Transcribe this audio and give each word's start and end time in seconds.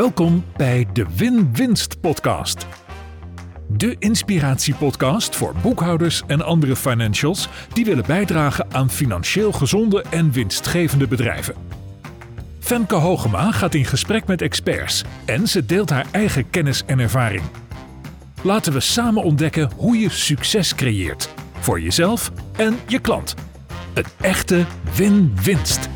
Welkom 0.00 0.44
bij 0.56 0.86
de 0.92 1.06
Win-Winst 1.16 2.00
Podcast. 2.00 2.66
De 3.68 3.96
inspiratiepodcast 3.98 5.36
voor 5.36 5.54
boekhouders 5.62 6.22
en 6.26 6.42
andere 6.42 6.76
financials 6.76 7.48
die 7.72 7.84
willen 7.84 8.06
bijdragen 8.06 8.66
aan 8.72 8.90
financieel 8.90 9.52
gezonde 9.52 10.04
en 10.10 10.32
winstgevende 10.32 11.08
bedrijven. 11.08 11.54
Femke 12.58 12.94
Hogema 12.94 13.52
gaat 13.52 13.74
in 13.74 13.84
gesprek 13.84 14.26
met 14.26 14.42
experts 14.42 15.04
en 15.24 15.48
ze 15.48 15.66
deelt 15.66 15.90
haar 15.90 16.06
eigen 16.10 16.50
kennis 16.50 16.84
en 16.86 16.98
ervaring. 16.98 17.42
Laten 18.42 18.72
we 18.72 18.80
samen 18.80 19.22
ontdekken 19.22 19.70
hoe 19.76 19.98
je 19.98 20.10
succes 20.10 20.74
creëert 20.74 21.34
voor 21.60 21.80
jezelf 21.80 22.32
en 22.56 22.78
je 22.86 22.98
klant. 22.98 23.34
Een 23.94 24.06
echte 24.20 24.64
win-winst. 24.94 25.88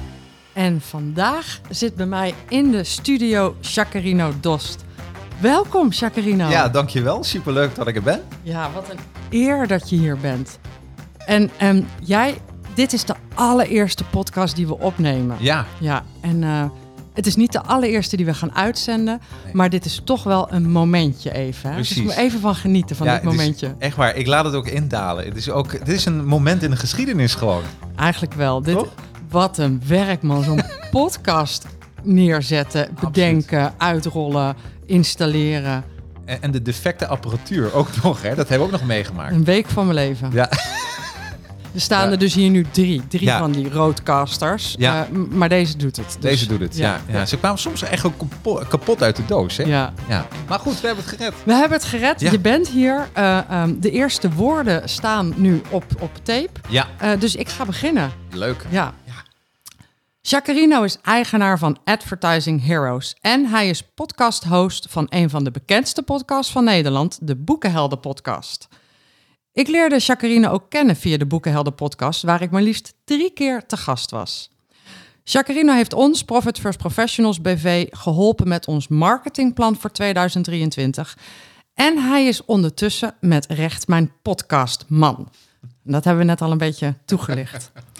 En 0.55 0.81
vandaag 0.81 1.61
zit 1.71 1.95
bij 1.95 2.07
mij 2.07 2.35
in 2.49 2.71
de 2.71 2.85
studio 2.85 3.57
Jacarino 3.61 4.33
Dost. 4.41 4.85
Welkom, 5.41 5.91
Jacarino. 5.91 6.49
Ja, 6.49 6.69
dankjewel. 6.69 7.25
Superleuk 7.25 7.75
dat 7.75 7.87
ik 7.87 7.97
er 7.97 8.03
ben. 8.03 8.21
Ja, 8.43 8.71
wat 8.75 8.91
een 8.91 8.99
eer 9.31 9.67
dat 9.67 9.91
je 9.91 9.97
hier 9.97 10.19
bent. 10.19 10.59
En 11.27 11.51
ehm, 11.57 11.83
jij, 12.01 12.39
dit 12.75 12.93
is 12.93 13.05
de 13.05 13.15
allereerste 13.35 14.05
podcast 14.05 14.57
die 14.57 14.67
we 14.67 14.79
opnemen. 14.79 15.37
Ja, 15.41 15.67
Ja, 15.81 16.05
en 16.21 16.43
eh, 16.43 16.65
het 17.15 17.27
is 17.27 17.37
niet 17.37 17.53
de 17.53 17.63
allereerste 17.63 18.17
die 18.17 18.27
we 18.27 18.35
gaan 18.35 18.55
uitzenden, 18.55 19.21
maar 19.53 19.71
dit 19.71 19.85
is 19.85 20.01
toch 20.05 20.23
wel 20.23 20.53
een 20.53 20.71
momentje 20.71 21.33
even. 21.33 21.71
Hè? 21.71 21.77
Dus 21.77 21.87
Precies. 21.87 22.05
moet 22.05 22.17
even 22.17 22.41
van 22.41 22.55
genieten 22.55 22.97
van 22.97 23.07
ja 23.07 23.15
dit 23.15 23.23
momentje. 23.23 23.75
echt 23.79 23.97
waar. 23.97 24.17
Ik 24.17 24.27
laat 24.27 24.45
het 24.45 24.55
ook 24.55 24.67
indalen. 24.67 25.25
Het 25.25 25.37
is 25.37 25.51
ook, 25.51 25.71
dit 25.71 25.89
is 25.89 26.05
een 26.05 26.25
moment 26.27 26.63
in 26.63 26.71
de 26.71 26.77
geschiedenis 26.77 27.35
gewoon. 27.35 27.63
Eigenlijk 27.97 28.35
wel. 28.35 28.63
Dit, 28.63 28.79
Toch? 28.79 28.93
Wat 29.35 29.59
een 29.59 29.83
werk, 29.87 30.23
man. 30.23 30.43
Zo'n 30.43 30.63
podcast 30.91 31.67
neerzetten, 32.03 32.89
bedenken, 33.01 33.73
uitrollen, 33.79 34.57
installeren. 34.87 35.85
En, 36.25 36.43
en 36.43 36.51
de 36.51 36.63
defecte 36.63 37.07
apparatuur 37.07 37.75
ook 37.75 37.89
nog, 38.03 38.23
hè. 38.23 38.35
Dat 38.35 38.49
hebben 38.49 38.67
we 38.69 38.73
ook 38.75 38.81
nog 38.81 38.89
meegemaakt. 38.89 39.33
Een 39.33 39.45
week 39.45 39.67
van 39.67 39.85
mijn 39.87 39.97
leven. 40.09 40.31
Ja, 40.33 40.49
Er 41.75 41.81
staan 41.81 42.05
Ja. 42.07 42.11
er 42.13 42.19
dus 42.19 42.35
hier 42.35 42.51
nu 42.51 42.67
drie. 42.71 43.07
Drie 43.09 43.25
Ja. 43.25 43.39
van 43.39 43.53
die 43.53 43.71
roadcasters. 43.71 44.75
Ja. 44.79 45.03
Eh, 45.13 45.17
maar 45.31 45.49
deze 45.49 45.77
doet 45.77 45.97
het. 45.97 46.07
Dus- 46.07 46.31
deze 46.31 46.47
doet 46.47 46.61
het. 46.61 46.77
Ja, 46.77 47.01
ja. 47.09 47.27
Ze 47.27 47.37
kwamen 47.39 47.59
soms 47.59 47.83
echt 47.83 48.05
ook 48.05 48.15
kapot, 48.69 49.03
uit 49.03 49.17
de 49.17 49.23
doos, 49.27 49.57
hè. 49.57 49.63
ja. 49.65 49.93
Ja. 50.09 50.27
Maar 50.49 50.59
goed, 50.59 50.81
we 50.81 50.87
hebben 50.87 51.05
het 51.05 51.15
gered. 51.15 51.35
We 51.45 51.53
hebben 51.53 51.79
het 51.79 51.87
gered. 51.87 52.21
Je 52.21 52.39
bent 52.39 52.69
hier. 52.69 53.09
Eh, 53.13 53.39
ehm, 53.51 53.75
de 53.81 53.91
eerste 53.91 54.31
woorden 54.33 54.89
staan 54.89 55.33
nu 55.37 55.63
op, 55.71 55.85
op 56.01 56.11
tape. 56.23 56.51
Ja, 56.69 56.87
Eh, 56.99 57.11
dus 57.19 57.37
ik 57.37 57.49
ga 57.49 57.65
beginnen. 57.65 58.11
leuk. 58.33 58.67
Ja. 58.69 58.93
Ja. 60.27 60.31
Jacarino 60.37 60.83
is 60.83 60.99
eigenaar 61.03 61.59
van 61.59 61.79
Advertising 61.85 62.67
Heroes. 62.67 63.15
En 63.21 63.47
hij 63.47 63.69
is 63.69 63.83
podcast-host 63.83 64.87
van 64.89 65.07
een 65.09 65.31
van 65.31 65.45
de 65.45 65.51
bekendste 65.51 66.03
podcasts 66.03 66.53
van 66.53 66.65
Nederland, 66.65 67.19
de 67.23 67.37
Boekenhelden 67.37 68.01
podcast. 68.01 68.69
Ik 69.53 69.69
leerde 69.69 69.99
Jacarino 69.99 70.51
ook 70.51 70.71
kennen 70.71 70.97
via 70.97 71.17
de 71.17 71.27
Boekenhelden 71.27 71.75
podcast, 71.75 72.23
waar 72.23 72.43
ik 72.43 72.51
maar 72.51 72.63
liefst 72.63 72.95
drie 73.05 73.31
keer 73.31 73.67
te 73.67 73.77
gast 73.77 74.11
was. 74.11 74.51
Jacarino 75.25 75.73
heeft 75.73 75.93
ons, 75.93 76.25
Profit 76.25 76.59
First 76.59 76.79
Professionals 76.79 77.41
BV, 77.41 77.87
geholpen 77.91 78.49
met 78.49 78.67
ons 78.67 78.89
marketingplan 78.89 79.77
voor 79.77 79.91
2023. 79.91 81.19
En 81.75 81.99
hij 81.99 82.27
is 82.27 82.45
ondertussen 82.45 83.15
met 83.21 83.47
recht 83.47 83.89
mijn 83.89 84.13
podcastman. 84.23 85.29
Dat 85.83 86.05
hebben 86.05 86.25
we 86.25 86.31
net 86.31 86.41
al 86.41 86.51
een 86.51 86.59
beetje 86.59 86.95
toegelicht. 87.05 87.73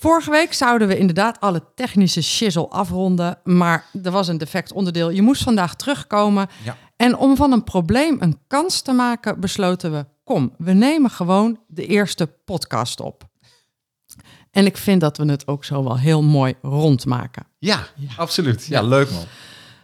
Vorige 0.00 0.30
week 0.30 0.52
zouden 0.52 0.88
we 0.88 0.98
inderdaad 0.98 1.40
alle 1.40 1.62
technische 1.74 2.22
shizzle 2.22 2.68
afronden, 2.68 3.38
maar 3.44 3.84
er 4.02 4.10
was 4.10 4.28
een 4.28 4.38
defect 4.38 4.72
onderdeel. 4.72 5.10
Je 5.10 5.22
moest 5.22 5.42
vandaag 5.42 5.74
terugkomen. 5.74 6.48
Ja. 6.64 6.76
En 6.96 7.16
om 7.16 7.36
van 7.36 7.52
een 7.52 7.64
probleem 7.64 8.16
een 8.20 8.38
kans 8.46 8.80
te 8.80 8.92
maken, 8.92 9.40
besloten 9.40 9.92
we: 9.92 10.06
kom, 10.24 10.54
we 10.58 10.72
nemen 10.72 11.10
gewoon 11.10 11.60
de 11.66 11.86
eerste 11.86 12.26
podcast 12.26 13.00
op. 13.00 13.28
En 14.50 14.66
ik 14.66 14.76
vind 14.76 15.00
dat 15.00 15.16
we 15.16 15.30
het 15.30 15.46
ook 15.46 15.64
zo 15.64 15.84
wel 15.84 15.98
heel 15.98 16.22
mooi 16.22 16.54
rondmaken. 16.62 17.46
Ja, 17.58 17.86
absoluut. 18.16 18.66
Ja, 18.66 18.82
leuk 18.82 19.10
man. 19.10 19.24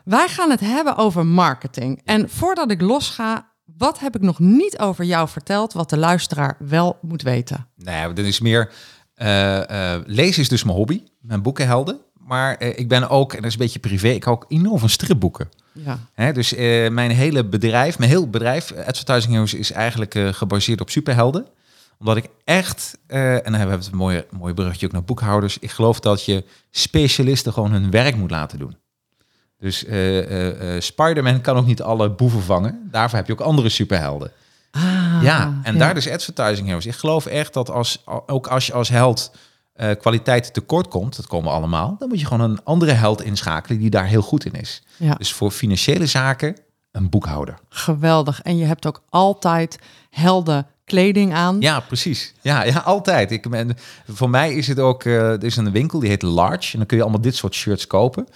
Wij 0.04 0.28
gaan 0.28 0.50
het 0.50 0.60
hebben 0.60 0.96
over 0.96 1.26
marketing. 1.26 2.00
En 2.04 2.30
voordat 2.30 2.70
ik 2.70 2.80
losga, 2.80 3.52
wat 3.64 3.98
heb 3.98 4.14
ik 4.14 4.22
nog 4.22 4.38
niet 4.38 4.78
over 4.78 5.04
jou 5.04 5.28
verteld, 5.28 5.72
wat 5.72 5.90
de 5.90 5.96
luisteraar 5.96 6.56
wel 6.58 6.98
moet 7.00 7.22
weten? 7.22 7.66
Ja, 7.76 8.08
dit 8.08 8.26
is 8.26 8.40
meer... 8.40 8.72
eh, 9.14 9.94
eh, 9.94 10.02
lezen 10.06 10.42
is 10.42 10.48
dus 10.48 10.64
mijn 10.64 10.76
hobby. 10.76 11.02
Mijn 11.20 11.42
boekenhelden. 11.42 12.00
Maar 12.18 12.56
eh, 12.56 12.78
ik 12.78 12.88
ben 12.88 13.08
ook, 13.08 13.32
en 13.32 13.36
dat 13.36 13.46
is 13.46 13.52
een 13.52 13.62
beetje 13.62 13.78
privé, 13.78 14.08
ik 14.08 14.24
hou 14.24 14.36
ook 14.36 14.44
enorm 14.48 14.78
van 14.78 14.88
stripboeken. 14.88 15.48
Ja. 15.72 15.98
Hè, 16.12 16.32
dus 16.32 16.54
mijn 16.90 17.10
hele 17.10 17.44
bedrijf, 17.44 17.98
mijn 17.98 18.10
heel 18.10 18.30
bedrijf, 18.30 18.72
Advertising 18.72 19.32
Heroes, 19.32 19.54
is 19.54 19.72
eigenlijk 19.72 20.18
gebaseerd 20.30 20.80
op 20.80 20.90
superhelden. 20.90 21.46
Omdat 21.98 22.16
ik 22.16 22.28
echt, 22.44 22.98
en 23.06 23.42
dan 23.42 23.54
hebben 23.54 23.78
we 23.78 23.84
het 23.84 23.94
mooie, 23.94 24.26
mooie 24.30 24.54
bruggetje 24.54 24.86
ook 24.86 24.92
naar 24.92 25.04
boekhouders. 25.04 25.58
Ik 25.58 25.70
geloof 25.70 26.00
dat 26.00 26.24
je 26.24 26.44
specialisten 26.70 27.52
gewoon 27.52 27.72
hun 27.72 27.90
werk 27.90 28.16
moet 28.16 28.30
laten 28.30 28.58
doen. 28.58 28.76
Dus 29.58 29.84
eh, 29.84 30.80
Spider-Man 30.80 31.40
kan 31.40 31.56
ook 31.56 31.66
niet 31.66 31.82
alle 31.82 32.10
boeven 32.10 32.42
vangen. 32.42 32.88
Daarvoor 32.90 33.18
heb 33.18 33.26
je 33.26 33.32
ook 33.32 33.40
andere 33.40 33.68
superhelden. 33.68 34.32
Ah, 34.74 35.18
ja, 35.22 35.60
en 35.62 35.78
daar 35.78 35.94
dus 35.94 36.08
Advertising 36.08 36.66
Heroes. 36.66 36.86
Ik 36.86 36.94
geloof 36.94 37.26
echt 37.26 37.52
dat 37.52 37.70
als, 37.70 38.02
ook 38.26 38.46
als 38.46 38.66
je 38.66 38.72
als 38.72 38.88
held 38.88 39.32
eh, 39.72 39.90
kwaliteit 40.00 40.54
tekort 40.54 40.88
komt, 40.88 41.16
dat 41.16 41.26
komen 41.26 41.50
we 41.50 41.56
allemaal, 41.56 41.96
dan 41.98 42.08
moet 42.08 42.20
je 42.20 42.26
gewoon 42.26 42.50
een 42.50 42.64
andere 42.64 42.92
held 42.92 43.22
inschakelen 43.22 43.78
die 43.78 43.90
daar 43.90 44.06
heel 44.06 44.22
goed 44.22 44.44
in 44.44 44.52
is. 44.52 44.82
Ja. 44.96 45.14
Dus 45.14 45.32
voor 45.32 45.50
financiële 45.50 46.06
zaken 46.06 46.56
een 46.92 47.08
boekhouder. 47.10 47.58
Geweldig. 47.68 48.42
En 48.42 48.56
je 48.56 48.64
hebt 48.64 48.86
ook 48.86 49.02
altijd 49.10 49.78
helden 50.10 50.66
kleding 50.84 51.34
aan. 51.34 51.60
Ja, 51.60 51.80
precies. 51.80 52.32
Ja, 52.40 52.62
ja 52.64 52.78
altijd. 52.78 53.30
Ik 53.30 53.50
ben, 53.50 53.76
voor 54.06 54.30
mij 54.30 54.54
is 54.54 54.66
het 54.68 54.78
ook, 54.78 55.04
eh, 55.04 55.30
er 55.30 55.44
is 55.44 55.56
een 55.56 55.70
winkel 55.72 55.98
die 55.98 56.08
heet 56.08 56.22
Large. 56.22 56.72
En 56.72 56.78
dan 56.78 56.86
kun 56.86 56.96
je 56.96 57.02
allemaal 57.02 57.20
dit 57.20 57.36
soort 57.36 57.54
shirts 57.54 57.86
kopen. 57.86 58.26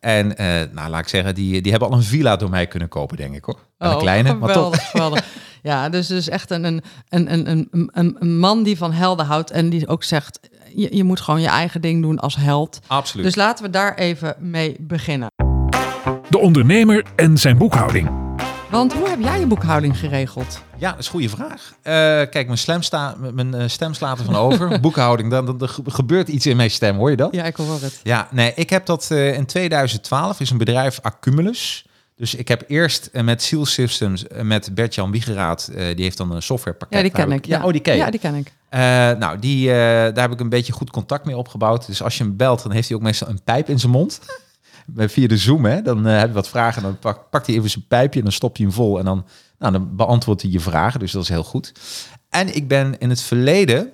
En 0.00 0.36
eh, 0.36 0.46
nou, 0.72 0.90
laat 0.90 1.00
ik 1.00 1.08
zeggen, 1.08 1.34
die, 1.34 1.62
die 1.62 1.70
hebben 1.70 1.90
al 1.90 1.96
een 1.96 2.02
villa 2.02 2.36
door 2.36 2.50
mij 2.50 2.66
kunnen 2.66 2.88
kopen, 2.88 3.16
denk 3.16 3.34
ik 3.34 3.44
hoor. 3.44 3.58
En 3.78 3.88
een 3.88 3.94
Oh, 3.94 4.00
kleine, 4.00 4.34
maar 4.34 4.52
toch. 4.52 4.90
geweldig. 4.90 5.24
Ja, 5.66 5.88
dus 5.88 6.06
dus 6.06 6.28
echt 6.28 6.50
een, 6.50 6.64
een, 6.64 6.82
een, 7.08 7.50
een, 7.50 7.68
een, 7.70 8.16
een, 8.18 8.38
man 8.38 8.62
die 8.62 8.76
van 8.76 8.92
helden 8.92 9.26
houdt 9.26 9.50
en 9.50 9.70
die 9.70 9.88
ook 9.88 10.04
zegt, 10.04 10.40
je, 10.74 10.96
je 10.96 11.04
moet 11.04 11.20
gewoon 11.20 11.40
je 11.40 11.48
eigen 11.48 11.80
ding 11.80 12.02
doen 12.02 12.18
als 12.18 12.36
held. 12.36 12.78
Absoluut. 12.86 13.26
Dus 13.26 13.34
laten 13.34 13.64
we 13.64 13.70
daar 13.70 13.94
even 13.94 14.36
mee 14.38 14.76
beginnen. 14.80 15.28
De 16.28 16.38
ondernemer 16.38 17.04
en 17.16 17.38
zijn 17.38 17.58
boekhouding. 17.58 18.10
Want 18.70 18.92
hoe 18.92 19.08
heb 19.08 19.20
jij 19.20 19.38
je 19.38 19.46
boekhouding 19.46 19.98
geregeld? 19.98 20.62
Ja, 20.78 20.90
dat 20.90 20.98
is 20.98 21.06
een 21.06 21.12
goede 21.12 21.28
vraag. 21.28 21.72
Eh, 21.82 21.92
kijk, 22.30 22.46
mijn, 22.46 22.58
stem 22.58 22.82
sta, 22.82 23.14
mijn 23.32 23.54
eh, 23.54 23.68
stem 23.68 23.94
slaat 23.94 24.18
ervan 24.18 24.36
over. 24.36 24.80
Boekhouding, 24.80 25.30
dan, 25.30 25.46
dan, 25.46 25.60
er 25.60 25.70
gebeurt 25.86 26.28
iets 26.28 26.46
in 26.46 26.56
mijn 26.56 26.70
stem, 26.70 26.96
hoor 26.96 27.10
je 27.10 27.16
dat? 27.16 27.34
Ja, 27.34 27.44
ik 27.44 27.56
hoor 27.56 27.80
het. 27.80 28.00
Ja, 28.02 28.28
nee, 28.30 28.52
ik 28.54 28.70
heb 28.70 28.86
dat 28.86 29.10
eh, 29.10 29.34
in 29.34 29.46
2012 29.46 30.40
is 30.40 30.50
een 30.50 30.58
bedrijf 30.58 30.98
Accumulus. 31.02 31.86
Dus 32.16 32.34
ik 32.34 32.48
heb 32.48 32.64
eerst 32.66 33.06
eh, 33.06 33.22
met 33.22 33.42
Seal 33.42 33.66
Systems, 33.66 34.26
eh, 34.26 34.42
met 34.42 34.74
Bert-Jan 34.74 35.10
Wiegeraad, 35.10 35.68
eh, 35.68 35.94
die 35.94 36.04
heeft 36.04 36.16
dan 36.16 36.30
een 36.30 36.42
softwarepakket. 36.42 36.96
Ja, 36.96 37.02
die 37.02 37.12
ken 37.12 37.32
ik. 37.32 37.46
Ja, 37.46 37.64
oh, 37.64 37.72
die 37.72 37.80
ken 37.80 37.94
je. 37.94 38.00
Ja, 38.00 38.10
die 38.10 38.20
ken 38.20 38.34
ik. 38.34 38.52
Nou, 39.18 39.38
die, 39.38 39.66
daar 39.68 40.20
heb 40.20 40.32
ik 40.32 40.40
een 40.40 40.48
beetje 40.48 40.72
goed 40.72 40.90
contact 40.90 41.24
mee 41.24 41.36
opgebouwd. 41.36 41.86
Dus 41.86 42.02
als 42.02 42.18
je 42.18 42.24
hem 42.24 42.36
belt, 42.36 42.62
dan 42.62 42.72
heeft 42.72 42.88
hij 42.88 42.96
ook 42.96 43.02
meestal 43.02 43.28
een 43.28 43.42
pijp 43.42 43.68
in 43.68 43.78
zijn 43.78 43.92
mond. 43.92 44.20
Via 44.96 45.28
de 45.28 45.36
Zoom, 45.36 45.64
hè. 45.64 45.82
Dan 45.82 46.04
heb 46.04 46.28
je 46.28 46.34
wat 46.34 46.48
vragen, 46.48 46.82
dan 46.82 46.98
pak, 46.98 47.30
pakt 47.30 47.46
hij 47.46 47.56
even 47.56 47.70
zijn 47.70 47.86
pijpje 47.88 48.18
en 48.18 48.24
dan 48.24 48.34
stopt 48.34 48.56
hij 48.56 48.66
hem 48.66 48.74
vol. 48.74 48.98
En 48.98 49.04
dan, 49.04 49.26
nou, 49.58 49.72
dan 49.72 49.96
beantwoordt 49.96 50.42
hij 50.42 50.50
je 50.50 50.60
vragen, 50.60 51.00
dus 51.00 51.12
dat 51.12 51.22
is 51.22 51.28
heel 51.28 51.44
goed. 51.44 51.72
En 52.28 52.54
ik 52.56 52.68
ben 52.68 52.98
in 52.98 53.10
het 53.10 53.22
verleden, 53.22 53.84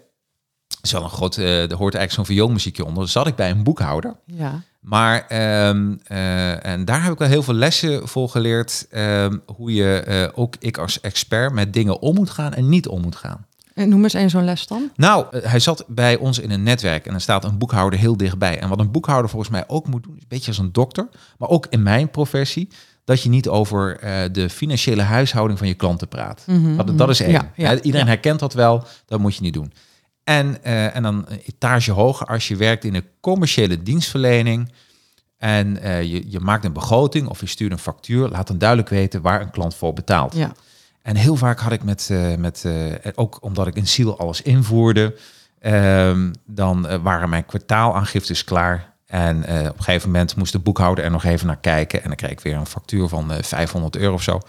dat 0.66 0.78
is 0.82 0.92
wel 0.92 1.02
een 1.02 1.10
groot, 1.10 1.36
er 1.36 1.74
hoort 1.74 1.94
eigenlijk 1.94 2.12
zo'n 2.12 2.36
vioolmuziekje 2.36 2.84
onder, 2.84 3.08
zat 3.08 3.26
ik 3.26 3.34
bij 3.34 3.50
een 3.50 3.62
boekhouder. 3.62 4.16
Ja. 4.26 4.62
Maar, 4.82 5.26
ehm, 5.28 5.94
eh, 6.04 6.66
en 6.66 6.84
daar 6.84 7.02
heb 7.02 7.12
ik 7.12 7.18
wel 7.18 7.28
heel 7.28 7.42
veel 7.42 7.54
lessen 7.54 8.08
voor 8.08 8.28
geleerd, 8.28 8.86
ehm, 8.90 9.38
hoe 9.46 9.72
je, 9.72 9.98
eh, 9.98 10.28
ook 10.34 10.54
ik 10.58 10.78
als 10.78 11.00
expert, 11.00 11.52
met 11.52 11.72
dingen 11.72 12.00
om 12.00 12.14
moet 12.14 12.30
gaan 12.30 12.54
en 12.54 12.68
niet 12.68 12.88
om 12.88 13.00
moet 13.00 13.16
gaan. 13.16 13.46
En 13.74 13.88
noem 13.88 14.02
eens 14.02 14.14
één 14.14 14.30
zo'n 14.30 14.44
les 14.44 14.66
dan. 14.66 14.90
Nou, 14.96 15.26
eh, 15.30 15.42
hij 15.50 15.60
zat 15.60 15.84
bij 15.88 16.16
ons 16.16 16.38
in 16.38 16.50
een 16.50 16.62
netwerk 16.62 17.06
en 17.06 17.14
er 17.14 17.20
staat 17.20 17.44
een 17.44 17.58
boekhouder 17.58 17.98
heel 17.98 18.16
dichtbij. 18.16 18.58
En 18.58 18.68
wat 18.68 18.80
een 18.80 18.90
boekhouder 18.90 19.30
volgens 19.30 19.50
mij 19.50 19.64
ook 19.66 19.86
moet 19.86 20.02
doen, 20.02 20.14
is 20.16 20.22
een 20.22 20.28
beetje 20.28 20.48
als 20.48 20.58
een 20.58 20.72
dokter, 20.72 21.08
maar 21.38 21.48
ook 21.48 21.66
in 21.70 21.82
mijn 21.82 22.10
professie, 22.10 22.68
dat 23.04 23.22
je 23.22 23.28
niet 23.28 23.48
over 23.48 23.98
de 24.32 24.50
financiële 24.50 25.02
huishouding 25.02 25.58
van 25.58 25.68
je 25.68 25.74
klanten 25.74 26.08
praat. 26.08 26.44
dat, 26.76 26.98
dat 26.98 27.08
is 27.08 27.20
één. 27.20 27.30
Ja, 27.30 27.50
ja, 27.56 27.68
Hè, 27.68 27.74
Iedereen 27.74 28.06
ja. 28.06 28.12
herkent 28.12 28.40
dat 28.40 28.54
wel, 28.54 28.84
dat 29.06 29.18
moet 29.18 29.34
je 29.34 29.42
niet 29.42 29.54
doen. 29.54 29.72
En, 30.24 30.64
eh, 30.64 30.96
en 30.96 31.02
dan 31.02 31.24
een 31.28 31.40
etage 31.44 31.92
hoger 31.92 32.26
als 32.26 32.48
je 32.48 32.56
werkt 32.56 32.84
in 32.84 32.94
een 32.94 33.06
commerciële 33.20 33.82
dienstverlening 33.82 34.72
en 35.38 35.82
eh, 35.82 36.02
je, 36.02 36.30
je 36.30 36.40
maakt 36.40 36.64
een 36.64 36.72
begroting 36.72 37.28
of 37.28 37.40
je 37.40 37.46
stuurt 37.46 37.72
een 37.72 37.78
factuur, 37.78 38.28
laat 38.28 38.46
dan 38.46 38.58
duidelijk 38.58 38.88
weten 38.88 39.22
waar 39.22 39.40
een 39.40 39.50
klant 39.50 39.74
voor 39.74 39.92
betaalt. 39.92 40.34
Ja. 40.34 40.52
En 41.02 41.16
heel 41.16 41.36
vaak 41.36 41.60
had 41.60 41.72
ik 41.72 41.82
met, 41.82 42.08
eh, 42.10 42.34
met 42.34 42.66
ook 43.14 43.38
omdat 43.40 43.66
ik 43.66 43.74
in 43.74 43.88
Ziel 43.88 44.18
alles 44.18 44.42
invoerde, 44.42 45.14
ehm, 45.58 46.32
dan 46.46 47.02
waren 47.02 47.28
mijn 47.28 47.46
kwartaalaangiftes 47.46 48.44
klaar. 48.44 48.90
En 49.06 49.36
op 49.68 49.78
een 49.78 49.84
gegeven 49.84 50.10
moment 50.10 50.36
moest 50.36 50.52
de 50.52 50.58
boekhouder 50.58 51.04
er 51.04 51.10
nog 51.10 51.24
even 51.24 51.46
naar 51.46 51.60
kijken. 51.60 52.02
En 52.02 52.08
dan 52.08 52.16
kreeg 52.16 52.30
ik 52.30 52.40
weer 52.40 52.56
een 52.56 52.66
factuur 52.66 53.08
van 53.08 53.32
eh 53.32 53.42
500 53.42 53.96
euro 53.96 54.14
of 54.14 54.22
zo. 54.22 54.40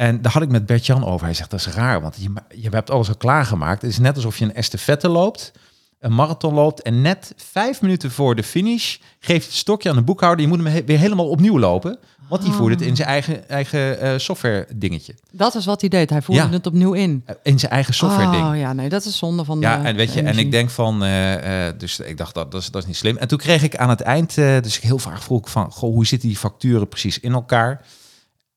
En 0.00 0.22
daar 0.22 0.32
had 0.32 0.42
ik 0.42 0.48
met 0.48 0.66
Bert-Jan 0.66 1.04
over. 1.04 1.26
Hij 1.26 1.34
zegt, 1.34 1.50
dat 1.50 1.60
is 1.60 1.66
raar, 1.66 2.00
want 2.00 2.16
je, 2.18 2.32
je 2.60 2.68
hebt 2.68 2.90
alles 2.90 3.08
al 3.08 3.14
klaargemaakt. 3.16 3.82
Het 3.82 3.90
is 3.90 3.98
net 3.98 4.16
alsof 4.16 4.38
je 4.38 4.44
een 4.44 4.54
estafette 4.54 5.08
loopt, 5.08 5.52
een 6.00 6.14
marathon 6.14 6.54
loopt... 6.54 6.82
en 6.82 7.00
net 7.02 7.32
vijf 7.36 7.80
minuten 7.80 8.10
voor 8.10 8.34
de 8.36 8.42
finish 8.42 8.96
geeft 9.20 9.46
het 9.46 9.54
stokje 9.54 9.90
aan 9.90 9.96
de 9.96 10.02
boekhouder... 10.02 10.40
je 10.44 10.48
moet 10.48 10.58
hem 10.58 10.66
he- 10.66 10.84
weer 10.84 10.98
helemaal 10.98 11.28
opnieuw 11.28 11.58
lopen, 11.58 11.98
want 12.28 12.42
die 12.42 12.52
voert 12.52 12.72
het 12.72 12.82
in 12.82 12.96
zijn 12.96 13.08
eigen, 13.08 13.48
eigen 13.48 14.00
eh, 14.00 14.12
software 14.16 14.66
dingetje. 14.74 15.14
Dat 15.32 15.54
is 15.54 15.64
wat 15.64 15.80
hij 15.80 15.90
deed. 15.90 16.10
Hij 16.10 16.22
voerde 16.22 16.40
Ja. 16.42 16.50
het 16.50 16.66
opnieuw 16.66 16.92
in. 16.92 17.22
Eh, 17.26 17.34
In 17.42 17.58
zijn 17.58 17.72
eigen 17.72 17.94
software 17.94 18.30
ding. 18.30 18.48
Oh 18.48 18.56
ja, 18.56 18.72
nee, 18.72 18.88
dat 18.88 19.04
is 19.04 19.18
zonde 19.18 19.44
van 19.44 19.60
Ja, 19.60 19.76
de 19.78 19.88
en 19.88 19.96
weet 19.96 20.12
je, 20.12 20.22
en 20.22 20.38
ik 20.38 20.50
denk 20.50 20.70
van, 20.70 21.04
eh, 21.04 21.66
dus 21.78 22.00
ik 22.00 22.16
dacht 22.16 22.34
dat, 22.34 22.52
dat, 22.52 22.60
is, 22.60 22.70
dat 22.70 22.82
is 22.82 22.88
niet 22.88 22.96
slim. 22.96 23.16
En 23.16 23.28
toen 23.28 23.38
kreeg 23.38 23.62
ik 23.62 23.76
aan 23.76 23.88
het 23.88 24.00
eind, 24.00 24.34
dus 24.34 24.76
ik 24.76 24.82
heel 24.82 24.98
vaak 24.98 25.22
vroeg 25.22 25.40
ik 25.40 25.46
van, 25.48 25.70
goh, 25.72 25.92
hoe 25.94 26.06
zitten 26.06 26.28
die 26.28 26.36
facturen 26.38 26.88
precies 26.88 27.20
in 27.20 27.32
elkaar? 27.32 27.80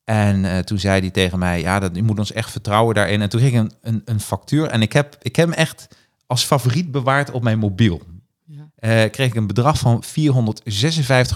En 0.04 0.46
eh, 0.46 0.60
toen 0.60 0.80
zei 0.80 1.00
hij 1.00 1.10
tegen 1.10 1.40
mij, 1.40 1.62
ja, 1.62 1.80
dat, 1.80 1.96
je 1.96 2.04
moet 2.04 2.20
ons 2.20 2.32
echt 2.32 2.52
vertrouwen 2.52 2.96
daarin. 2.96 3.22
En 3.22 3.30
toen 3.30 3.40
kreeg 3.40 3.54
ik 3.54 3.60
een, 3.60 3.72
een, 3.82 4.02
een 4.06 4.20
factuur 4.20 4.68
en 4.68 4.82
ik 4.82 4.94
heb, 4.94 5.18
ik 5.22 5.36
heb 5.36 5.50
hem 5.50 5.58
echt 5.58 5.88
als 6.28 6.44
favoriet 6.44 6.92
bewaard 6.92 7.32
op 7.32 7.44
mijn 7.44 7.60
mobiel. 7.60 8.02
Ja. 8.46 8.70
Eh, 8.76 9.12
kreeg 9.12 9.28
ik 9.28 9.36
een 9.36 9.48
bedrag 9.48 9.80
van 9.80 10.04
456,78 10.04 10.10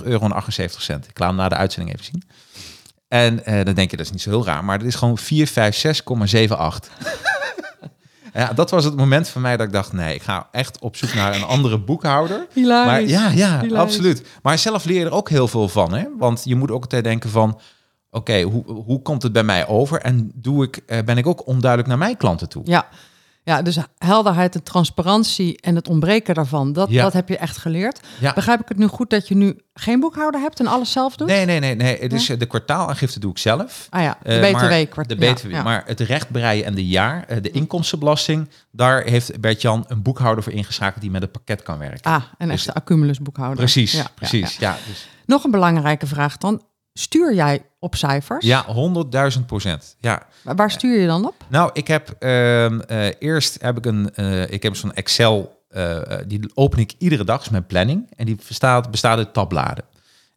euro. 0.04 0.26
en 0.26 0.32
78 0.32 0.82
cent. 0.82 1.08
Ik 1.10 1.20
laat 1.20 1.30
hem 1.30 1.38
na 1.38 1.50
de 1.50 1.56
uitzending 1.56 1.96
even 1.96 2.06
zien. 2.06 2.24
En 3.08 3.46
eh, 3.46 3.66
dan 3.66 3.74
denk 3.74 3.92
je, 3.92 3.98
dat 3.98 4.06
is 4.06 4.12
niet 4.12 4.22
zo 4.22 4.30
heel 4.30 4.46
raar, 4.46 4.64
maar 4.64 4.80
dat 4.80 4.88
is 4.88 4.96
gewoon 4.96 5.20
456,78. 5.20 5.26
ja, 8.34 8.54
dat 8.54 8.70
was 8.70 8.84
het 8.84 8.96
moment 8.96 9.30
voor 9.30 9.42
mij 9.42 9.58
dat 9.58 9.66
ik 9.66 9.74
dacht, 9.74 9.94
nee, 9.94 10.16
ik 10.16 10.22
ga 10.22 10.48
echt 10.52 10.80
op 10.80 10.96
zoek 10.96 11.14
naar 11.14 11.36
een 11.36 11.44
andere 11.44 11.80
boekhouder. 11.80 12.48
Maar 12.54 13.02
ja, 13.02 13.30
ja, 13.30 13.60
Hilarisch. 13.60 13.74
absoluut. 13.74 14.28
Maar 14.42 14.58
zelf 14.58 14.84
leer 14.84 15.00
je 15.00 15.06
er 15.06 15.12
ook 15.12 15.30
heel 15.30 15.48
veel 15.48 15.70
van, 15.70 15.94
hè? 15.94 16.06
Want 16.18 16.42
je 16.44 16.56
moet 16.56 16.72
ook 16.72 16.82
altijd 16.82 17.04
denken 17.04 17.30
van, 17.30 17.60
oké, 18.18 18.42
hoe, 18.42 18.64
hoe 18.72 19.02
komt 19.02 19.24
het 19.24 19.32
bij 19.32 19.44
mij 19.44 19.68
over? 19.68 20.02
En 20.02 20.32
doe 20.36 20.64
ik, 20.64 20.78
eh, 20.86 21.00
ben 21.06 21.18
ik 21.18 21.28
ook 21.28 21.48
onduidelijk 21.48 21.90
naar 21.90 21.98
mijn 21.98 22.18
klanten 22.18 22.50
toe? 22.50 22.62
Ja. 22.66 22.88
ja, 23.44 23.62
dus 23.62 23.78
helderheid 23.98 24.56
en 24.56 24.64
transparantie 24.64 25.62
en 25.62 25.76
het 25.76 25.88
ontbreken 25.88 26.36
daarvan, 26.36 26.74
dat, 26.74 26.90
Ja. 26.90 27.04
dat 27.04 27.14
heb 27.14 27.30
je 27.30 27.38
echt 27.38 27.58
geleerd. 27.58 28.00
Ja. 28.20 28.34
Begrijp 28.34 28.60
ik 28.62 28.68
het 28.68 28.78
nu 28.78 28.88
goed 28.88 29.10
dat 29.10 29.28
je 29.28 29.36
nu 29.36 29.60
geen 29.74 30.00
boekhouder 30.00 30.42
hebt 30.42 30.60
en 30.60 30.68
alles 30.68 30.92
zelf 30.92 31.16
doet? 31.16 31.28
Nee, 31.28 31.46
nee, 31.46 31.60
nee, 31.60 31.76
nee. 31.76 31.98
Het 32.00 32.14
is, 32.14 32.30
eh, 32.30 32.40
de 32.40 32.46
kwartaalaangifte 32.46 33.20
doe 33.20 33.32
ik 33.32 33.38
zelf. 33.38 33.88
Ah 33.90 34.02
ja, 34.02 34.18
de 34.24 34.30
Eh, 34.30 34.52
maar 34.54 34.68
BTW-kwart. 34.70 35.10
De 35.10 35.16
BTW, 35.16 35.52
ja. 35.52 35.64
maar 35.64 35.84
het 35.86 36.00
rechtbreien 36.00 36.66
en 36.66 36.76
de 36.76 36.88
jaar, 36.88 37.42
de 37.42 37.52
inkomstenbelasting, 37.52 38.50
daar 38.72 39.04
heeft 39.04 39.40
Bert-Jan 39.42 39.86
een 39.88 40.02
boekhouder 40.02 40.44
voor 40.44 40.54
ingeschakeld 40.54 41.02
die 41.02 41.12
met 41.12 41.22
het 41.22 41.32
pakket 41.32 41.64
kan 41.64 41.78
werken. 41.78 42.12
Ah, 42.12 42.24
een 42.38 42.52
echte 42.52 42.74
accumulus 42.74 43.20
boekhouder. 43.20 43.58
precies, 43.58 44.04
precies. 44.16 44.58
ja. 44.58 44.70
Ja, 44.72 44.78
dus, 44.88 45.08
Nog 45.26 45.44
een 45.44 45.52
belangrijke 45.52 46.08
vraag 46.08 46.38
dan. 46.38 46.62
Stuur 47.00 47.34
jij 47.34 47.62
op 47.80 47.96
cijfers? 47.96 48.46
ja 48.46 48.66
100.000 49.38 49.46
procent. 49.46 49.96
Ja. 50.00 50.26
Waar- 50.44 50.56
Waar 50.56 50.72
stuur 50.72 51.00
je 51.00 51.08
dan 51.08 51.26
op? 51.28 51.36
Nou, 51.48 51.70
ik 51.74 51.88
heb 51.88 52.10
ehm, 52.20 52.80
eh, 52.80 53.08
eerst 53.20 53.62
heb 53.62 53.78
ik 53.78 53.86
een, 53.86 54.14
eh, 54.16 54.52
ik 54.52 54.64
heb 54.64 54.76
zo'n 54.76 54.94
Excel, 54.94 55.64
eh, 55.70 56.02
die 56.28 56.52
open 56.54 56.80
ik 56.80 56.94
iedere 56.98 57.24
dag, 57.24 57.42
is 57.42 57.50
mijn 57.50 57.66
planning. 57.66 58.10
En 58.16 58.26
die 58.26 58.38
bestaat, 58.48 58.92
bestaat 58.92 59.18
uit 59.18 59.34
tabbladen. 59.34 59.84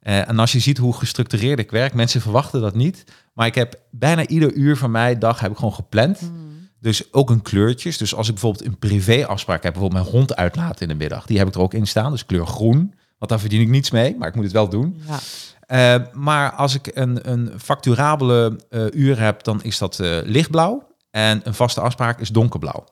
En 0.01 0.39
als 0.39 0.53
je 0.53 0.59
ziet 0.61 0.79
hoe 0.79 0.95
gestructureerd 0.95 1.59
ik 1.59 1.71
werk, 1.71 1.95
mensen 1.95 2.21
verwachten 2.21 2.61
dat 2.61 2.75
niet. 2.75 3.05
Maar 3.35 3.47
ik 3.47 3.55
heb 3.55 3.81
bijna 3.91 4.27
ieder 4.27 4.53
uur 4.53 4.77
van 4.77 4.91
mijn 4.91 5.19
dag 5.19 5.41
heb 5.41 5.51
ik 5.51 5.57
gewoon 5.57 5.75
gepland. 5.75 6.21
Dus 6.81 7.13
ook 7.13 7.31
een 7.31 7.43
kleurtjes. 7.43 7.97
Dus 7.99 8.15
als 8.15 8.27
ik 8.27 8.33
bijvoorbeeld 8.35 8.65
een 8.65 8.79
privéafspraak 8.79 9.63
heb, 9.63 9.73
bijvoorbeeld 9.73 10.03
mijn 10.03 10.15
hond 10.15 10.37
uitlaten 10.37 10.83
in 10.83 10.89
de 10.89 10.95
middag, 10.95 11.27
die 11.27 11.39
heb 11.39 11.49
ik 11.49 11.55
er 11.55 11.61
ook 11.61 11.75
in 11.75 11.87
staan. 11.87 12.11
Dus 12.11 12.27
kleur 12.27 12.47
groen. 12.47 12.95
Want 13.19 13.31
daar 13.31 13.41
verdien 13.41 13.61
ik 13.61 13.69
niets 13.69 13.91
mee, 13.91 14.17
maar 14.19 14.29
ik 14.29 14.35
moet 14.35 14.45
het 14.45 14.53
wel 14.53 14.69
doen. 14.69 15.03
Ja. 15.09 15.19
Eh, 15.71 15.95
maar 16.13 16.53
als 16.53 16.75
ik 16.75 16.91
een, 16.95 17.31
een 17.31 17.53
facturabele 17.59 18.59
eh, 18.71 18.85
uur 18.93 19.21
heb, 19.21 19.45
dan 19.45 19.63
is 19.63 19.79
dat 19.79 19.99
eh, 19.99 20.19
lichtblauw. 20.25 20.89
En 21.11 21.41
een 21.45 21.55
vaste 21.55 21.81
afspraak 21.81 22.21
is 22.21 22.29
donkerblauw. 22.29 22.85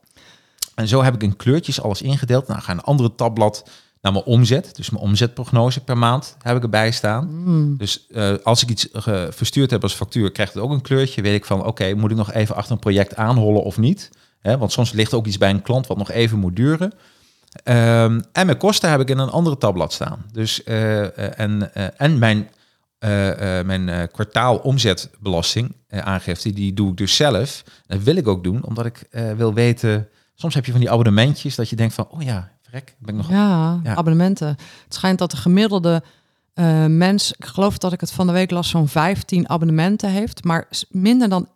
En 0.74 0.88
zo 0.88 1.02
heb 1.02 1.14
ik 1.14 1.22
in 1.22 1.36
kleurtjes 1.36 1.82
alles 1.82 2.02
ingedeeld. 2.02 2.46
Nou, 2.46 2.60
ga 2.60 2.72
een 2.72 2.80
andere 2.80 3.14
tabblad 3.14 3.68
naar 4.00 4.12
mijn 4.12 4.24
omzet. 4.24 4.76
Dus 4.76 4.90
mijn 4.90 5.02
omzetprognose 5.02 5.80
per 5.80 5.98
maand 5.98 6.36
heb 6.42 6.56
ik 6.56 6.62
erbij 6.62 6.90
staan. 6.90 7.28
Mm. 7.30 7.76
Dus 7.76 8.06
als 8.42 8.62
ik 8.62 8.68
iets 8.68 8.88
verstuurd 9.30 9.70
heb 9.70 9.82
als 9.82 9.94
factuur, 9.94 10.32
krijgt 10.32 10.54
het 10.54 10.62
ook 10.62 10.70
een 10.70 10.80
kleurtje. 10.80 11.22
Weet 11.22 11.34
ik 11.34 11.44
van, 11.44 11.64
oké, 11.64 11.94
moet 11.94 12.10
ik 12.10 12.16
nog 12.16 12.32
even 12.32 12.54
achter 12.54 12.72
een 12.72 12.78
project 12.78 13.16
aanhollen 13.16 13.62
of 13.62 13.78
niet? 13.78 14.10
Want 14.42 14.72
soms 14.72 14.92
ligt 14.92 15.12
er 15.12 15.18
ook 15.18 15.26
iets 15.26 15.38
bij 15.38 15.50
een 15.50 15.62
klant 15.62 15.86
wat 15.86 15.96
nog 15.96 16.10
even 16.10 16.38
moet 16.38 16.56
duren. 16.56 16.92
Ehm, 17.64 18.20
en 18.32 18.46
mijn 18.46 18.58
kosten 18.58 18.90
heb 18.90 19.00
ik 19.00 19.10
in 19.10 19.18
een 19.18 19.30
andere 19.30 19.58
tabblad 19.58 19.92
staan. 19.92 20.24
Dus, 20.32 20.64
en, 20.64 21.74
en 21.96 22.18
mijn, 22.18 22.48
mijn 23.64 23.88
eh, 23.88 24.02
kwartaal 24.12 24.56
omzetbelasting 24.56 25.76
eh, 25.86 26.00
aangifte, 26.00 26.52
die 26.52 26.72
doe 26.74 26.90
ik 26.90 26.96
dus 26.96 27.16
zelf. 27.16 27.64
Dat 27.86 28.02
wil 28.02 28.16
ik 28.16 28.28
ook 28.28 28.44
doen, 28.44 28.64
omdat 28.64 28.86
ik 28.86 29.06
eh, 29.10 29.32
wil 29.32 29.54
weten... 29.54 30.08
Soms 30.34 30.54
heb 30.54 30.64
je 30.64 30.70
van 30.70 30.80
die 30.80 30.90
abonnementjes 30.90 31.54
dat 31.54 31.68
je 31.68 31.76
denkt 31.76 31.94
van, 31.94 32.08
oh 32.10 32.22
ja, 32.22 32.50
vrek, 32.62 32.94
ben 32.98 33.14
ik 33.14 33.20
nog... 33.20 33.30
Ja, 33.30 33.80
Ja. 33.82 33.94
abonnementen. 33.94 34.48
Het 34.48 34.94
schijnt 34.94 35.18
dat 35.18 35.30
de 35.30 35.36
gemiddelde 35.36 36.02
eh, 36.58 36.86
mens, 36.86 37.32
ik 37.32 37.44
geloof 37.44 37.78
dat 37.78 37.92
ik 37.92 38.00
het 38.00 38.10
van 38.12 38.26
de 38.26 38.32
week 38.32 38.50
las, 38.50 38.68
zo'n 38.68 38.88
15 38.88 39.48
abonnementen 39.48 40.10
heeft. 40.10 40.44
Maar 40.44 40.68
minder 40.90 41.28
dan 41.28 41.48
1% 41.48 41.50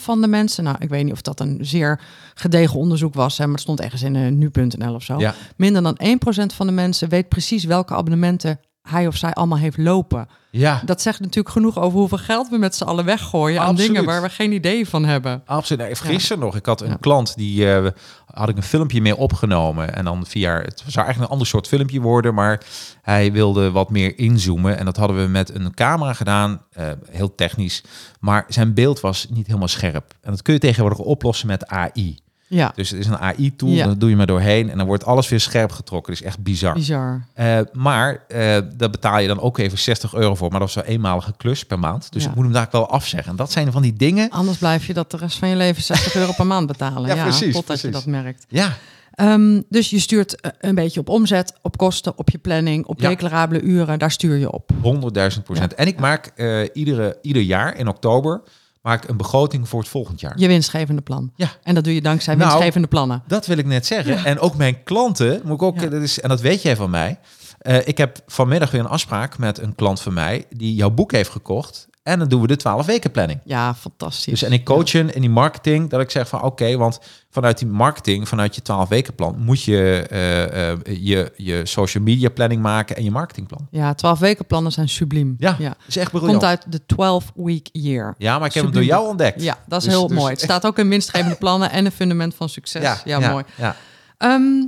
van 0.00 0.20
de 0.20 0.26
mensen, 0.26 0.64
nou 0.64 0.76
ik 0.78 0.88
weet 0.88 1.04
niet 1.04 1.12
of 1.12 1.22
dat 1.22 1.40
een 1.40 1.58
zeer 1.60 2.00
gedegen 2.34 2.78
onderzoek 2.78 3.14
was, 3.14 3.38
hè, 3.38 3.44
maar 3.44 3.52
het 3.52 3.62
stond 3.62 3.80
ergens 3.80 4.02
in 4.02 4.14
uh, 4.14 4.30
nu.nl 4.30 4.94
of 4.94 5.02
zo. 5.02 5.18
Ja, 5.18 5.34
Minder 5.56 5.82
dan 5.82 5.98
1% 6.04 6.54
van 6.54 6.66
de 6.66 6.72
mensen 6.72 7.08
weet 7.08 7.28
precies 7.28 7.64
welke 7.64 7.94
abonnementen 7.94 8.60
hij 8.90 9.06
of 9.06 9.16
zij 9.16 9.32
allemaal 9.32 9.58
heeft 9.58 9.76
lopen. 9.78 10.28
ja. 10.50 10.82
Dat 10.84 11.02
zegt 11.02 11.20
natuurlijk 11.20 11.48
genoeg 11.54 11.78
over 11.78 11.98
hoeveel 11.98 12.18
geld 12.18 12.48
we 12.48 12.58
met 12.58 12.74
z'n 12.74 12.84
allen 12.84 13.04
weggooien 13.04 13.60
aan 13.60 13.74
dingen 13.74 14.04
waar 14.04 14.22
we 14.22 14.28
geen 14.30 14.52
idee 14.52 14.88
van 14.88 15.04
hebben. 15.04 15.42
Absoluut. 15.46 15.82
Nee, 15.82 15.94
gisteren 15.94 16.42
nog. 16.42 16.56
Ik 16.56 16.66
had 16.66 16.80
een 16.80 16.88
Ja. 16.88 16.96
klant 17.00 17.36
die 17.36 17.72
eh, 17.74 17.86
had 18.26 18.48
ik 18.48 18.56
een 18.56 18.62
filmpje 18.62 19.00
mee 19.00 19.16
opgenomen. 19.16 19.94
En 19.94 20.04
dan 20.04 20.26
via 20.26 20.54
het 20.54 20.78
zou 20.86 20.96
eigenlijk 20.96 21.18
een 21.18 21.28
ander 21.32 21.46
soort 21.46 21.68
filmpje 21.68 22.00
worden, 22.00 22.34
maar 22.34 22.60
hij 23.02 23.32
wilde 23.32 23.70
wat 23.70 23.90
meer 23.90 24.18
inzoomen. 24.18 24.78
En 24.78 24.84
dat 24.84 24.96
hadden 24.96 25.16
we 25.22 25.28
met 25.28 25.54
een 25.54 25.74
camera 25.74 26.12
gedaan, 26.12 26.62
eh, 26.72 26.86
heel 27.10 27.34
technisch. 27.34 27.82
Maar 28.20 28.44
zijn 28.48 28.74
beeld 28.74 29.00
was 29.00 29.26
niet 29.30 29.46
helemaal 29.46 29.68
scherp. 29.68 30.14
En 30.20 30.30
dat 30.30 30.42
kun 30.42 30.54
je 30.54 30.60
tegenwoordig 30.60 30.98
oplossen 30.98 31.46
met 31.46 31.66
AI. 31.66 32.18
Ja, 32.50 32.72
Dus 32.74 32.90
het 32.90 32.98
is 33.00 33.06
een 33.06 33.18
AI-tool, 33.18 33.70
Ja. 33.70 33.86
dat 33.86 34.00
doe 34.00 34.10
je 34.10 34.16
maar 34.16 34.26
doorheen 34.26 34.70
en 34.70 34.78
dan 34.78 34.86
wordt 34.86 35.04
alles 35.04 35.28
weer 35.28 35.40
scherp 35.40 35.72
getrokken. 35.72 36.12
Dat 36.12 36.20
is 36.22 36.26
echt 36.28 36.38
bizar. 36.42 36.74
bizar. 36.74 37.24
Eh, 37.34 37.58
maar 37.72 38.24
eh 38.28 38.38
daar 38.76 38.90
betaal 38.90 39.18
je 39.18 39.28
dan 39.28 39.40
ook 39.40 39.58
even 39.58 39.78
60 39.78 40.14
euro 40.14 40.34
voor. 40.34 40.50
Maar 40.50 40.60
dat 40.60 40.68
is 40.68 40.74
een 40.74 40.82
eenmalige 40.82 41.32
klus 41.36 41.64
per 41.64 41.78
maand. 41.78 42.12
Dus 42.12 42.22
Ja. 42.22 42.28
ik 42.28 42.34
moet 42.34 42.44
hem 42.44 42.52
daar 42.52 42.68
wel 42.70 42.90
afzeggen. 42.90 43.30
En 43.30 43.36
dat 43.36 43.52
zijn 43.52 43.72
van 43.72 43.82
die 43.82 43.92
dingen. 43.92 44.30
Anders 44.30 44.58
blijf 44.58 44.86
je 44.86 44.94
dat 44.94 45.10
de 45.10 45.16
rest 45.16 45.38
van 45.38 45.48
je 45.48 45.56
leven 45.56 45.82
60 45.82 46.14
euro 46.14 46.32
per 46.32 46.46
maand 46.46 46.66
betalen. 46.66 47.06
Ja, 47.16 47.22
precies, 47.22 47.54
Totdat 47.54 47.80
je 47.80 47.88
dat 47.90 48.06
merkt. 48.06 48.44
Ja, 48.48 48.72
Ehm, 49.14 49.62
dus 49.68 49.90
je 49.90 49.98
stuurt 49.98 50.40
eh, 50.40 50.50
een 50.60 50.74
beetje 50.74 51.00
op 51.00 51.08
omzet, 51.08 51.52
op 51.62 51.76
kosten, 51.76 52.18
op 52.18 52.30
je 52.30 52.38
planning, 52.38 52.86
op 52.86 53.00
Ja. 53.00 53.08
declarabele 53.08 53.60
uren. 53.60 53.98
Daar 53.98 54.10
stuur 54.10 54.36
je 54.36 54.52
op. 54.52 54.70
100.000 54.82 55.44
procent. 55.44 55.74
En 55.74 55.86
ik 55.86 55.98
maak 56.00 56.32
iedere, 56.72 57.18
ieder 57.22 57.42
jaar 57.42 57.76
in 57.76 57.88
oktober 57.88 58.42
maak 58.82 59.08
een 59.08 59.16
begroting 59.16 59.68
voor 59.68 59.80
het 59.80 59.88
volgend 59.88 60.20
jaar. 60.20 60.38
Je 60.38 60.46
winstgevende 60.46 61.02
plan. 61.02 61.32
Ja. 61.34 61.48
En 61.62 61.74
dat 61.74 61.84
doe 61.84 61.94
je 61.94 62.02
dankzij 62.02 62.34
Nou, 62.34 62.48
winstgevende 62.48 62.88
plannen. 62.88 63.22
Dat 63.26 63.46
wil 63.46 63.58
ik 63.58 63.66
net 63.66 63.86
zeggen. 63.86 64.24
En 64.24 64.38
ook 64.38 64.56
mijn 64.56 64.82
klanten, 64.82 65.40
moet 65.44 65.54
ik 65.54 65.62
ook, 65.62 65.80
Ja. 65.80 65.86
dat 65.86 66.02
is, 66.02 66.20
en 66.20 66.28
dat 66.28 66.40
weet 66.40 66.62
jij 66.62 66.76
van 66.76 66.90
mij. 66.90 67.18
Eh, 67.58 67.86
ik 67.88 67.98
heb 67.98 68.18
vanmiddag 68.26 68.70
weer 68.70 68.80
een 68.80 68.86
afspraak 68.86 69.38
met 69.38 69.58
een 69.58 69.74
klant 69.74 70.00
van 70.00 70.12
mij 70.14 70.44
die 70.50 70.74
jouw 70.74 70.90
boek 70.90 71.12
heeft 71.12 71.30
gekocht. 71.30 71.88
En 72.08 72.18
dan 72.18 72.28
doen 72.28 72.40
we 72.40 72.46
de 72.46 72.56
12 72.56 72.86
weken 72.86 73.10
planning. 73.10 73.40
Ja, 73.44 73.74
fantastisch. 73.74 74.24
Dus 74.24 74.42
en 74.42 74.52
ik 74.52 74.64
coach 74.64 74.94
in 74.94 75.20
die 75.20 75.30
marketing 75.30 75.90
dat 75.90 76.00
ik 76.00 76.10
zeg 76.10 76.28
van 76.28 76.42
oké, 76.42 76.76
want 76.76 76.98
vanuit 77.30 77.58
die 77.58 77.68
marketing, 77.68 78.28
vanuit 78.28 78.54
je 78.54 78.62
12 78.62 78.88
weken 78.88 79.14
plan, 79.14 79.38
moet 79.38 79.62
je 79.62 80.06
eh, 80.10 80.70
eh, 80.72 80.78
je, 80.84 81.32
je 81.36 81.66
social 81.66 82.02
media 82.04 82.28
planning 82.28 82.62
maken 82.62 82.96
en 82.96 83.04
je 83.04 83.10
marketingplan. 83.10 83.66
Ja, 83.70 83.94
12 83.94 84.18
weken 84.18 84.46
plannen 84.46 84.72
zijn 84.72 84.88
subliem. 84.88 85.34
Ja, 85.38 85.56
ja. 85.58 85.74
is 85.86 85.96
echt 85.96 86.10
briljant. 86.10 86.32
Komt 86.32 86.44
uit 86.44 86.64
de 86.68 86.80
12-week 86.82 87.68
year. 87.72 88.14
Ja, 88.18 88.38
maar 88.38 88.48
ik 88.48 88.54
heb 88.54 88.62
hem 88.64 88.72
Subliem. 88.72 88.88
door 88.88 88.98
jou 88.98 89.08
ontdekt. 89.08 89.42
Ja, 89.42 89.58
dat 89.66 89.78
is 89.78 89.84
Dus- 89.84 89.94
heel 89.94 90.06
dus- 90.08 90.16
mooi. 90.18 90.30
Het 90.32 90.40
staat 90.40 90.66
ook 90.66 90.78
in 90.78 90.88
winstgevende 90.88 91.36
plannen 91.44 91.70
en 91.70 91.84
een 91.84 91.92
fundament 91.92 92.34
van 92.34 92.48
succes. 92.48 93.02
Ja, 93.04 93.18
mooi. 93.30 93.44
Ja, 93.56 93.76
Ehm, 94.18 94.64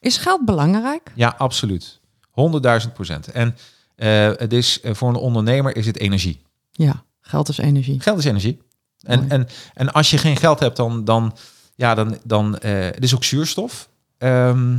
is 0.00 0.16
geld 0.16 0.44
belangrijk? 0.44 1.12
ja 1.14 1.34
absoluut. 1.38 2.00
100.000 2.30 2.92
procent. 2.94 3.30
En 3.30 3.56
eh, 3.96 4.30
het 4.36 4.52
is, 4.52 4.80
eh, 4.80 4.94
voor 4.94 5.08
een 5.08 5.14
ondernemer 5.14 5.76
is 5.76 5.86
het 5.86 5.98
energie. 5.98 6.42
Ja, 6.72 7.02
geld 7.20 7.48
is 7.48 7.58
energie. 7.58 8.00
Geld 8.00 8.18
is 8.18 8.24
energie. 8.24 8.62
En, 9.00 9.18
Mooi. 9.18 9.30
en, 9.30 9.48
en 9.74 9.92
als 9.92 10.10
je 10.10 10.18
geen 10.18 10.36
geld 10.36 10.60
hebt, 10.60 10.76
dan, 10.76 11.04
dan, 11.04 11.36
ja, 11.74 11.94
dan, 11.94 12.18
dan 12.24 12.58
eh, 12.58 12.72
het 12.72 13.02
is 13.02 13.14
ook 13.14 13.24
zuurstof. 13.24 13.88
Ehm, 14.18 14.76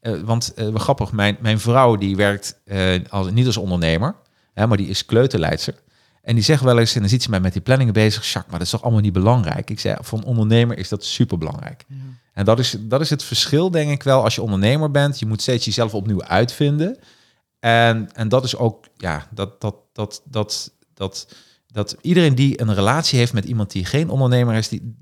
eh, 0.00 0.20
want 0.20 0.52
wat 0.56 0.82
grappig, 0.82 1.12
mijn, 1.12 1.36
mijn 1.40 1.60
vrouw 1.60 1.96
die 1.96 2.16
werkt 2.16 2.60
als, 3.08 3.30
niet 3.30 3.46
als 3.46 3.56
ondernemer, 3.56 4.14
hè, 4.54 4.66
maar 4.66 4.76
die 4.76 4.88
is 4.88 5.04
kleuterleidster. 5.04 5.74
En 6.22 6.34
die 6.34 6.44
zegt 6.44 6.62
wel 6.62 6.78
eens, 6.78 6.94
en 6.94 7.00
dan 7.00 7.08
ziet 7.08 7.22
ze 7.22 7.30
mij 7.30 7.40
met 7.40 7.52
die 7.52 7.62
planningen 7.62 7.92
bezig, 7.92 8.22
Jacques, 8.22 8.50
maar 8.50 8.58
dat 8.58 8.66
is 8.66 8.70
toch 8.70 8.82
allemaal 8.82 9.00
niet 9.00 9.12
belangrijk? 9.12 9.70
Ik 9.70 9.80
zei, 9.80 9.96
voor 10.00 10.18
een 10.18 10.24
ondernemer 10.24 10.78
is 10.78 10.88
dat 10.88 11.04
super 11.04 11.38
belangrijk. 11.38 11.84
Ja. 11.88 11.96
En 12.32 12.44
dat 12.44 12.58
is, 12.58 12.76
dat 12.80 13.00
is 13.00 13.10
het 13.10 13.22
verschil, 13.22 13.70
denk 13.70 13.90
ik 13.90 14.02
wel, 14.02 14.22
als 14.22 14.34
je 14.34 14.42
ondernemer 14.42 14.90
bent. 14.90 15.18
Je 15.18 15.26
moet 15.26 15.42
steeds 15.42 15.64
jezelf 15.64 15.94
opnieuw 15.94 16.22
uitvinden. 16.22 16.98
En, 17.64 18.12
en 18.12 18.28
dat 18.28 18.44
is 18.44 18.56
ook, 18.56 18.84
ja, 18.96 19.28
dat, 19.30 19.60
dat, 19.60 19.74
dat, 19.92 20.22
dat, 20.24 20.72
dat, 20.94 21.34
dat 21.66 21.96
iedereen 22.00 22.34
die 22.34 22.60
een 22.60 22.74
relatie 22.74 23.18
heeft 23.18 23.32
met 23.32 23.44
iemand 23.44 23.70
die 23.70 23.84
geen 23.84 24.10
ondernemer 24.10 24.54
is, 24.54 24.68
die, 24.68 24.96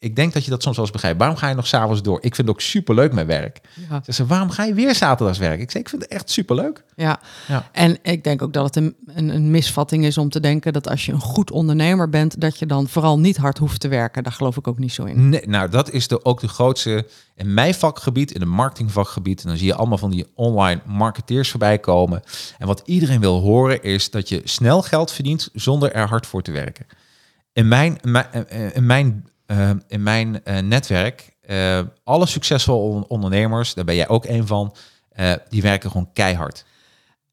ik 0.00 0.16
denk 0.16 0.32
dat 0.32 0.44
je 0.44 0.50
dat 0.50 0.62
soms 0.62 0.76
wel 0.76 0.84
eens 0.84 0.94
begrijpt. 0.94 1.18
Waarom 1.18 1.36
ga 1.36 1.48
je 1.48 1.54
nog 1.54 1.66
s'avonds 1.66 2.02
door? 2.02 2.16
Ik 2.16 2.34
vind 2.34 2.48
het 2.48 2.56
ook 2.56 2.60
superleuk 2.60 3.12
mijn 3.12 3.26
werk. 3.26 3.60
Ja. 3.74 3.96
Ze 3.96 4.02
zeggen, 4.04 4.26
waarom 4.26 4.50
ga 4.50 4.64
je 4.64 4.74
weer 4.74 4.94
zaterdags 4.94 5.38
werken? 5.38 5.60
Ik 5.60 5.70
zeg, 5.70 5.82
ik 5.82 5.88
vind 5.88 6.02
het 6.02 6.10
echt 6.10 6.30
superleuk. 6.30 6.84
Ja. 6.96 7.20
Ja. 7.48 7.68
en 7.72 7.98
ik 8.02 8.24
denk 8.24 8.42
ook 8.42 8.52
dat 8.52 8.64
het 8.64 8.76
een, 8.76 8.96
een, 9.06 9.28
een 9.28 9.50
misvatting 9.50 10.04
is 10.04 10.18
om 10.18 10.28
te 10.28 10.40
denken 10.40 10.72
dat 10.72 10.88
als 10.88 11.06
je 11.06 11.12
een 11.12 11.20
goed 11.20 11.50
ondernemer 11.50 12.08
bent, 12.08 12.40
dat 12.40 12.58
je 12.58 12.66
dan 12.66 12.88
vooral 12.88 13.18
niet 13.18 13.36
hard 13.36 13.58
hoeft 13.58 13.80
te 13.80 13.88
werken. 13.88 14.22
Daar 14.22 14.32
geloof 14.32 14.56
ik 14.56 14.68
ook 14.68 14.78
niet 14.78 14.92
zo 14.92 15.04
in. 15.04 15.28
Nee, 15.28 15.46
nou, 15.46 15.68
dat 15.68 15.90
is 15.90 16.08
de, 16.08 16.24
ook 16.24 16.40
de 16.40 16.48
grootste 16.48 17.06
in 17.34 17.54
mijn 17.54 17.74
vakgebied, 17.74 18.30
in 18.30 18.40
het 18.40 18.50
marketingvakgebied. 18.50 19.42
En 19.42 19.48
dan 19.48 19.56
zie 19.56 19.66
je 19.66 19.74
allemaal 19.74 19.98
van 19.98 20.10
die 20.10 20.26
online 20.34 20.80
marketeers 20.86 21.50
voorbij 21.50 21.78
komen. 21.78 22.22
En 22.58 22.66
wat 22.66 22.82
iedereen 22.84 23.20
wil 23.20 23.40
horen 23.40 23.82
is 23.82 24.10
dat 24.10 24.28
je 24.28 24.40
snel 24.44 24.82
geld 24.82 25.12
verdient 25.12 25.48
zonder 25.52 25.92
er 25.92 26.08
hard 26.08 26.26
voor 26.26 26.42
te 26.42 26.52
werken. 26.52 26.86
In 27.52 27.68
mijn, 27.68 28.00
in 28.72 28.86
mijn, 28.86 29.24
in 29.48 29.56
mijn, 29.56 29.78
eh, 29.78 29.84
in 29.88 30.02
mijn 30.02 30.44
eh, 30.44 30.58
netwerk, 30.58 31.36
eh, 31.40 31.80
alle 32.04 32.26
succesvolle 32.26 32.94
on- 32.94 33.06
ondernemers, 33.06 33.74
daar 33.74 33.84
ben 33.84 33.94
jij 33.94 34.08
ook 34.08 34.24
een 34.24 34.46
van, 34.46 34.74
die 35.48 35.62
werken 35.62 35.90
gewoon 35.90 36.12
keihard. 36.12 36.64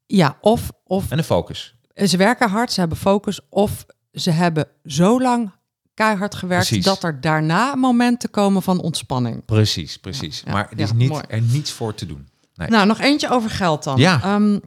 Ja, 0.06 0.36
of, 0.40 0.70
of 0.84 1.10
En 1.10 1.18
een 1.18 1.24
focus. 1.24 1.74
ze 1.94 2.16
werken 2.16 2.48
hard, 2.50 2.72
ze 2.72 2.80
hebben 2.80 2.98
focus, 2.98 3.40
of 3.48 3.86
ze 4.12 4.30
hebben 4.30 4.66
zo 4.84 5.20
lang 5.20 5.50
keihard 5.94 6.34
gewerkt 6.34 6.66
Precies. 6.66 6.84
dat 6.84 7.02
er 7.02 7.20
daarna 7.20 7.74
momenten 7.74 8.30
komen 8.30 8.62
van 8.62 8.80
ontspanning. 8.80 9.44
Precies, 9.44 9.98
precies. 9.98 10.42
Ja, 10.44 10.52
maar 10.52 10.68
er 10.70 10.78
ja, 10.78 10.84
is 10.84 10.92
niet, 10.92 11.08
mooi. 11.08 11.22
er 11.28 11.40
niets 11.40 11.70
voor 11.70 11.94
te 11.94 12.06
doen. 12.06 12.28
Nee. 12.54 12.68
Nou, 12.68 12.86
nog 12.86 13.00
eentje 13.00 13.28
over 13.30 13.50
geld 13.50 13.82
dan. 13.84 13.96
Ja. 13.98 14.22
Ehm, 14.22 14.58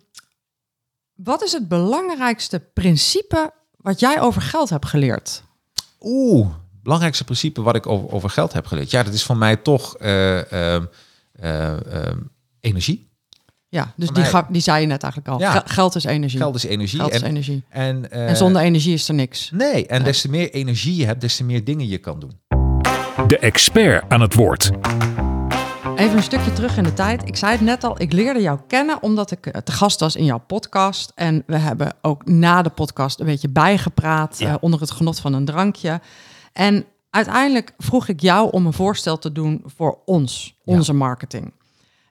wat 1.13 1.43
is 1.43 1.51
het 1.51 1.67
belangrijkste 1.67 2.59
principe 2.59 3.53
wat 3.77 3.99
jij 3.99 4.21
over 4.21 4.41
geld 4.41 4.69
hebt 4.69 4.85
geleerd? 4.85 5.43
Oeh, 6.01 6.47
belangrijkste 6.83 7.24
principe 7.24 7.62
wat 7.62 7.75
ik 7.75 7.88
over, 7.88 8.12
over 8.12 8.29
geld 8.29 8.53
heb 8.53 8.65
geleerd. 8.65 8.91
Ja, 8.91 9.03
dat 9.03 9.13
is 9.13 9.24
van 9.24 9.38
mij 9.38 9.55
toch 9.55 9.95
eh, 9.98 10.74
ehm, 10.74 10.86
eh, 11.39 11.67
ehm, 12.05 12.17
energie. 12.59 13.07
Ja, 13.71 13.93
dus 13.95 14.07
die, 14.09 14.21
mij- 14.21 14.29
ga- 14.29 14.48
die 14.50 14.62
zei 14.62 14.81
je 14.81 14.88
net 14.88 15.03
eigenlijk 15.03 15.33
al. 15.33 15.39
Ja. 15.39 15.51
Ge- 15.51 15.62
Geld 15.65 15.95
is 15.95 16.03
energie. 16.03 16.39
Geld 16.39 16.55
is 16.55 16.63
energie. 16.63 17.00
Geld 17.00 17.13
is 17.13 17.21
en, 17.21 17.27
energie. 17.27 17.63
en, 17.69 18.12
eh, 18.12 18.29
en 18.29 18.36
zonder 18.38 18.62
energie 18.62 18.93
is 18.93 19.07
er 19.07 19.13
niks. 19.13 19.50
Nee, 19.53 19.88
en 19.88 20.03
des 20.03 20.21
te 20.21 20.29
meer 20.29 20.51
energie 20.51 20.95
je 20.95 21.05
hebt, 21.05 21.21
des 21.21 21.36
te 21.36 21.43
meer 21.43 21.63
dingen 21.63 21.88
je 21.88 21.98
kan 21.98 22.19
doen. 22.19 22.31
De 23.27 23.38
expert 23.39 24.03
aan 24.07 24.21
het 24.21 24.33
woord. 24.33 24.71
Even 25.95 26.17
een 26.17 26.24
stukje 26.24 26.53
terug 26.53 26.77
in 26.77 26.83
de 26.83 26.93
tijd. 26.93 27.27
Ik 27.27 27.36
zei 27.36 27.51
het 27.51 27.62
net 27.62 27.83
al, 27.83 28.01
ik 28.01 28.12
leerde 28.13 28.41
jou 28.41 28.59
kennen 28.67 29.01
omdat 29.03 29.31
ik 29.31 29.45
eh, 29.45 29.62
te 29.62 29.71
gast 29.71 30.00
was 30.00 30.15
in 30.15 30.25
jouw 30.25 30.38
podcast. 30.48 31.12
En 31.15 31.43
we 31.45 31.57
hebben 31.57 31.93
ook 32.01 32.25
na 32.25 32.62
de 32.62 32.69
podcast 32.69 33.19
een 33.19 33.25
beetje 33.25 33.50
bijgepraat 33.50 34.39
Ja. 34.39 34.50
eh, 34.50 34.55
onder 34.59 34.79
het 34.79 34.91
genot 34.91 35.19
van 35.19 35.33
een 35.33 35.45
drankje. 35.45 36.01
En 36.53 36.85
uiteindelijk 37.09 37.73
vroeg 37.77 38.07
ik 38.07 38.21
jou 38.21 38.51
om 38.51 38.65
een 38.65 38.73
voorstel 38.73 39.17
te 39.19 39.31
doen 39.31 39.63
voor 39.65 39.99
ons, 40.05 40.55
Ja. 40.63 40.73
onze 40.75 40.93
marketing. 40.93 41.53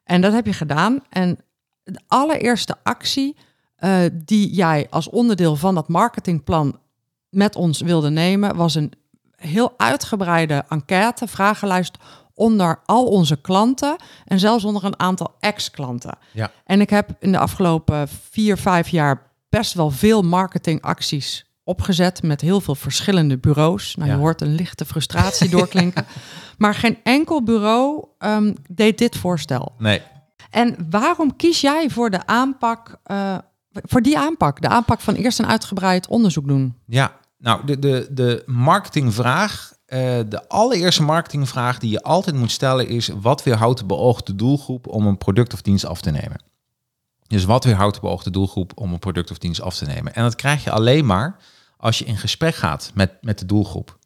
En 0.05 0.21
dat 0.21 0.33
heb 0.33 0.47
je 0.47 0.53
gedaan. 0.53 1.03
En 1.09 1.39
de 1.85 2.01
allereerste 2.07 2.77
actie 2.83 3.37
eh, 3.77 4.01
die 4.13 4.51
jij 4.51 4.87
als 4.91 5.09
onderdeel 5.09 5.57
van 5.57 5.75
dat 5.75 5.89
marketingplan 5.89 6.79
met 7.29 7.57
ons 7.57 7.81
wilde 7.81 8.11
nemen, 8.11 8.57
was 8.57 8.75
een 8.75 8.93
heel 9.37 9.75
uitgebreide 9.77 10.65
enquête, 10.69 11.27
vragenlijst 11.27 11.97
onder 12.35 12.81
al 12.85 13.07
onze 13.07 13.37
klanten 13.41 13.97
en 14.25 14.39
zelfs 14.39 14.65
onder 14.65 14.85
een 14.85 14.99
aantal 14.99 15.35
ex-klanten. 15.41 16.19
Ja. 16.33 16.51
En 16.65 16.81
ik 16.81 16.91
heb 16.91 17.11
in 17.19 17.33
de 17.33 17.39
afgelopen 17.39 18.09
vier, 18.09 18.57
vijf 18.57 18.89
jaar 18.89 19.31
best 19.49 19.75
wel 19.75 19.91
veel 19.91 20.23
marketingacties 20.23 21.48
opgezet 21.69 22.23
met 22.23 22.41
heel 22.41 22.61
veel 22.61 22.75
verschillende 22.75 23.39
bureaus. 23.39 23.95
Nou, 23.97 24.09
Ja. 24.09 24.15
je 24.15 24.21
hoort 24.21 24.41
een 24.41 24.55
lichte 24.55 24.85
frustratie 24.85 25.49
doorklinken. 25.49 26.07
Maar 26.59 26.75
geen 26.75 26.99
enkel 27.03 27.43
bureau 27.43 28.05
ehm, 28.19 28.55
deed 28.71 28.99
dit 28.99 29.17
voorstel. 29.17 29.73
Nee. 29.79 30.03
En 30.51 30.77
waarom 30.91 31.37
kies 31.37 31.61
jij 31.61 31.91
voor 31.91 32.11
de 32.11 32.27
aanpak, 32.27 32.99
eh, 33.05 33.39
voor 33.73 34.03
die 34.03 34.19
aanpak? 34.19 34.61
De 34.61 34.69
aanpak 34.69 35.01
van 35.01 35.15
eerst 35.15 35.39
een 35.39 35.47
uitgebreid 35.47 36.09
onderzoek 36.09 36.49
doen. 36.49 36.75
Ja, 36.87 37.13
nou, 37.39 37.67
de, 37.67 37.79
de, 37.79 38.09
de 38.11 38.43
marketingvraag, 38.47 39.73
eh, 39.87 40.19
de 40.29 40.49
allereerste 40.49 41.03
marketingvraag 41.03 41.79
die 41.79 41.91
je 41.91 42.03
altijd 42.03 42.37
moet 42.37 42.51
stellen 42.51 42.89
is: 42.89 43.11
wat 43.21 43.43
weerhoudt 43.43 43.79
de 43.79 43.87
beoogde 43.87 44.35
doelgroep 44.35 44.87
om 44.87 45.07
een 45.07 45.19
product 45.19 45.53
of 45.53 45.63
dienst 45.63 45.87
af 45.87 46.01
te 46.01 46.11
nemen? 46.11 46.43
Dus 47.27 47.45
wat 47.45 47.65
weerhoudt 47.65 47.95
de 47.95 48.01
beoogde 48.01 48.31
doelgroep 48.31 48.73
om 48.75 48.93
een 48.93 48.99
product 48.99 49.31
of 49.31 49.39
dienst 49.39 49.61
af 49.61 49.77
te 49.77 49.85
nemen? 49.85 50.15
En 50.15 50.23
dat 50.23 50.35
krijg 50.37 50.65
je 50.65 50.71
alleen 50.71 51.07
maar 51.07 51.37
als 51.79 51.99
je 51.99 52.05
in 52.05 52.17
gesprek 52.17 52.55
gaat 52.55 52.91
met, 52.95 53.11
met 53.21 53.39
de 53.39 53.47
doelgroep. 53.47 53.99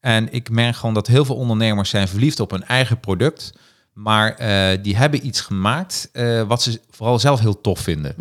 En 0.00 0.32
ik 0.32 0.50
merk 0.50 0.76
gewoon 0.76 0.94
dat 0.94 1.06
heel 1.06 1.24
veel 1.24 1.36
ondernemers 1.36 1.90
zijn 1.90 2.08
verliefd 2.08 2.40
op 2.40 2.50
hun 2.50 2.64
eigen 2.64 3.00
product, 3.00 3.52
maar 3.92 4.34
eh, 4.34 4.78
die 4.82 4.96
hebben 4.96 5.26
iets 5.26 5.40
gemaakt 5.40 6.08
eh, 6.12 6.42
wat 6.42 6.62
ze 6.62 6.80
vooral 6.90 7.18
zelf 7.18 7.40
heel 7.40 7.60
tof 7.60 7.78
vinden. 7.80 8.14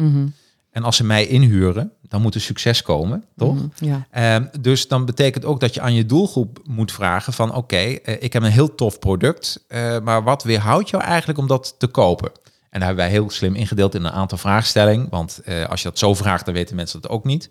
En 0.71 0.83
als 0.83 0.95
ze 0.95 1.03
mij 1.03 1.27
inhuren, 1.27 1.91
dan 2.07 2.21
moet 2.21 2.35
er 2.35 2.41
succes 2.41 2.81
komen, 2.81 3.23
toch? 3.37 3.55
Mhm, 3.55 3.67
Ja. 3.75 4.07
Ehm, 4.11 4.45
dus 4.59 4.87
dan 4.87 5.05
betekent 5.05 5.45
ook 5.45 5.59
dat 5.59 5.73
je 5.73 5.81
aan 5.81 5.93
je 5.93 6.05
doelgroep 6.05 6.59
moet 6.65 6.91
vragen 6.91 7.33
van 7.33 7.53
oké, 7.55 7.75
eh, 7.75 8.15
ik 8.23 8.33
heb 8.33 8.43
een 8.43 8.51
heel 8.51 8.75
tof 8.75 8.99
product, 8.99 9.65
maar 10.03 10.23
wat 10.23 10.43
weerhoudt 10.43 10.89
jou 10.89 11.03
eigenlijk 11.03 11.39
om 11.39 11.47
dat 11.47 11.75
te 11.77 11.87
kopen? 11.87 12.31
En 12.69 12.79
daar 12.79 12.87
hebben 12.87 13.05
wij 13.05 13.13
heel 13.13 13.29
slim 13.29 13.55
ingedeeld 13.55 13.95
in 13.95 14.03
een 14.03 14.11
aantal 14.11 14.37
vraagstellingen, 14.37 15.07
want 15.09 15.39
eh, 15.39 15.65
als 15.65 15.81
je 15.81 15.89
dat 15.89 15.99
zo 15.99 16.13
vraagt, 16.13 16.45
dan 16.45 16.53
weten 16.53 16.75
mensen 16.75 17.01
dat 17.01 17.11
ook 17.11 17.25
niet. 17.25 17.49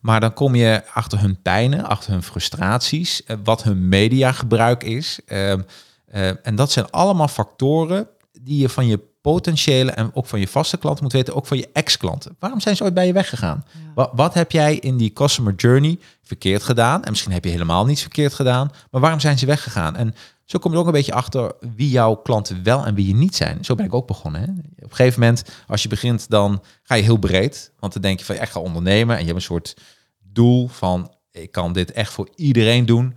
Maar 0.00 0.20
dan 0.20 0.32
kom 0.32 0.54
je 0.54 0.82
achter 0.92 1.20
hun 1.20 1.42
pijnen, 1.42 1.84
achter 1.84 2.12
hun 2.12 2.22
frustraties, 2.22 3.24
eh, 3.24 3.36
wat 3.44 3.62
hun 3.62 3.88
mediagebruik 3.88 4.84
is. 4.84 5.20
Ehm, 5.26 5.60
eh, 6.06 6.46
en 6.46 6.54
dat 6.54 6.72
zijn 6.72 6.90
allemaal 6.90 7.28
factoren 7.28 8.08
die 8.40 8.58
je 8.58 8.68
van 8.68 8.86
je 8.86 9.00
potentiële 9.20 9.90
en 9.90 10.10
ook 10.14 10.26
van 10.26 10.40
je 10.40 10.48
vaste 10.48 10.76
klanten 10.76 11.02
moet 11.02 11.12
weten, 11.12 11.34
ook 11.34 11.46
van 11.46 11.56
je 11.56 11.68
ex-klanten. 11.72 12.36
Waarom 12.38 12.60
zijn 12.60 12.76
ze 12.76 12.82
ooit 12.82 12.94
bij 12.94 13.06
je 13.06 13.12
weggegaan? 13.12 13.64
Wat, 13.94 14.10
wat 14.14 14.34
heb 14.34 14.50
jij 14.50 14.74
in 14.74 14.96
die 14.96 15.12
customer 15.12 15.54
journey 15.54 15.98
verkeerd 16.22 16.62
gedaan? 16.62 17.04
En 17.04 17.10
misschien 17.10 17.32
heb 17.32 17.44
je 17.44 17.50
helemaal 17.50 17.84
niets 17.84 18.00
verkeerd 18.00 18.34
gedaan, 18.34 18.70
maar 18.90 19.00
waarom 19.00 19.20
zijn 19.20 19.38
ze 19.38 19.46
weggegaan? 19.46 19.96
En 19.96 20.14
zo 20.44 20.58
kom 20.58 20.72
je 20.72 20.78
ook 20.78 20.86
een 20.86 20.92
beetje 20.92 21.12
achter 21.12 21.52
wie 21.76 21.88
jouw 21.88 22.14
klanten 22.14 22.62
wel 22.62 22.84
en 22.84 22.94
wie 22.94 23.06
je 23.06 23.14
niet 23.14 23.36
zijn. 23.36 23.64
Zo 23.64 23.74
ben 23.74 23.86
ik 23.86 23.94
ook 23.94 24.06
begonnen. 24.06 24.40
Hè? 24.40 24.46
Op 24.84 24.90
een 24.90 24.96
gegeven 24.96 25.20
moment, 25.20 25.44
als 25.66 25.82
je 25.82 25.88
begint, 25.88 26.30
dan 26.30 26.62
ga 26.82 26.94
je 26.94 27.02
heel 27.02 27.16
breed. 27.16 27.72
Want 27.78 27.92
dan 27.92 28.02
denk 28.02 28.18
je 28.18 28.24
van, 28.24 28.34
ja, 28.34 28.42
ik 28.42 28.48
ga 28.48 28.60
ondernemen. 28.60 29.14
En 29.14 29.20
je 29.20 29.26
hebt 29.26 29.38
een 29.38 29.44
soort 29.44 29.76
doel 30.18 30.68
van, 30.68 31.14
ik 31.30 31.52
kan 31.52 31.72
dit 31.72 31.92
echt 31.92 32.12
voor 32.12 32.28
iedereen 32.34 32.86
doen. 32.86 33.16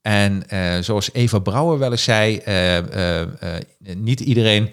En 0.00 0.48
eh, 0.48 0.78
zoals 0.80 1.12
Eva 1.12 1.38
Brouwer 1.38 1.78
wel 1.78 1.90
eens 1.90 2.04
zei, 2.04 2.36
eh, 2.36 3.20
eh, 3.20 3.28
niet 3.78 4.20
iedereen 4.20 4.72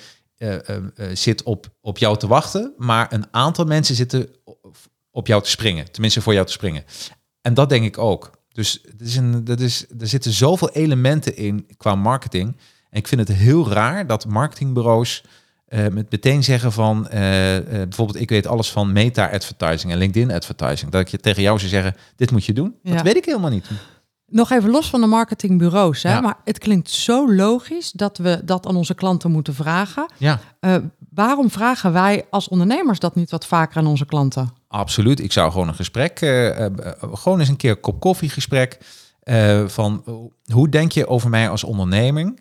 zit 1.14 1.44
op, 1.44 1.68
op 1.82 1.98
jou 1.98 2.18
te 2.18 2.28
wachten, 2.28 2.74
maar 2.78 3.14
een 3.14 3.26
aantal 3.32 3.66
mensen 3.66 3.96
zitten 3.96 4.30
op 5.12 5.28
jou 5.28 5.44
te 5.44 5.50
springen, 5.50 5.92
tenminste 5.92 6.22
voor 6.22 6.34
jou 6.34 6.46
te 6.46 6.52
springen. 6.52 6.84
En 7.42 7.54
dat 7.54 7.70
denk 7.70 7.86
ik 7.86 7.98
ook. 7.98 8.43
Dus 8.54 8.80
het 8.92 9.02
is 9.02 9.16
een, 9.16 9.44
dat 9.44 9.60
is, 9.60 9.86
er 10.00 10.08
zitten 10.08 10.32
zoveel 10.32 10.70
elementen 10.70 11.38
in 11.38 11.68
qua 11.78 11.96
marketing. 11.96 12.58
En 12.90 13.00
ik 13.00 13.08
vind 13.08 13.28
het 13.28 13.38
heel 13.38 13.70
raar 13.70 14.08
dat 14.08 14.26
marketingbureaus 14.26 15.24
eh, 15.74 15.88
met 15.88 16.12
meteen 16.12 16.44
zeggen 16.44 16.72
van, 16.72 17.08
eh, 17.10 17.58
eh, 17.58 17.64
bijvoorbeeld 17.64 18.20
ik 18.20 18.30
weet 18.30 18.48
alles 18.48 18.72
van 18.72 18.92
meta-advertising 18.92 19.92
en 19.92 19.98
LinkedIn-advertising. 19.98 20.92
Dat 20.92 21.02
ik 21.02 21.08
je 21.08 21.18
tegen 21.18 21.42
jou 21.42 21.58
zou 21.58 21.70
zeggen, 21.70 21.96
dit 22.16 22.32
moet 22.32 22.46
je 22.46 22.54
doen. 22.54 22.76
Dat 22.84 23.02
weet 23.02 23.16
ik 23.16 23.26
helemaal 23.26 23.50
niet. 23.50 23.70
Nog 24.34 24.52
even 24.52 24.70
los 24.70 24.90
van 24.90 25.02
de 25.02 25.08
marketingbureaus, 25.08 26.04
hè? 26.04 26.12
Ja. 26.12 26.22
maar 26.22 26.36
het 26.44 26.58
klinkt 26.58 26.90
zo 26.90 27.34
logisch 27.34 27.92
dat 27.92 28.18
we 28.18 28.42
dat 28.46 28.68
aan 28.68 28.76
onze 28.76 28.94
klanten 28.94 29.32
moeten 29.32 29.54
vragen. 29.56 30.06
Ja. 30.18 30.40
Eh, 30.60 30.76
waarom 31.10 31.50
vragen 31.52 31.94
wij 31.94 32.26
als 32.30 32.48
ondernemers 32.48 33.00
dat 33.00 33.16
niet 33.16 33.32
wat 33.32 33.46
vaker 33.46 33.78
aan 33.78 33.88
onze 33.88 34.06
klanten? 34.06 34.54
Absoluut. 34.68 35.20
Ik 35.20 35.32
zou 35.32 35.52
gewoon 35.52 35.68
een 35.68 35.76
gesprek, 35.76 36.20
eh, 36.22 36.66
eh, 36.66 36.72
gewoon 37.00 37.40
eens 37.40 37.50
een 37.50 37.56
keer 37.56 37.72
een 37.72 37.80
kop 37.80 38.00
koffie 38.00 38.30
gesprek. 38.30 38.78
eh, 39.24 39.68
van 39.68 40.04
hoe 40.52 40.70
denk 40.70 40.92
je 40.92 41.08
over 41.08 41.30
mij 41.30 41.50
als 41.50 41.64
onderneming? 41.64 42.40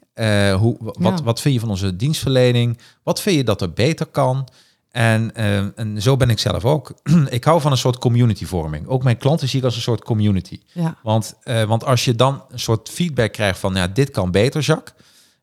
Hoe, 0.59 0.77
wat, 0.81 0.97
Ja. 1.19 1.25
wat 1.25 1.41
vind 1.41 1.55
je 1.55 1.61
van 1.61 1.71
onze 1.71 1.97
dienstverlening? 1.97 2.79
Wat 3.03 3.21
vind 3.21 3.37
je 3.37 3.45
dat 3.45 3.61
er 3.61 3.73
beter 3.73 4.07
kan? 4.07 4.49
En, 4.93 5.35
eh, 5.35 5.79
en 5.79 6.03
zo 6.03 6.17
ben 6.17 6.31
ik 6.31 6.39
zelf 6.39 6.65
ook. 6.65 6.95
ik 7.29 7.45
hou 7.45 7.61
van 7.61 7.71
een 7.71 7.77
soort 7.79 7.99
communityvorming. 7.99 8.87
Ook 8.87 9.03
mijn 9.03 9.17
klanten 9.17 9.49
zie 9.49 9.59
ik 9.59 9.65
als 9.65 9.77
een 9.77 9.83
soort 9.83 10.05
community. 10.05 10.61
Ja. 10.73 10.97
Want, 11.03 11.35
eh, 11.43 11.63
want 11.63 11.85
als 11.85 12.05
je 12.05 12.15
dan 12.15 12.43
een 12.51 12.59
soort 12.59 12.89
feedback 12.89 13.33
krijgt 13.33 13.59
van, 13.59 13.75
ja, 13.75 13.87
dit 13.89 14.11
kan 14.11 14.31
beter, 14.31 14.61
Jacques. 14.61 14.95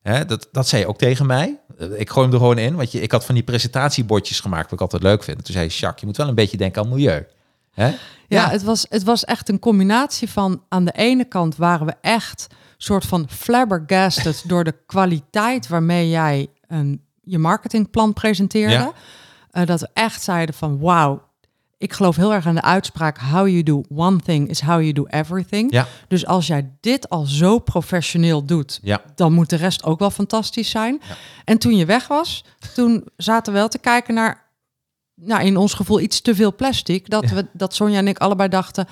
Hè, 0.02 0.26
dat, 0.26 0.48
dat 0.52 0.68
zei 0.68 0.82
je 0.82 0.88
ook 0.88 0.98
tegen 0.98 1.26
mij. 1.26 1.60
Eh, 1.78 2.00
Ik 2.00 2.10
gooi 2.10 2.26
hem 2.26 2.34
er 2.36 2.42
gewoon 2.42 2.58
in, 2.58 2.76
want 2.76 2.92
je, 2.92 3.02
ik 3.02 3.12
had 3.12 3.26
van 3.26 3.36
die 3.36 3.44
presentatiebordjes 3.44 4.40
gemaakt, 4.40 4.64
wat 4.64 4.74
ik 4.74 4.82
altijd 4.82 5.04
leuk 5.04 5.24
vind. 5.24 5.46
Toen 5.46 5.54
zei 5.54 5.66
je, 5.66 5.72
Jacques, 5.72 6.00
je 6.00 6.06
moet 6.06 6.18
wel 6.18 6.28
een 6.28 6.36
beetje 6.36 6.58
denken 6.58 6.82
aan 6.82 6.90
milieu. 6.90 7.26
Hè? 7.72 7.92
Ja, 8.28 8.50
Het, 8.50 8.64
was, 8.64 8.86
het 8.90 9.04
was 9.04 9.26
echt 9.26 9.50
een 9.50 9.60
combinatie 9.60 10.30
van 10.30 10.64
aan 10.70 10.86
de 10.86 10.92
ene 10.92 11.26
kant 11.26 11.56
waren 11.56 11.86
we 11.86 11.94
echt 12.02 12.48
soort 12.78 13.06
van 13.06 13.28
flabbergasted 13.30 14.44
door 14.50 14.64
de 14.64 14.76
kwaliteit 14.86 15.68
waarmee 15.68 16.10
jij 16.10 16.48
een, 16.68 17.02
je 17.24 17.38
marketingplan 17.40 18.14
presenteerde. 18.14 18.74
Ja. 18.74 18.92
Eh, 19.52 19.66
dat 19.66 19.80
we 19.80 19.88
echt 19.94 20.22
zeiden 20.22 20.56
van 20.56 20.80
wauw, 20.80 21.28
ik 21.78 21.94
geloof 21.94 22.16
heel 22.16 22.34
erg 22.34 22.46
aan 22.48 22.56
de 22.56 22.62
uitspraak 22.62 23.18
how 23.18 23.48
you 23.48 23.64
do 23.64 23.84
one 23.96 24.20
thing 24.20 24.50
is 24.50 24.62
how 24.62 24.80
you 24.82 24.92
do 24.94 25.06
everything. 25.06 25.72
Ja. 25.72 25.88
Dus 26.08 26.26
als 26.26 26.48
jij 26.48 26.72
dit 26.80 27.10
al 27.10 27.26
zo 27.26 27.60
professioneel 27.60 28.46
doet, 28.46 28.80
Ja. 28.82 29.02
dan 29.16 29.34
moet 29.34 29.50
de 29.50 29.56
rest 29.56 29.84
ook 29.84 30.00
wel 30.00 30.12
fantastisch 30.12 30.70
zijn. 30.70 31.02
En 31.46 31.58
toen 31.58 31.76
je 31.76 31.86
weg 31.86 32.08
was, 32.08 32.46
toen 32.74 33.06
zaten 33.18 33.54
we 33.54 33.60
wel 33.60 33.68
te 33.68 33.78
kijken 33.78 34.14
naar, 34.14 34.48
nou, 35.16 35.44
in 35.46 35.58
ons 35.58 35.74
gevoel 35.74 36.00
iets 36.00 36.22
te 36.22 36.36
veel 36.36 36.56
plastic. 36.56 37.10
Dat, 37.10 37.30
we, 37.30 37.48
dat 37.54 37.76
Sonja 37.76 37.98
en 37.98 38.08
ik 38.08 38.18
allebei 38.18 38.50
dachten, 38.50 38.88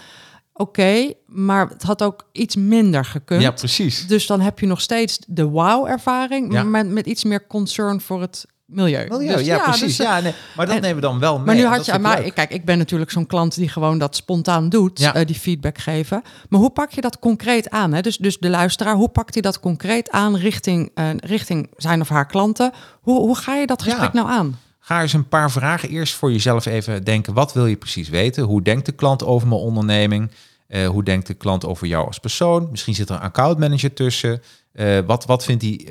oké, 0.53 1.13
maar 1.25 1.69
het 1.69 1.83
had 1.83 2.03
ook 2.03 2.27
iets 2.31 2.55
minder 2.55 3.05
gekund. 3.05 3.41
Ja, 3.41 3.51
precies. 3.51 4.07
Dus 4.07 4.27
dan 4.27 4.41
heb 4.41 4.59
je 4.59 4.65
nog 4.65 4.81
steeds 4.81 5.19
de 5.27 5.43
wow-ervaring, 5.45 6.53
Ja. 6.53 6.63
maar 6.63 6.85
met, 6.85 6.93
met 6.93 7.05
iets 7.05 7.23
meer 7.23 7.47
concern 7.47 8.01
voor 8.01 8.21
het 8.21 8.45
milieu. 8.67 9.07
Milieu, 9.07 9.35
Dus 9.37 9.45
ja, 9.45 9.57
precies. 9.59 9.81
dus, 9.97 9.99
eh, 9.99 10.05
ja, 10.05 10.19
nee, 10.19 10.33
maar 10.55 10.65
dat 10.65 10.75
en- 10.75 10.81
nemen 10.81 10.95
we 10.95 11.01
dan 11.01 11.19
wel 11.19 11.35
mee. 11.37 11.45
maar 11.45 11.55
nu 11.55 11.65
had 11.65 11.85
je, 11.85 11.99
maar 11.99 12.21
leuk. 12.21 12.33
kijk, 12.33 12.51
ik 12.51 12.65
ben 12.65 12.77
natuurlijk 12.77 13.11
zo'n 13.11 13.25
klant 13.25 13.55
die 13.55 13.69
gewoon 13.69 13.97
dat 13.97 14.15
spontaan 14.15 14.69
doet, 14.69 14.99
Ja. 14.99 15.13
eh, 15.13 15.25
die 15.25 15.35
feedback 15.35 15.77
geven. 15.77 16.21
Maar 16.49 16.59
hoe 16.59 16.69
pak 16.69 16.91
je 16.91 17.01
dat 17.01 17.19
concreet 17.19 17.69
aan? 17.69 17.93
Hè? 17.93 18.01
Dus, 18.01 18.17
dus 18.17 18.37
de 18.37 18.49
luisteraar, 18.49 18.95
hoe 18.95 19.09
pakt 19.09 19.33
hij 19.33 19.41
dat 19.41 19.59
concreet 19.59 20.11
aan 20.11 20.35
richting, 20.35 20.91
eh, 20.93 21.09
richting 21.17 21.69
zijn 21.77 22.01
of 22.01 22.09
haar 22.09 22.25
klanten? 22.27 22.71
Hoe, 23.01 23.19
hoe 23.19 23.35
ga 23.37 23.55
je 23.55 23.65
dat 23.67 23.83
Ja. 23.83 23.89
gesprek 23.91 24.13
nou 24.13 24.27
aan? 24.29 24.59
Ga 24.79 25.01
eens 25.01 25.13
een 25.13 25.27
paar 25.27 25.51
vragen 25.51 25.89
eerst 25.89 26.13
voor 26.13 26.31
jezelf 26.31 26.65
even 26.65 27.03
denken. 27.03 27.33
Wat 27.33 27.53
wil 27.53 27.65
je 27.65 27.75
precies 27.75 28.09
weten? 28.09 28.43
Hoe 28.43 28.61
denkt 28.61 28.85
de 28.85 28.91
klant 28.91 29.23
over 29.25 29.47
mijn 29.47 29.61
onderneming? 29.61 30.31
Hoe 30.87 31.03
denkt 31.03 31.27
de 31.27 31.33
klant 31.33 31.65
over 31.65 31.87
jou 31.87 32.05
als 32.07 32.19
persoon? 32.19 32.67
Misschien 32.71 32.95
zit 32.95 33.09
er 33.09 33.15
een 33.15 33.21
accountmanager 33.21 33.93
tussen. 33.93 34.41
Wat, 35.05 35.25
wat 35.25 35.43
vindt 35.43 35.63
hij 35.63 35.87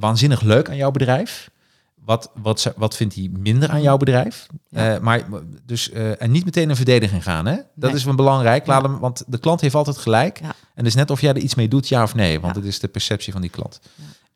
waanzinnig 0.00 0.40
leuk 0.40 0.68
aan 0.68 0.76
jouw 0.76 0.90
bedrijf? 0.90 1.50
Wat, 2.08 2.30
wat, 2.42 2.72
wat 2.76 2.96
vindt 2.96 3.14
hij 3.14 3.30
minder 3.38 3.70
aan 3.70 3.82
jouw 3.82 3.96
bedrijf? 3.96 4.46
Ja. 4.68 4.94
Eh, 4.94 5.00
maar 5.00 5.22
dus, 5.66 5.90
eh, 5.90 6.22
en 6.22 6.30
niet 6.30 6.44
meteen 6.44 6.70
een 6.70 6.76
verdediging 6.76 7.22
gaan. 7.22 7.46
Hè? 7.46 7.54
Dat 7.54 7.90
Nee. 7.90 7.94
is 7.98 8.04
wel 8.04 8.14
belangrijk. 8.14 8.66
Laat 8.66 8.82
hem, 8.82 8.98
want 8.98 9.24
de 9.26 9.38
klant 9.38 9.60
heeft 9.60 9.74
altijd 9.74 9.98
gelijk. 9.98 10.40
Ja. 10.40 10.46
En 10.46 10.54
het 10.74 10.86
is 10.86 10.94
net 10.94 11.10
of 11.10 11.20
jij 11.20 11.30
er 11.30 11.38
iets 11.38 11.54
mee 11.54 11.68
doet, 11.68 11.88
ja 11.88 12.02
of 12.02 12.14
nee. 12.14 12.40
Want 12.40 12.56
het 12.56 12.64
is 12.64 12.78
de 12.80 12.88
perceptie 12.88 13.32
van 13.32 13.40
die 13.40 13.50
klant. 13.50 13.80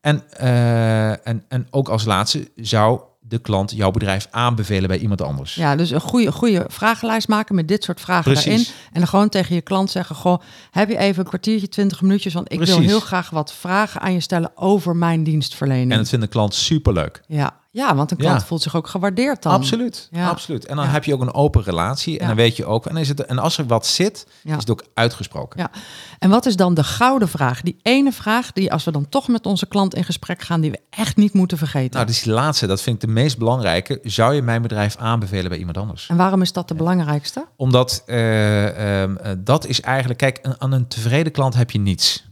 En, 0.00 0.22
eh, 0.30 1.26
en, 1.26 1.44
en 1.48 1.66
ook 1.70 1.88
als 1.88 2.04
laatste 2.04 2.50
zou 2.56 3.00
de 3.20 3.38
klant 3.38 3.70
jouw 3.70 3.90
bedrijf 3.90 4.28
aanbevelen 4.30 4.88
bij 4.88 4.98
iemand 4.98 5.22
anders. 5.22 5.54
Ja, 5.54 5.76
dus 5.76 5.90
een 5.90 6.00
goede, 6.00 6.32
goede 6.32 6.64
vragenlijst 6.68 7.28
maken 7.28 7.54
met 7.54 7.68
dit 7.68 7.84
soort 7.84 8.00
vragen 8.00 8.32
Precies. 8.32 8.44
daarin. 8.44 8.66
En 8.92 8.98
dan 8.98 9.08
gewoon 9.08 9.28
tegen 9.28 9.54
je 9.54 9.60
klant 9.60 9.90
zeggen, 9.90 10.16
goh, 10.16 10.40
heb 10.70 10.88
je 10.88 10.96
even 10.98 11.22
een 11.22 11.28
kwartiertje, 11.28 11.68
twintig 11.68 12.02
minuutjes, 12.02 12.34
want 12.34 12.52
ik 12.52 12.62
wil 12.64 12.78
heel 12.80 13.00
graag 13.00 13.30
wat 13.30 13.52
vragen 13.52 14.00
aan 14.00 14.12
je 14.12 14.20
stellen 14.20 14.50
over 14.54 14.96
mijn 14.96 15.24
dienstverlening. 15.24 15.90
En 15.92 15.98
dat 15.98 16.08
vindt 16.08 16.24
de 16.24 16.30
klant 16.30 16.54
superleuk. 16.54 17.22
Ja. 17.26 17.60
Ja, 17.74 17.94
want 17.94 18.10
een 18.10 18.16
klant 18.16 18.40
Ja. 18.40 18.46
voelt 18.46 18.62
zich 18.62 18.76
ook 18.76 18.86
gewaardeerd 18.86 19.42
dan. 19.42 19.52
Absoluut, 19.52 20.08
Ja. 20.10 20.28
absoluut. 20.28 20.66
En 20.66 20.76
dan 20.76 20.84
Ja. 20.84 20.90
heb 20.90 21.04
je 21.04 21.14
ook 21.14 21.20
een 21.20 21.34
open 21.34 21.62
relatie. 21.62 22.18
En 22.18 22.26
dan 22.26 22.36
weet 22.36 22.56
je 22.56 22.64
ook. 22.66 22.86
En, 22.86 22.96
is 22.96 23.08
het, 23.08 23.24
en 23.24 23.38
als 23.38 23.58
er 23.58 23.66
wat 23.66 23.86
zit, 23.86 24.26
is 24.44 24.52
het 24.52 24.70
ook 24.70 24.84
uitgesproken. 24.94 25.60
Ja. 25.60 25.70
En 26.18 26.30
wat 26.30 26.46
is 26.46 26.56
dan 26.56 26.74
de 26.74 26.84
gouden 26.84 27.28
vraag? 27.28 27.60
Die 27.62 27.76
ene 27.82 28.12
vraag 28.12 28.52
die, 28.52 28.72
als 28.72 28.84
we 28.84 28.90
dan 28.90 29.08
toch 29.08 29.28
met 29.28 29.46
onze 29.46 29.66
klant 29.66 29.94
in 29.94 30.04
gesprek 30.04 30.42
gaan, 30.42 30.60
die 30.60 30.70
we 30.70 30.80
echt 30.90 31.16
niet 31.16 31.32
moeten 31.32 31.58
vergeten. 31.58 31.90
Nou, 31.94 32.06
dus 32.06 32.22
die 32.22 32.32
laatste, 32.32 32.66
dat 32.66 32.82
vind 32.82 33.02
ik 33.02 33.08
de 33.08 33.14
meest 33.14 33.38
belangrijke. 33.38 33.98
Zou 34.02 34.34
je 34.34 34.42
mijn 34.42 34.62
bedrijf 34.62 34.96
aanbevelen 34.96 35.48
bij 35.48 35.58
iemand 35.58 35.76
anders? 35.76 36.06
En 36.08 36.16
waarom 36.16 36.42
is 36.42 36.52
dat 36.52 36.68
de 36.68 36.74
belangrijkste? 36.74 37.46
Omdat 37.56 38.02
eh, 38.06 39.02
ehm, 39.02 39.16
eh, 39.16 39.32
dat 39.38 39.66
is 39.66 39.80
eigenlijk, 39.80 40.18
kijk, 40.18 40.40
aan 40.58 40.72
een 40.72 40.88
tevreden 40.88 41.32
klant 41.32 41.54
heb 41.54 41.70
je 41.70 41.78
niets. 41.78 42.30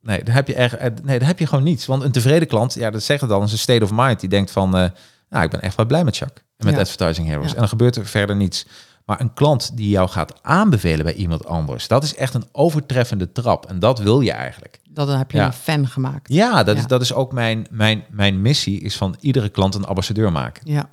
Nee, 0.00 0.22
daar 0.24 0.34
heb 0.34 0.46
je 0.46 0.54
echt, 0.54 0.74
eh, 0.76 0.90
nee, 1.02 1.18
daar 1.18 1.28
heb 1.28 1.38
je 1.38 1.46
gewoon 1.46 1.64
niets. 1.64 1.86
Want 1.86 2.02
een 2.02 2.12
tevreden 2.12 2.48
klant, 2.48 2.74
ja, 2.74 2.90
dat 2.90 3.06
het 3.06 3.30
al, 3.30 3.42
is 3.42 3.52
een 3.52 3.58
state 3.58 3.84
of 3.84 3.90
mind. 3.94 4.20
Die 4.20 4.28
denkt 4.28 4.50
van, 4.50 4.76
eh, 4.76 4.90
nou, 5.28 5.44
ik 5.44 5.50
ben 5.50 5.60
echt 5.62 5.76
wel 5.76 5.86
blij 5.86 6.04
met 6.04 6.16
Jacques 6.16 6.44
en 6.56 6.64
met 6.66 6.74
Ja. 6.74 6.80
Advertising 6.80 7.26
Heroes. 7.28 7.46
Ja. 7.46 7.52
En 7.52 7.58
dan 7.58 7.68
gebeurt 7.68 7.96
er 7.96 8.06
verder 8.06 8.36
niets. 8.36 8.66
Maar 9.04 9.20
een 9.20 9.34
klant 9.34 9.76
die 9.76 9.88
jou 9.88 10.08
gaat 10.08 10.42
aanbevelen 10.42 11.04
bij 11.04 11.14
iemand 11.14 11.46
anders, 11.46 11.88
dat 11.88 12.02
is 12.02 12.14
echt 12.14 12.34
een 12.34 12.44
overtreffende 12.52 13.32
trap. 13.32 13.66
En 13.66 13.78
dat 13.78 13.98
wil 13.98 14.20
je 14.20 14.32
eigenlijk. 14.32 14.80
Dat 14.90 15.06
dan 15.06 15.18
heb 15.18 15.30
je 15.30 15.38
Ja. 15.38 15.46
een 15.46 15.52
fan 15.52 15.86
gemaakt. 15.88 16.32
Ja, 16.32 16.62
dat. 16.62 16.76
Is, 16.76 16.86
dat 16.86 17.00
is 17.00 17.12
ook 17.12 17.32
mijn, 17.32 17.66
mijn, 17.70 18.04
mijn 18.10 18.42
missie, 18.42 18.80
is 18.80 18.96
van 18.96 19.16
iedere 19.20 19.48
klant 19.48 19.74
een 19.74 19.84
ambassadeur 19.84 20.32
maken. 20.32 20.70
Ja. 20.72 20.88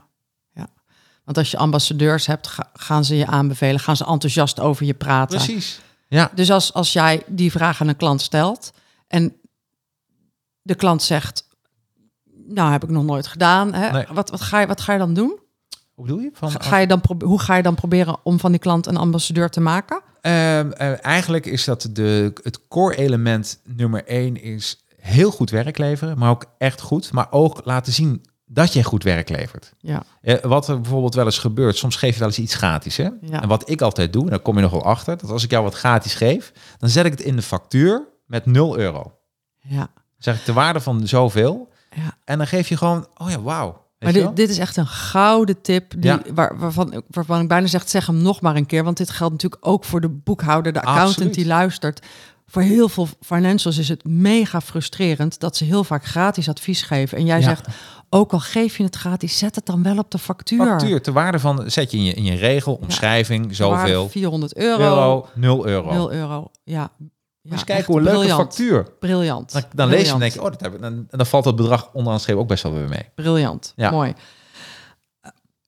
ja. 0.54 0.68
Want 1.26 1.38
als 1.38 1.52
je 1.52 1.58
ambassadeurs 1.58 2.26
hebt, 2.26 2.48
ga- 2.48 2.70
gaan 2.74 3.06
ze 3.06 3.16
je 3.18 3.26
aanbevelen, 3.26 3.80
gaan 3.80 3.98
ze 3.98 4.06
enthousiast 4.06 4.60
over 4.60 4.86
je 4.86 4.94
praten. 4.94 5.38
Precies. 5.38 5.80
Ja, 6.08 6.32
Dus 6.36 6.52
als, 6.52 6.74
als 6.74 6.94
jij 6.94 7.24
die 7.28 7.52
vraag 7.52 7.82
aan 7.82 7.88
een 7.88 7.96
klant 7.98 8.22
stelt 8.22 8.74
en 9.08 9.36
de 10.62 10.76
klant 10.76 11.04
zegt, 11.04 11.48
nou 12.48 12.72
heb 12.72 12.84
ik 12.84 12.90
nog 12.90 13.04
nooit 13.04 13.28
gedaan, 13.28 13.74
hè? 13.74 13.92
Nee. 13.92 14.06
Wat, 14.12 14.30
wat, 14.30 14.42
ga 14.42 14.60
je, 14.60 14.68
wat 14.68 14.82
ga 14.82 14.94
je 14.94 15.00
dan 15.00 15.14
doen? 15.14 15.40
hoe 15.96 16.06
bedoel 16.06 16.20
je? 16.20 16.30
Van, 16.34 16.52
Ga, 16.52 16.78
je 16.78 16.88
dan 16.88 17.02
hoe 17.24 17.40
ga 17.40 17.56
je 17.56 17.64
dan 17.64 17.76
proberen 17.76 18.18
om 18.24 18.40
van 18.40 18.52
die 18.52 18.60
klant 18.60 18.86
een 18.86 18.98
ambassadeur 18.98 19.50
te 19.50 19.60
maken? 19.60 20.02
Ehm, 20.22 20.72
eh, 20.72 21.06
eigenlijk 21.06 21.46
is 21.46 21.64
dat 21.64 21.90
de, 21.92 22.34
het 22.44 22.68
core 22.68 22.96
element 22.96 23.60
nummer 23.64 24.06
één 24.06 24.42
is 24.42 24.86
heel 24.98 25.32
goed 25.32 25.50
werk 25.50 25.78
leveren, 25.78 26.18
maar 26.18 26.30
ook 26.30 26.46
echt 26.58 26.82
goed. 26.82 27.12
Maar 27.12 27.28
ook 27.30 27.62
laten 27.64 27.94
zien 27.94 28.26
dat 28.46 28.74
je 28.74 28.84
goed 28.84 29.04
werk 29.04 29.30
levert. 29.30 29.74
Ja, 29.80 30.04
Eh, 30.22 30.36
wat 30.42 30.68
er 30.68 30.82
bijvoorbeeld 30.82 31.16
wel 31.16 31.26
eens 31.26 31.40
gebeurt, 31.40 31.78
soms 31.78 31.96
geef 31.96 32.14
je 32.14 32.20
wel 32.20 32.28
eens 32.28 32.40
iets 32.40 32.56
gratis. 32.56 32.98
Hè? 32.98 33.10
Ja. 33.22 33.42
En 33.42 33.48
wat 33.48 33.70
ik 33.70 33.82
altijd 33.82 34.14
doe, 34.14 34.24
en 34.24 34.30
daar 34.30 34.40
kom 34.40 34.56
je 34.56 34.62
nog 34.62 34.72
wel 34.72 34.84
achter, 34.84 35.18
dat 35.18 35.30
als 35.30 35.44
ik 35.44 35.52
jou 35.52 35.64
wat 35.64 35.74
gratis 35.74 36.14
geef, 36.14 36.52
dan 36.78 36.90
zet 36.90 37.06
ik 37.06 37.12
het 37.12 37.22
in 37.22 37.36
de 37.36 37.42
factuur 37.42 38.08
met 38.26 38.46
0 38.46 38.78
euro. 38.78 39.12
ja, 39.60 39.88
zeg 40.18 40.40
ik 40.40 40.46
de 40.46 40.54
waarde 40.54 40.80
van 40.80 41.08
zoveel. 41.08 41.70
ja. 41.96 42.18
En 42.24 42.38
dan 42.38 42.48
geef 42.48 42.70
je 42.70 42.78
gewoon, 42.78 43.08
oh 43.18 43.30
ja, 43.30 43.42
wauw. 43.42 43.84
Maar 44.00 44.14
dit, 44.14 44.36
dit 44.36 44.50
is 44.50 44.58
echt 44.58 44.78
een 44.78 44.88
gouden 44.88 45.62
tip 45.62 45.92
die, 45.92 46.04
Ja. 46.12 46.22
waar, 46.34 46.58
waarvan, 46.60 47.04
waarvan 47.08 47.42
ik 47.42 47.48
bijna 47.48 47.68
zeg, 47.68 47.90
zeg 47.90 48.06
hem 48.06 48.18
nog 48.22 48.42
maar 48.42 48.56
een 48.56 48.66
keer. 48.66 48.84
Want 48.84 48.98
dit 48.98 49.10
geldt 49.10 49.34
natuurlijk 49.34 49.68
ook 49.68 49.84
voor 49.84 50.02
de 50.02 50.10
boekhouder, 50.10 50.74
de 50.74 50.80
accountant 50.80 51.10
Absoluut. 51.10 51.34
die 51.34 51.46
luistert. 51.46 52.06
Voor 52.48 52.62
heel 52.62 52.90
veel 52.90 53.08
financials 53.22 53.78
is 53.78 53.90
het 53.90 54.04
mega 54.04 54.62
frustrerend 54.62 55.40
dat 55.40 55.58
ze 55.58 55.64
heel 55.64 55.84
vaak 55.84 56.06
gratis 56.06 56.50
advies 56.50 56.82
geven. 56.82 57.18
En 57.18 57.26
jij 57.26 57.40
Ja. 57.40 57.44
zegt, 57.44 57.68
ook 58.10 58.34
al 58.34 58.40
geef 58.40 58.78
je 58.78 58.84
het 58.84 58.96
gratis, 58.96 59.38
zet 59.38 59.56
het 59.56 59.66
dan 59.66 59.84
wel 59.84 59.98
op 59.98 60.12
de 60.12 60.18
factuur. 60.18 60.66
Factuur, 60.66 61.02
de 61.02 61.12
waarde 61.12 61.40
van, 61.40 61.72
zet 61.72 61.92
je 61.92 61.98
in 61.98 62.04
je, 62.04 62.14
in 62.14 62.24
je 62.24 62.36
regel, 62.36 62.74
omschrijving, 62.74 63.56
zoveel. 63.56 64.10
400 64.10 64.56
euro, 64.58 64.80
Euro, 64.84 65.28
0 65.36 65.68
euro. 65.68 65.94
0 65.94 66.12
euro. 66.14 66.52
Ja, 66.64 66.90
ja 67.46 67.52
Dus 67.52 67.60
echt 67.60 67.64
kijk 67.64 67.86
hoe 67.86 67.98
een 67.98 68.04
leuke 68.04 68.28
factuur. 68.28 68.88
Briljant. 69.00 69.52
Dan, 69.54 69.64
dan 69.74 69.88
lees 69.88 70.08
je 70.08 70.14
en 70.14 70.20
denk 70.20 70.34
je, 70.34 70.42
oh, 70.42 70.50
dat 70.50 70.62
heb 70.62 70.74
ik. 70.74 70.82
En 70.82 71.08
dan 71.10 71.26
valt 71.26 71.44
dat 71.44 71.56
bedrag 71.56 71.90
onderaan 71.94 72.20
streep 72.20 72.38
ook 72.38 72.48
best 72.48 72.64
wel 72.64 72.74
weer 72.74 72.90
mee. 72.90 73.10
Briljant. 73.16 73.74
Ja. 73.76 73.92
Mooi. 73.92 74.14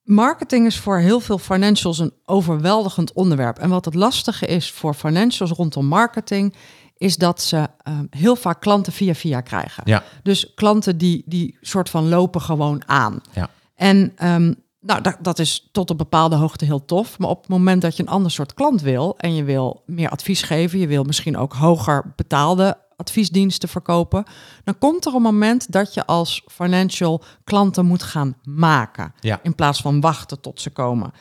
Marketing 0.03 0.65
is 0.65 0.77
voor 0.77 0.97
heel 0.97 1.19
veel 1.19 1.37
financials 1.37 1.99
een 1.99 2.13
overweldigend 2.25 3.13
onderwerp. 3.13 3.57
En 3.57 3.69
wat 3.69 3.85
het 3.85 3.93
lastige 3.93 4.45
is 4.45 4.71
voor 4.71 4.93
financials 4.93 5.51
rondom 5.51 5.85
marketing, 5.85 6.55
is 6.97 7.17
dat 7.17 7.41
ze 7.41 7.67
ehm, 7.83 8.05
heel 8.09 8.35
vaak 8.35 8.61
klanten 8.61 8.93
via 8.93 9.13
via 9.13 9.41
krijgen. 9.41 9.83
Ja. 9.85 10.03
Dus 10.23 10.53
klanten 10.55 10.97
die, 10.97 11.23
die 11.25 11.57
soort 11.61 11.89
van 11.89 12.09
lopen 12.09 12.41
gewoon 12.41 12.81
aan. 12.85 13.21
Ja. 13.31 13.49
En 13.75 14.11
ehm, 14.15 14.53
nou, 14.87 15.01
dat, 15.01 15.17
dat 15.21 15.39
is 15.39 15.69
tot 15.71 15.89
een 15.89 15.97
bepaalde 15.97 16.35
hoogte 16.35 16.65
heel 16.65 16.85
tof. 16.85 17.19
Maar 17.19 17.29
op 17.29 17.41
het 17.41 17.49
moment 17.49 17.81
dat 17.81 17.97
je 17.97 18.03
een 18.03 18.09
ander 18.09 18.31
soort 18.31 18.53
klant 18.53 18.81
wil 18.81 19.17
en 19.17 19.35
je 19.35 19.43
wil 19.43 19.83
meer 19.85 20.09
advies 20.09 20.41
geven, 20.41 20.79
je 20.79 20.87
wil 20.87 21.03
misschien 21.03 21.37
ook 21.37 21.53
hoger 21.53 22.13
betaalde 22.15 22.77
adviesdiensten 22.95 23.69
verkopen, 23.69 24.25
dan 24.63 24.77
komt 24.77 25.05
er 25.05 25.15
een 25.15 25.21
moment 25.21 25.71
dat 25.71 25.93
je 25.93 26.05
als 26.05 26.43
financial 26.51 27.23
klanten 27.43 27.85
moet 27.85 28.03
gaan 28.03 28.35
maken. 28.43 29.13
Ja. 29.19 29.39
In 29.43 29.55
plaats 29.55 29.81
van 29.81 30.01
wachten 30.01 30.41
tot 30.41 30.61
ze 30.61 30.69
komen. 30.69 31.11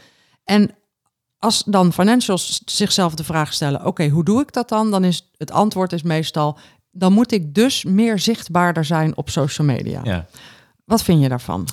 En 0.44 0.70
als 1.38 1.62
dan 1.66 1.92
financials 1.92 2.60
zichzelf 2.64 3.14
de 3.14 3.24
vraag 3.24 3.52
stellen: 3.52 3.84
oké, 3.84 4.08
hoe 4.08 4.24
doe 4.24 4.40
ik 4.40 4.52
dat 4.52 4.68
dan? 4.68 4.90
Dan 4.90 5.04
is 5.04 5.30
het 5.36 5.50
antwoord 5.50 5.92
is 5.92 6.02
meestal: 6.02 6.58
dan 6.90 7.12
moet 7.12 7.32
ik 7.32 7.54
dus 7.54 7.84
meer 7.84 8.18
zichtbaarder 8.18 8.84
zijn 8.84 9.16
op 9.16 9.30
social 9.30 9.66
media. 9.66 10.00
Ja. 10.04 10.26
Wat 10.84 11.02
vind 11.02 11.22
je 11.22 11.28
daarvan? 11.28 11.68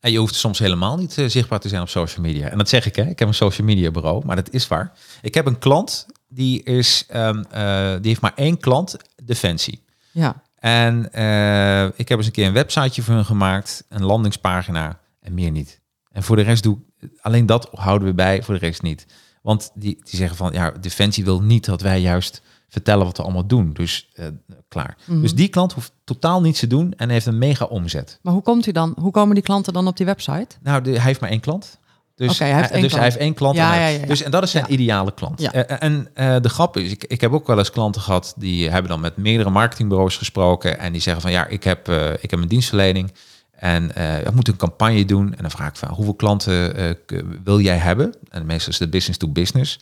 En 0.00 0.12
je 0.12 0.18
hoeft 0.18 0.34
soms 0.34 0.58
helemaal 0.58 0.96
niet 0.96 1.18
eh, 1.18 1.26
zichtbaar 1.26 1.60
te 1.60 1.68
zijn 1.68 1.82
op 1.82 1.88
social 1.88 2.24
media. 2.24 2.48
En 2.48 2.58
dat 2.58 2.68
zeg 2.68 2.86
ik, 2.86 2.96
hè. 2.96 3.02
Ik 3.02 3.18
heb 3.18 3.28
een 3.28 3.34
social 3.34 3.66
media 3.66 3.90
bureau, 3.90 4.24
maar 4.24 4.36
dat 4.36 4.50
is 4.50 4.68
waar. 4.68 4.92
Ik 5.22 5.34
heb 5.34 5.46
een 5.46 5.58
klant, 5.58 6.06
die, 6.28 6.62
is, 6.62 7.04
ehm, 7.08 7.42
eh, 7.50 7.92
die 7.92 8.08
heeft 8.08 8.20
maar 8.20 8.34
één 8.34 8.58
klant, 8.58 8.96
Defensie. 9.24 9.82
Ja, 10.10 10.42
En 10.58 11.12
eh, 11.12 11.84
ik 11.84 12.08
heb 12.08 12.18
eens 12.18 12.26
een 12.26 12.32
keer 12.32 12.46
een 12.46 12.52
websiteje 12.52 13.02
voor 13.02 13.14
hun 13.14 13.24
gemaakt, 13.24 13.84
een 13.88 14.04
landingspagina 14.04 15.00
en 15.20 15.34
meer 15.34 15.50
niet. 15.50 15.80
En 16.12 16.22
voor 16.22 16.36
de 16.36 16.42
rest 16.42 16.62
doe 16.62 16.78
ik, 16.98 17.10
alleen 17.20 17.46
dat 17.46 17.68
houden 17.72 18.08
we 18.08 18.14
bij, 18.14 18.42
voor 18.42 18.54
de 18.54 18.66
rest 18.66 18.82
niet. 18.82 19.06
Want 19.42 19.70
die, 19.74 19.98
die 20.04 20.16
zeggen 20.16 20.36
van, 20.36 20.52
ja, 20.52 20.70
Defensie 20.70 21.24
wil 21.24 21.42
niet 21.42 21.64
dat 21.64 21.80
wij 21.80 22.00
juist 22.00 22.42
vertellen 22.68 23.04
wat 23.04 23.16
we 23.16 23.22
allemaal 23.22 23.46
doen. 23.46 23.72
Dus 23.72 24.08
eh, 24.14 24.26
klaar. 24.68 24.96
Mhm. 25.04 25.20
Dus 25.20 25.34
die 25.34 25.48
klant 25.48 25.72
hoeft 25.72 25.92
totaal 26.04 26.40
niets 26.40 26.60
te 26.60 26.66
doen 26.66 26.94
en 26.96 27.08
heeft 27.10 27.26
een 27.26 27.38
mega 27.38 27.64
omzet. 27.64 28.18
maar 28.22 28.32
hoe 28.32 28.42
komt 28.42 28.66
u 28.66 28.72
dan? 28.72 28.94
Hoe 29.00 29.10
komen 29.10 29.34
die 29.34 29.44
klanten 29.44 29.72
dan 29.72 29.86
op 29.86 29.96
die 29.96 30.06
website? 30.06 30.56
Nou, 30.62 30.82
de, 30.82 30.90
hij 30.90 31.00
heeft 31.00 31.20
maar 31.20 31.30
één 31.30 31.40
klant. 31.40 31.78
Dus, 32.14 32.38
hij 32.38 32.54
heeft 32.54 32.70
één 32.70 32.82
dus 32.82 32.90
klant. 32.90 32.92
hij 32.92 33.02
heeft 33.02 33.16
één 33.16 33.34
klant. 33.34 33.56
Ja, 33.56 33.74
en, 33.74 33.80
ja, 33.80 33.86
ja, 33.86 33.98
ja. 33.98 34.06
Dus, 34.06 34.22
en 34.22 34.30
dat 34.30 34.42
is 34.42 34.50
zijn 34.50 34.72
ideale 34.72 35.14
klant. 35.14 35.40
Eh, 35.40 35.82
en 35.82 36.08
eh, 36.14 36.36
de 36.40 36.48
grap 36.48 36.76
is, 36.76 36.90
ik, 36.90 37.04
ik 37.04 37.20
heb 37.20 37.32
ook 37.32 37.46
wel 37.46 37.58
eens 37.58 37.70
klanten 37.70 38.00
gehad 38.00 38.34
die 38.36 38.70
hebben 38.70 38.90
dan 38.90 39.00
met 39.00 39.16
meerdere 39.16 39.50
marketingbureaus 39.50 40.16
gesproken. 40.16 40.78
En 40.78 40.92
die 40.92 41.00
zeggen 41.00 41.22
van 41.22 41.30
ja, 41.30 41.46
ik 41.46 41.64
heb, 41.64 41.88
ik 42.20 42.30
heb 42.30 42.40
een 42.40 42.48
dienstverlening. 42.48 43.12
En 43.58 43.94
eh 43.94 44.18
we 44.24 44.30
moeten 44.34 44.52
een 44.52 44.58
campagne 44.58 45.04
doen. 45.04 45.34
En 45.34 45.42
dan 45.42 45.50
vraag 45.50 45.68
ik 45.68 45.76
van 45.76 45.88
hoeveel 45.88 46.14
klanten 46.14 46.74
eh, 46.76 47.20
wil 47.44 47.60
jij 47.60 47.76
hebben? 47.76 48.14
En 48.28 48.46
meestal 48.46 48.72
is 48.72 48.78
het 48.78 48.90
business 48.90 49.18
to 49.18 49.28
business. 49.28 49.78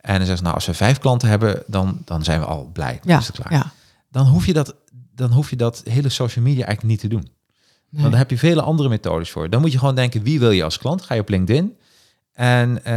En 0.00 0.08
dan 0.16 0.26
zeggen 0.26 0.36
ze, 0.36 0.42
nou, 0.42 0.54
als 0.54 0.66
we 0.66 0.74
vijf 0.74 0.98
klanten 0.98 1.28
hebben, 1.28 1.62
dan, 1.66 1.98
dan 2.04 2.24
zijn 2.24 2.40
we 2.40 2.46
al 2.46 2.70
blij. 2.72 2.92
Dan 3.02 3.12
Ja, 3.12 3.18
is 3.18 3.26
het 3.26 3.36
klaar. 3.36 3.52
ja. 3.52 3.72
Dan, 4.10 4.26
hoef 4.26 4.46
je 4.46 4.52
dat, 4.52 4.74
dan 5.14 5.30
hoef 5.30 5.50
je 5.50 5.56
dat 5.56 5.82
hele 5.84 6.08
social 6.08 6.44
media 6.44 6.64
eigenlijk 6.66 6.88
niet 6.88 7.00
te 7.00 7.08
doen. 7.16 7.30
Nee. 7.88 8.00
Want 8.00 8.10
daar 8.10 8.20
heb 8.20 8.30
je 8.30 8.38
vele 8.38 8.62
andere 8.62 8.88
methodes 8.88 9.30
voor. 9.30 9.50
Dan 9.50 9.60
moet 9.60 9.72
je 9.72 9.78
gewoon 9.78 9.94
denken, 9.94 10.22
wie 10.22 10.38
wil 10.38 10.50
je 10.50 10.64
als 10.64 10.78
klant? 10.78 11.02
Ga 11.02 11.14
je 11.14 11.20
op 11.20 11.28
LinkedIn. 11.28 11.76
En, 12.32 12.84
eh, 12.84 12.94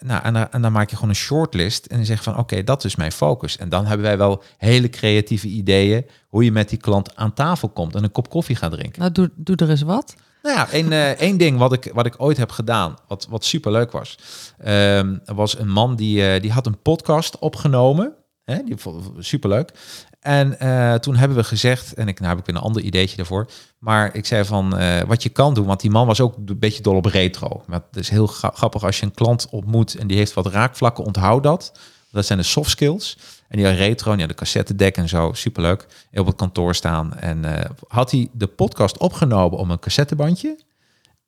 nou, 0.00 0.22
en, 0.22 0.32
dan, 0.32 0.50
en 0.50 0.62
dan 0.62 0.72
maak 0.72 0.90
je 0.90 0.94
gewoon 0.94 1.10
een 1.10 1.16
shortlist 1.16 1.86
en 1.86 1.96
dan 1.96 2.06
zeg 2.06 2.16
je 2.16 2.22
van, 2.22 2.38
oké, 2.38 2.64
dat 2.64 2.84
is 2.84 2.96
mijn 2.96 3.12
focus. 3.12 3.56
En 3.56 3.68
dan 3.68 3.86
hebben 3.86 4.06
wij 4.06 4.18
wel 4.18 4.42
hele 4.58 4.88
creatieve 4.88 5.46
ideeën 5.46 6.06
hoe 6.28 6.44
je 6.44 6.52
met 6.52 6.68
die 6.68 6.78
klant 6.78 7.16
aan 7.16 7.34
tafel 7.34 7.68
komt 7.68 7.94
en 7.94 8.04
een 8.04 8.12
kop 8.12 8.28
koffie 8.28 8.56
gaat 8.56 8.72
drinken. 8.72 9.00
Nou, 9.00 9.12
doe, 9.12 9.30
doe 9.36 9.56
er 9.56 9.70
eens 9.70 9.82
wat. 9.82 10.14
Nou 10.42 10.56
ja, 10.56 10.70
één, 10.70 10.92
eh, 10.92 11.10
één 11.10 11.36
ding 11.36 11.58
wat 11.58 11.72
ik, 11.72 11.90
wat 11.94 12.06
ik 12.06 12.14
ooit 12.16 12.36
heb 12.36 12.50
gedaan, 12.50 12.96
wat, 13.08 13.26
wat 13.30 13.44
superleuk 13.44 13.92
was. 13.92 14.18
ehm, 14.58 15.16
er 15.24 15.34
was 15.34 15.58
een 15.58 15.70
man 15.70 15.96
die, 15.96 16.26
eh, 16.26 16.40
die 16.40 16.52
had 16.52 16.66
een 16.66 16.82
podcast 16.82 17.38
opgenomen. 17.38 18.14
Hè, 18.50 18.62
die 18.64 18.76
superleuk. 19.18 19.72
En 20.20 20.60
eh, 20.60 20.94
toen 20.94 21.16
hebben 21.16 21.36
we 21.36 21.44
gezegd, 21.44 21.94
en 21.94 22.08
ik, 22.08 22.18
nou 22.18 22.30
heb 22.30 22.38
ik 22.38 22.46
weer 22.46 22.56
een 22.56 22.62
ander 22.62 22.82
ideetje 22.82 23.16
daarvoor. 23.16 23.50
Maar 23.78 24.14
ik 24.14 24.26
zei 24.26 24.44
van, 24.44 24.76
eh, 24.76 25.02
wat 25.02 25.22
je 25.22 25.28
kan 25.28 25.54
doen, 25.54 25.66
want 25.66 25.80
die 25.80 25.90
man 25.90 26.06
was 26.06 26.20
ook 26.20 26.36
een 26.36 26.58
beetje 26.58 26.82
dol 26.82 26.96
op 26.96 27.04
retro. 27.04 27.62
Maar 27.66 27.80
het 27.90 27.96
is 27.96 28.08
heel 28.08 28.26
gra- 28.26 28.52
grappig 28.54 28.84
als 28.84 29.00
je 29.00 29.06
een 29.06 29.14
klant 29.14 29.48
ontmoet 29.50 29.94
en 29.94 30.06
die 30.06 30.16
heeft 30.16 30.34
wat 30.34 30.46
raakvlakken, 30.46 31.04
onthoud 31.04 31.42
dat. 31.42 31.78
Dat 32.10 32.26
zijn 32.26 32.38
de 32.38 32.44
soft 32.44 32.70
skills. 32.70 33.18
En 33.48 33.58
die 33.58 33.68
retro, 33.68 34.16
ja, 34.16 34.26
de 34.26 34.34
cassettedek 34.34 34.96
en 34.96 35.08
zo, 35.08 35.32
superleuk. 35.32 35.86
Op 36.12 36.26
het 36.26 36.36
kantoor 36.36 36.74
staan. 36.74 37.14
En 37.16 37.44
eh, 37.44 37.70
had 37.88 38.10
hij 38.10 38.28
de 38.32 38.46
podcast 38.46 38.98
opgenomen 38.98 39.58
om 39.58 39.70
een 39.70 39.78
cassettebandje 39.78 40.58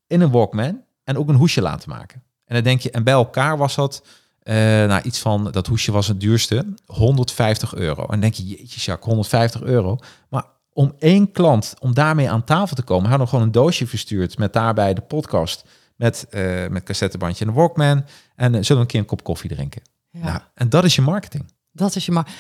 in 0.06 0.20
een 0.20 0.30
Walkman 0.30 0.80
en 1.04 1.18
ook 1.18 1.28
een 1.28 1.34
hoesje 1.34 1.62
laten 1.62 1.88
maken. 1.88 2.22
En 2.44 2.54
dan 2.54 2.64
denk 2.64 2.80
je, 2.80 2.90
en 2.90 3.04
bij 3.04 3.14
elkaar 3.14 3.58
was 3.58 3.74
dat, 3.74 4.02
eh 4.42 4.54
nou 4.86 5.02
iets 5.02 5.18
van, 5.18 5.50
dat 5.50 5.66
hoesje 5.66 5.92
was 5.92 6.08
het 6.08 6.20
duurste, 6.20 6.74
150 6.86 7.74
euro. 7.74 8.02
En 8.02 8.08
dan 8.08 8.20
denk 8.20 8.34
je, 8.34 8.44
jeetje 8.44 8.80
Jacques, 8.80 9.06
150 9.06 9.62
euro. 9.62 9.98
Maar 10.28 10.44
om 10.72 10.94
één 10.98 11.32
klant, 11.32 11.74
om 11.80 11.94
daarmee 11.94 12.30
aan 12.30 12.44
tafel 12.44 12.76
te 12.76 12.82
komen, 12.82 13.10
had 13.10 13.18
nog 13.18 13.28
gewoon 13.28 13.44
een 13.44 13.52
doosje 13.52 13.86
verstuurd 13.86 14.38
met 14.38 14.52
daarbij 14.52 14.94
de 14.94 15.00
podcast, 15.00 15.64
met, 15.96 16.26
eh 16.30 16.68
met 16.68 16.82
cassettebandje 16.82 17.44
en 17.44 17.50
een 17.50 17.56
Walkman. 17.56 18.04
En 18.36 18.54
eh, 18.54 18.62
zullen 18.62 18.76
we 18.76 18.80
een 18.80 18.86
keer 18.86 19.00
een 19.00 19.06
kop 19.06 19.24
koffie 19.24 19.50
drinken? 19.50 19.82
Ja. 20.10 20.24
Nou, 20.24 20.40
en 20.54 20.68
dat 20.68 20.84
is 20.84 20.94
je 20.94 21.02
marketing. 21.02 21.44
Dat 21.72 21.96
is 21.96 22.06
je 22.06 22.12
maar. 22.12 22.32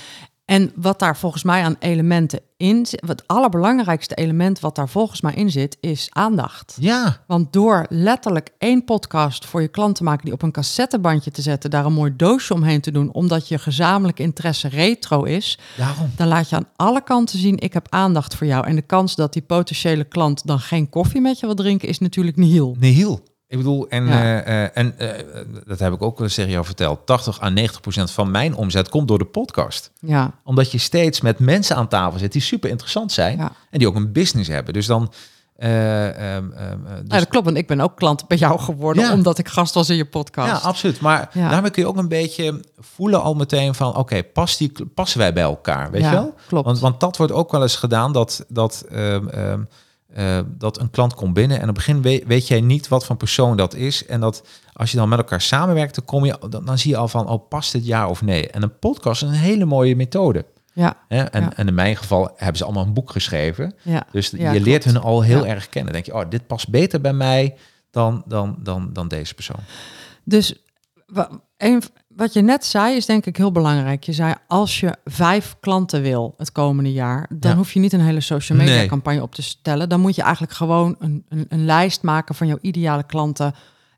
En 0.44 0.72
wat 0.74 0.98
daar 0.98 1.16
volgens 1.16 1.42
mij 1.42 1.62
aan 1.62 1.76
elementen 1.78 2.40
in 2.56 2.86
zit, 2.86 3.06
het 3.06 3.26
allerbelangrijkste 3.26 4.14
element 4.14 4.60
wat 4.60 4.76
daar 4.76 4.88
volgens 4.88 5.20
mij 5.20 5.34
in 5.34 5.50
zit, 5.50 5.76
is 5.80 6.08
aandacht. 6.10 6.76
Ja, 6.80 7.22
Want 7.26 7.52
door 7.52 7.86
letterlijk 7.88 8.50
één 8.58 8.84
podcast 8.84 9.44
voor 9.44 9.60
je 9.60 9.68
klant 9.68 9.96
te 9.96 10.04
maken, 10.04 10.24
die 10.24 10.34
op 10.34 10.42
een 10.42 10.52
cassettebandje 10.52 11.30
te 11.30 11.42
zetten, 11.42 11.70
daar 11.70 11.84
een 11.84 11.92
mooi 11.92 12.16
doosje 12.16 12.54
omheen 12.54 12.80
te 12.80 12.90
doen, 12.90 13.12
omdat 13.12 13.48
je 13.48 13.58
gezamenlijk 13.58 14.18
interesse 14.18 14.68
retro 14.68 15.22
is, 15.22 15.58
daarom. 15.76 16.10
dan 16.16 16.28
laat 16.28 16.48
je 16.48 16.56
aan 16.56 16.68
alle 16.76 17.02
kanten 17.02 17.38
zien, 17.38 17.58
ik 17.58 17.72
heb 17.72 17.86
aandacht 17.90 18.34
voor 18.34 18.46
jou. 18.46 18.66
En 18.66 18.74
de 18.74 18.82
kans 18.82 19.14
dat 19.14 19.32
die 19.32 19.42
potentiële 19.42 20.04
klant 20.04 20.46
dan 20.46 20.60
geen 20.60 20.88
koffie 20.88 21.20
met 21.20 21.40
je 21.40 21.46
wil 21.46 21.54
drinken, 21.54 21.88
is 21.88 21.98
natuurlijk 21.98 22.36
nihil. 22.36 22.76
Nihil. 22.78 23.22
Ik 23.52 23.58
bedoel, 23.58 23.88
en, 23.88 24.06
Ja. 24.06 24.42
eh, 24.42 24.62
eh, 24.64 24.70
en 24.74 24.98
eh, 24.98 25.08
dat 25.66 25.78
heb 25.78 25.92
ik 25.92 26.02
ook 26.02 26.18
wel 26.18 26.28
jou 26.28 26.64
verteld. 26.64 27.06
80 27.06 27.40
à 27.42 27.48
90 27.48 27.80
procent 27.80 28.10
van 28.10 28.30
mijn 28.30 28.54
omzet 28.54 28.88
komt 28.88 29.08
door 29.08 29.18
de 29.18 29.24
podcast. 29.24 29.90
Ja, 30.00 30.30
Omdat 30.44 30.72
je 30.72 30.78
steeds 30.78 31.20
met 31.20 31.38
mensen 31.38 31.76
aan 31.76 31.88
tafel 31.88 32.18
zit 32.18 32.32
die 32.32 32.42
super 32.42 32.70
interessant 32.70 33.12
zijn. 33.12 33.36
Ja. 33.36 33.52
En 33.70 33.78
die 33.78 33.88
ook 33.88 33.94
een 33.94 34.12
business 34.12 34.48
hebben. 34.48 34.72
Dus 34.74 34.86
dan... 34.86 35.12
eh, 35.56 36.08
ehm, 36.08 36.50
ehm, 36.52 36.52
eh, 36.56 36.70
dus- 36.70 36.88
nou, 36.88 37.20
dat 37.20 37.28
klopt. 37.28 37.44
Want 37.44 37.56
ik 37.56 37.66
ben 37.66 37.80
ook 37.80 37.96
klant 37.96 38.28
bij 38.28 38.36
jou 38.38 38.58
geworden, 38.58 39.02
Ja. 39.04 39.12
omdat 39.12 39.38
ik 39.38 39.48
gast 39.48 39.74
was 39.74 39.90
in 39.90 39.96
je 39.96 40.04
podcast. 40.06 40.62
ja, 40.62 40.68
absoluut. 40.68 41.00
Maar 41.00 41.30
Ja. 41.32 41.48
daarmee 41.50 41.70
kun 41.70 41.82
je 41.82 41.88
ook 41.88 41.96
een 41.96 42.08
beetje 42.08 42.60
voelen 42.78 43.22
al 43.22 43.34
meteen 43.34 43.74
van... 43.74 43.96
Oké, 43.96 44.22
past 44.22 44.58
die, 44.58 44.72
passen 44.94 45.18
wij 45.18 45.32
bij 45.32 45.42
elkaar? 45.42 45.90
Weet 45.90 46.00
Ja, 46.02 46.10
je 46.10 46.14
wel? 46.16 46.34
klopt. 46.46 46.64
Want, 46.66 46.78
want 46.78 47.00
dat 47.00 47.16
wordt 47.16 47.32
ook 47.32 47.52
wel 47.52 47.62
eens 47.62 47.76
gedaan 47.76 48.12
dat, 48.12 48.44
dat, 48.48 48.84
ehm, 48.90 49.60
eh, 50.14 50.40
dat 50.46 50.80
een 50.80 50.90
klant 50.90 51.14
komt 51.14 51.34
binnen 51.34 51.56
en 51.56 51.68
op 51.68 51.76
het 51.76 51.86
begin 51.86 52.02
weet, 52.02 52.26
weet 52.26 52.48
jij 52.48 52.60
niet 52.60 52.88
wat 52.88 53.06
voor 53.06 53.16
persoon 53.16 53.56
dat 53.56 53.74
is. 53.74 54.06
En 54.06 54.20
dat 54.20 54.44
als 54.72 54.90
je 54.90 54.96
dan 54.96 55.08
met 55.08 55.18
elkaar 55.18 55.40
samenwerkt, 55.40 55.94
dan, 55.94 56.04
kom 56.04 56.24
je, 56.24 56.38
dan, 56.48 56.64
dan 56.64 56.78
zie 56.78 56.90
je 56.90 56.96
al 56.96 57.08
van, 57.08 57.28
oh, 57.28 57.48
past 57.48 57.72
dit 57.72 57.86
ja 57.86 58.08
of 58.08 58.22
nee? 58.22 58.48
En 58.48 58.62
een 58.62 58.78
podcast 58.78 59.22
is 59.22 59.28
een 59.28 59.34
hele 59.34 59.64
mooie 59.64 59.96
methode. 59.96 60.44
ja, 60.72 60.96
Hè? 61.08 61.22
En, 61.22 61.42
Ja. 61.42 61.52
en 61.56 61.66
in 61.66 61.74
mijn 61.74 61.96
geval 61.96 62.32
hebben 62.36 62.56
ze 62.56 62.64
allemaal 62.64 62.84
een 62.84 62.92
boek 62.94 63.10
geschreven. 63.10 63.74
ja. 63.82 64.06
Dus 64.12 64.30
je 64.30 64.60
leert 64.60 64.84
hun 64.84 64.96
al 64.96 65.22
heel 65.22 65.46
erg 65.46 65.68
kennen. 65.68 65.92
Dan 65.92 66.02
denk 66.02 66.16
je, 66.16 66.24
oh, 66.24 66.30
dit 66.30 66.46
past 66.46 66.68
beter 66.68 67.00
bij 67.00 67.12
mij 67.12 67.54
dan, 67.90 68.22
dan, 68.26 68.56
dan, 68.58 68.92
dan 68.92 69.08
deze 69.08 69.34
persoon. 69.34 69.60
Dus 70.24 70.54
een, 71.56 71.82
wat 72.16 72.32
je 72.32 72.40
net 72.42 72.64
zei 72.64 72.96
is 72.96 73.06
denk 73.06 73.26
ik 73.26 73.36
heel 73.36 73.52
belangrijk. 73.52 74.04
Je 74.04 74.12
zei 74.12 74.34
als 74.48 74.80
je 74.80 74.96
vijf 75.04 75.56
klanten 75.60 76.02
wil 76.02 76.34
het 76.36 76.52
komende 76.52 76.92
jaar, 76.92 77.26
dan 77.34 77.50
Ja. 77.50 77.56
hoef 77.56 77.72
je 77.72 77.80
niet 77.80 77.92
een 77.92 78.00
hele 78.00 78.20
social 78.20 78.58
media 78.58 78.74
Nee. 78.74 78.86
campagne 78.86 79.22
op 79.22 79.34
te 79.34 79.42
stellen. 79.42 79.88
Dan 79.88 80.00
moet 80.00 80.14
je 80.14 80.22
eigenlijk 80.22 80.52
gewoon 80.52 80.96
een, 80.98 81.24
een, 81.28 81.46
een 81.48 81.64
lijst 81.64 82.02
maken 82.02 82.34
van 82.34 82.46
jouw 82.46 82.58
ideale 82.60 83.02
klanten. 83.06 83.54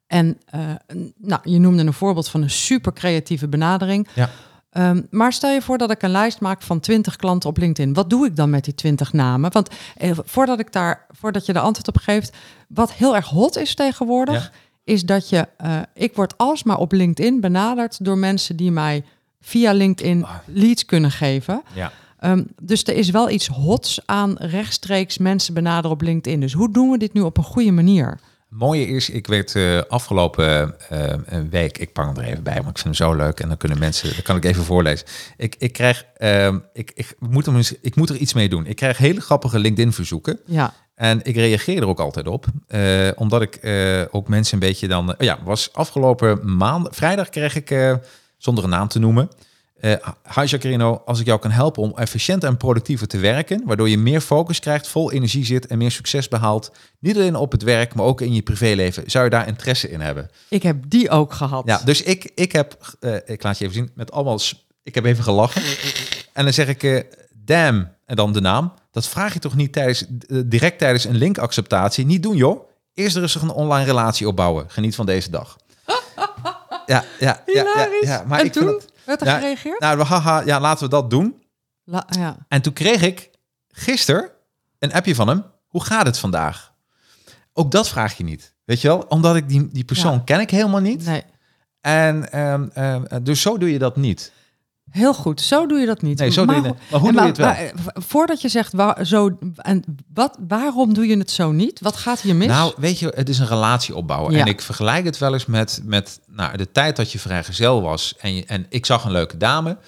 En 0.07 0.39
eh, 0.47 0.61
nou, 1.19 1.41
je 1.45 1.59
noemde 1.59 1.83
een 1.87 1.93
voorbeeld 1.93 2.29
van 2.29 2.43
een 2.43 2.51
super 2.51 2.93
creatieve 2.93 3.49
benadering. 3.49 4.09
Ja. 4.15 4.31
Ehm, 4.71 5.03
maar 5.11 5.33
stel 5.33 5.51
je 5.51 5.63
voor 5.63 5.79
dat 5.79 5.91
ik 5.91 6.03
een 6.03 6.11
lijst 6.11 6.41
maak 6.41 6.63
van 6.63 6.81
20 6.81 7.17
klanten 7.17 7.49
op 7.49 7.57
LinkedIn. 7.57 7.95
Wat 7.95 8.11
doe 8.11 8.27
ik 8.27 8.37
dan 8.37 8.51
met 8.51 8.65
die 8.65 8.75
20 8.75 9.13
namen? 9.13 9.53
Want 9.53 9.69
eh, 9.97 10.11
voordat, 10.25 10.59
ik 10.61 10.73
daar, 10.73 11.07
voordat 11.11 11.47
je 11.47 11.53
de 11.53 11.59
antwoord 11.61 11.89
op 11.89 11.97
geeft, 11.97 12.37
wat 12.69 12.93
heel 12.93 13.17
erg 13.17 13.27
hot 13.29 13.57
is 13.57 13.75
tegenwoordig, 13.75 14.43
Ja. 14.43 14.51
Is 14.85 15.03
dat 15.03 15.29
je, 15.29 15.49
eh, 15.57 15.81
ik 15.95 16.15
word 16.15 16.39
alsmaar 16.39 16.77
op 16.79 16.93
LinkedIn 16.93 17.41
benaderd 17.41 18.05
door 18.05 18.19
mensen 18.19 18.57
die 18.57 18.71
mij 18.71 19.05
via 19.41 19.73
LinkedIn 19.73 20.25
Ah. 20.25 20.35
leads 20.47 20.85
kunnen 20.85 21.11
geven. 21.11 21.63
Ja. 21.75 21.93
Ehm, 22.19 22.43
dus 22.63 22.85
er 22.85 22.95
is 22.97 23.11
wel 23.11 23.31
iets 23.31 23.47
hots 23.47 24.01
aan 24.07 24.37
rechtstreeks 24.39 25.19
mensen 25.19 25.55
benaderen 25.55 25.91
op 25.91 26.01
LinkedIn. 26.03 26.41
Dus 26.41 26.53
hoe 26.53 26.73
doen 26.73 26.91
we 26.91 26.99
dit 26.99 27.13
nu 27.13 27.21
op 27.21 27.37
een 27.37 27.45
goede 27.45 27.73
manier? 27.73 28.19
Mooie 28.49 28.87
is, 28.87 29.11
ik 29.11 29.27
werd 29.27 29.55
eh, 29.55 29.81
afgelopen 29.89 30.75
een 31.27 31.51
week, 31.51 31.79
ik 31.79 31.93
pak 31.93 32.07
hem 32.07 32.17
er 32.17 32.31
even 32.31 32.43
bij, 32.43 32.61
maar 32.61 32.71
ik 32.71 32.79
vind 32.79 32.85
hem 32.99 33.09
zo 33.09 33.15
leuk 33.15 33.41
en 33.41 33.49
dan 33.49 33.57
kunnen 33.57 33.79
mensen, 33.79 34.15
dat 34.15 34.23
kan 34.25 34.37
ik 34.37 34.45
even 34.45 34.65
voorlezen. 34.65 35.07
Ik, 35.37 35.55
ik 35.59 35.73
krijg, 35.73 36.05
ehm, 36.17 36.59
ik, 36.73 36.93
ik, 36.95 37.15
moet 37.19 37.47
hem 37.47 37.57
eens, 37.57 37.75
ik 37.81 37.97
moet 37.97 38.09
er 38.09 38.17
iets 38.17 38.33
mee 38.35 38.49
doen. 38.49 38.67
Ik 38.67 38.77
krijg 38.77 38.99
hele 38.99 39.21
grappige 39.21 39.59
LinkedIn-verzoeken 39.59 40.41
Ja, 40.47 40.73
en 40.95 41.21
ik 41.23 41.35
reageer 41.35 41.83
er 41.83 41.89
ook 41.89 42.01
altijd 42.01 42.29
op, 42.29 42.47
eh, 42.67 43.09
omdat 43.15 43.43
ik 43.43 43.57
eh, 43.57 44.03
ook 44.11 44.29
mensen 44.29 44.55
een 44.55 44.69
beetje 44.69 44.89
dan, 44.89 45.11
oh 45.11 45.15
ja, 45.19 45.39
was 45.45 45.73
afgelopen 45.73 46.57
maand, 46.57 46.89
vrijdag 46.91 47.29
kreeg 47.29 47.57
ik, 47.57 47.71
eh, 47.71 47.95
zonder 48.37 48.65
een 48.65 48.71
naam 48.71 48.89
te 48.89 48.99
noemen, 48.99 49.29
eh 49.85 49.93
hi 50.35 50.45
Jacarino, 50.45 51.03
als 51.05 51.21
ik 51.21 51.27
jou 51.27 51.41
kan 51.41 51.51
helpen 51.51 51.83
om 51.83 51.93
efficiënter 51.97 52.49
en 52.49 52.57
productiever 52.57 53.07
te 53.07 53.19
werken, 53.19 53.63
waardoor 53.65 53.89
je 53.89 53.99
meer 53.99 54.21
focus 54.21 54.59
krijgt, 54.59 54.89
vol 54.89 55.13
energie 55.13 55.45
zit 55.45 55.67
en 55.67 55.79
meer 55.79 55.91
succes 55.91 56.29
behaalt, 56.29 56.73
niet 56.99 57.17
alleen 57.17 57.37
op 57.37 57.53
het 57.53 57.63
werk, 57.63 57.95
maar 57.95 58.05
ook 58.05 58.21
in 58.21 58.35
je 58.35 58.43
privéleven, 58.43 59.11
zou 59.11 59.25
je 59.25 59.31
daar 59.31 59.47
interesse 59.47 59.91
in 59.91 60.01
hebben? 60.01 60.31
ik 60.49 60.63
heb 60.63 60.77
die 60.89 61.11
ook 61.11 61.33
gehad. 61.33 61.63
Ja, 61.67 61.81
dus 61.85 62.03
ik, 62.03 62.31
ik 62.35 62.53
heb, 62.53 62.97
eh, 63.01 63.17
ik 63.27 63.43
laat 63.43 63.59
je 63.59 63.65
even 63.65 63.77
zien, 63.77 63.91
met 63.95 64.13
allemaal, 64.13 64.41
ik 64.83 64.95
heb 64.95 65.05
even 65.05 65.25
gelachen. 65.25 65.63
En 66.33 66.45
dan 66.45 66.53
zeg 66.53 66.69
ik, 66.69 66.83
eh 66.83 67.01
damn, 67.45 67.89
en 68.05 68.17
dan 68.17 68.33
de 68.33 68.41
naam. 68.41 68.73
Dat 68.91 69.07
vraag 69.09 69.33
je 69.33 69.39
toch 69.39 69.55
niet 69.57 69.73
tijdens, 69.73 70.07
eh, 70.07 70.41
direct 70.47 70.79
tijdens 70.79 71.05
een 71.05 71.17
linkacceptatie? 71.17 72.07
Niet 72.07 72.23
doen, 72.23 72.37
joh. 72.37 72.69
Eerst 72.95 73.17
rustig 73.17 73.43
een 73.43 73.51
online 73.51 73.85
relatie 73.87 74.29
opbouwen. 74.29 74.71
Geniet 74.71 74.95
van 74.95 75.07
deze 75.07 75.31
dag. 75.31 75.57
Ja, 76.87 77.05
ja, 77.19 77.43
ja, 77.47 77.63
ja, 77.77 77.89
ja. 78.01 78.25
Maar 78.27 78.39
en 78.41 78.45
ik 78.45 78.53
toen 78.53 78.67
het, 78.67 78.93
werd 79.05 79.21
er 79.21 79.27
Ja, 79.27 79.35
gereageerd? 79.39 79.81
nou, 79.81 80.03
haha, 80.03 80.41
ja, 80.41 80.61
laten 80.61 80.85
we 80.85 80.91
dat 80.91 81.11
doen. 81.11 81.43
La- 81.85 82.07
ja. 82.19 82.37
En 82.49 82.63
toen 82.63 82.73
kreeg 82.73 83.03
ik 83.03 83.31
gisteren 83.69 84.31
een 84.79 84.93
appje 84.93 85.15
van 85.15 85.29
hem. 85.29 85.45
Hoe 85.67 85.85
gaat 85.85 86.07
het 86.07 86.19
vandaag? 86.19 86.73
Ook 87.53 87.71
dat 87.71 87.89
vraag 87.89 88.17
je 88.17 88.25
niet. 88.25 88.55
Weet 88.65 88.81
je 88.81 88.89
wel? 88.89 88.99
Omdat 89.09 89.37
ik 89.37 89.49
die, 89.49 89.69
die 89.73 89.85
persoon 89.85 90.13
Ja. 90.13 90.19
ken 90.25 90.41
ik 90.41 90.51
helemaal 90.51 90.81
niet. 90.81 91.05
Nee, 91.05 91.23
En 91.81 92.33
ehm, 92.33 92.69
ehm, 92.73 93.23
dus 93.23 93.41
zo 93.41 93.59
doe 93.59 93.73
je 93.73 93.79
dat 93.79 93.97
niet. 93.97 94.33
Heel 94.95 95.15
goed. 95.15 95.41
Zo 95.41 95.67
doe 95.67 95.79
je 95.79 95.87
dat 95.87 96.03
niet. 96.03 96.19
Nee, 96.19 96.31
zo 96.31 96.47
doe 96.47 96.55
je 96.55 96.61
Maar 96.61 96.71
het. 96.71 96.91
Maar 96.91 97.01
hoe 97.01 97.13
doe 97.13 97.21
je 97.21 97.27
het 97.27 97.37
wel? 97.37 97.47
maar, 97.47 97.73
voordat 97.95 98.41
je 98.41 98.49
zegt 98.49 98.73
waar, 98.73 99.07
zo 99.07 99.39
en 99.57 99.85
wat, 100.15 100.37
waarom 100.49 100.95
doe 100.95 101.07
je 101.07 101.17
het 101.19 101.31
zo 101.31 101.53
niet? 101.53 101.81
Wat 101.81 101.97
gaat 101.97 102.21
hier 102.21 102.37
mis? 102.37 102.47
Nou, 102.47 102.73
weet 102.77 102.99
je, 102.99 103.13
het 103.15 103.29
is 103.29 103.39
een 103.39 103.47
relatie 103.47 103.95
opbouwen. 103.95 104.33
Ja. 104.33 104.41
En 104.41 104.47
ik 104.47 104.61
vergelijk 104.61 105.05
het 105.05 105.19
wel 105.19 105.33
eens 105.33 105.47
met, 105.47 105.81
met 105.85 106.21
nou, 106.27 106.57
de 106.57 106.73
tijd 106.73 106.97
dat 106.97 107.13
je 107.13 107.19
vrijgezel 107.19 107.83
was. 107.83 108.15
En, 108.19 108.35
je, 108.35 108.45
en 108.45 108.67
ik 108.69 108.87
zag 108.87 109.05
een 109.05 109.13
leuke 109.13 109.37
dame. 109.37 109.79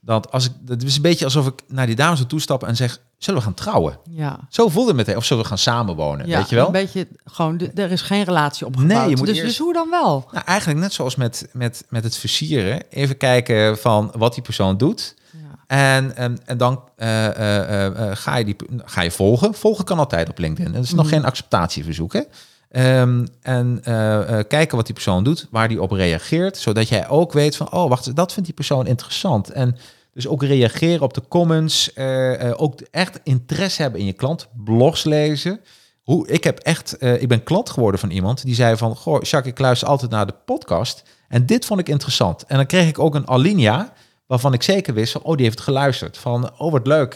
Dat 0.00 0.30
als 0.32 0.44
ik, 0.44 0.52
het 0.66 0.82
is 0.82 0.96
een 0.96 1.02
beetje 1.02 1.24
alsof 1.24 1.46
ik 1.46 1.62
naar 1.68 1.86
die 1.86 1.96
dame 1.96 2.16
zou 2.16 2.28
toestappen 2.28 2.68
en 2.68 2.76
zeg, 2.76 3.00
zullen 3.24 3.38
we 3.40 3.46
gaan 3.46 3.54
trouwen? 3.54 3.98
ja. 4.10 4.38
Zo 4.48 4.68
voelde 4.68 4.88
het 4.88 4.96
meteen. 4.96 5.16
Of 5.16 5.24
zullen 5.24 5.42
we 5.42 5.48
gaan 5.48 5.58
samenwonen? 5.58 6.26
ja, 6.26 6.38
weet 6.38 6.48
je 6.48 6.54
wel? 6.56 6.66
Een 6.66 6.72
beetje 6.72 7.06
gewoon, 7.24 7.56
de- 7.56 7.70
er 7.74 7.90
is 7.90 8.02
geen 8.02 8.24
relatie 8.24 8.66
opgebouwd. 8.66 9.00
Nee, 9.00 9.08
je 9.10 9.16
moet 9.16 9.26
dus, 9.26 9.36
eerst- 9.36 9.48
dus 9.48 9.58
hoe 9.58 9.72
dan 9.72 9.90
wel? 9.90 10.28
Nou, 10.32 10.44
eigenlijk 10.44 10.80
net 10.80 10.92
zoals 10.92 11.16
met, 11.16 11.48
met, 11.52 11.84
met 11.88 12.04
het 12.04 12.16
versieren. 12.16 12.82
Even 12.90 13.16
kijken 13.16 13.78
van 13.78 14.12
wat 14.16 14.34
die 14.34 14.42
persoon 14.42 14.76
doet. 14.76 15.14
Ja. 15.32 15.38
En, 15.66 16.16
en, 16.16 16.38
en 16.44 16.56
dan 16.58 16.82
eh, 16.96 17.26
eh, 17.26 17.86
eh, 18.10 18.16
ga, 18.16 18.36
je 18.36 18.44
die, 18.44 18.56
ga 18.84 19.00
je 19.02 19.10
volgen. 19.10 19.54
Volgen 19.54 19.84
kan 19.84 19.98
altijd 19.98 20.28
op 20.28 20.38
LinkedIn. 20.38 20.72
Dat 20.72 20.84
is 20.84 20.94
nog 20.94 21.04
Mhm. 21.06 21.14
geen 21.14 21.24
acceptatieverzoek. 21.24 22.12
Hè? 22.12 22.20
Ehm, 22.70 23.26
en 23.42 23.80
kijken 24.48 24.76
wat 24.76 24.84
die 24.86 24.94
persoon 24.94 25.24
doet, 25.24 25.46
waar 25.50 25.68
die 25.68 25.82
op 25.82 25.90
reageert. 25.90 26.56
Zodat 26.56 26.88
jij 26.88 27.08
ook 27.08 27.32
weet 27.32 27.56
van, 27.56 27.72
oh 27.72 27.88
wacht, 27.88 28.16
dat 28.16 28.32
vindt 28.32 28.46
die 28.48 28.54
persoon 28.56 28.86
interessant. 28.86 29.50
En 29.50 29.76
dus 30.14 30.26
ook 30.26 30.42
reageren 30.42 31.00
op 31.00 31.14
de 31.14 31.22
comments. 31.28 31.92
eh, 31.92 32.48
eh, 32.48 32.54
ook 32.56 32.80
echt 32.90 33.20
interesse 33.22 33.82
hebben 33.82 34.00
in 34.00 34.06
je 34.06 34.12
klant. 34.12 34.48
Blogs 34.64 35.04
lezen. 35.04 35.60
Hoe, 36.02 36.28
ik, 36.28 36.44
heb 36.44 36.58
echt, 36.58 36.96
eh, 36.98 37.22
ik 37.22 37.28
ben 37.28 37.42
klant 37.42 37.70
geworden 37.70 38.00
van 38.00 38.10
iemand 38.10 38.44
die 38.44 38.54
zei 38.54 38.76
van... 38.76 38.96
Goh, 38.96 39.22
Jacques, 39.22 39.52
ik 39.52 39.58
luister 39.58 39.88
altijd 39.88 40.10
naar 40.10 40.26
de 40.26 40.34
podcast. 40.44 41.02
En 41.28 41.46
dit 41.46 41.64
vond 41.64 41.80
ik 41.80 41.88
interessant. 41.88 42.44
En 42.44 42.56
dan 42.56 42.66
kreeg 42.66 42.88
ik 42.88 42.98
ook 42.98 43.14
een 43.14 43.28
alinea 43.28 43.92
waarvan 44.26 44.52
ik 44.52 44.62
zeker 44.62 44.94
wist 44.94 45.12
van... 45.12 45.22
Oh, 45.22 45.36
die 45.36 45.46
heeft 45.46 45.60
geluisterd. 45.60 46.18
Van, 46.18 46.58
oh, 46.58 46.72
wat 46.72 46.86
leuk. 46.86 47.14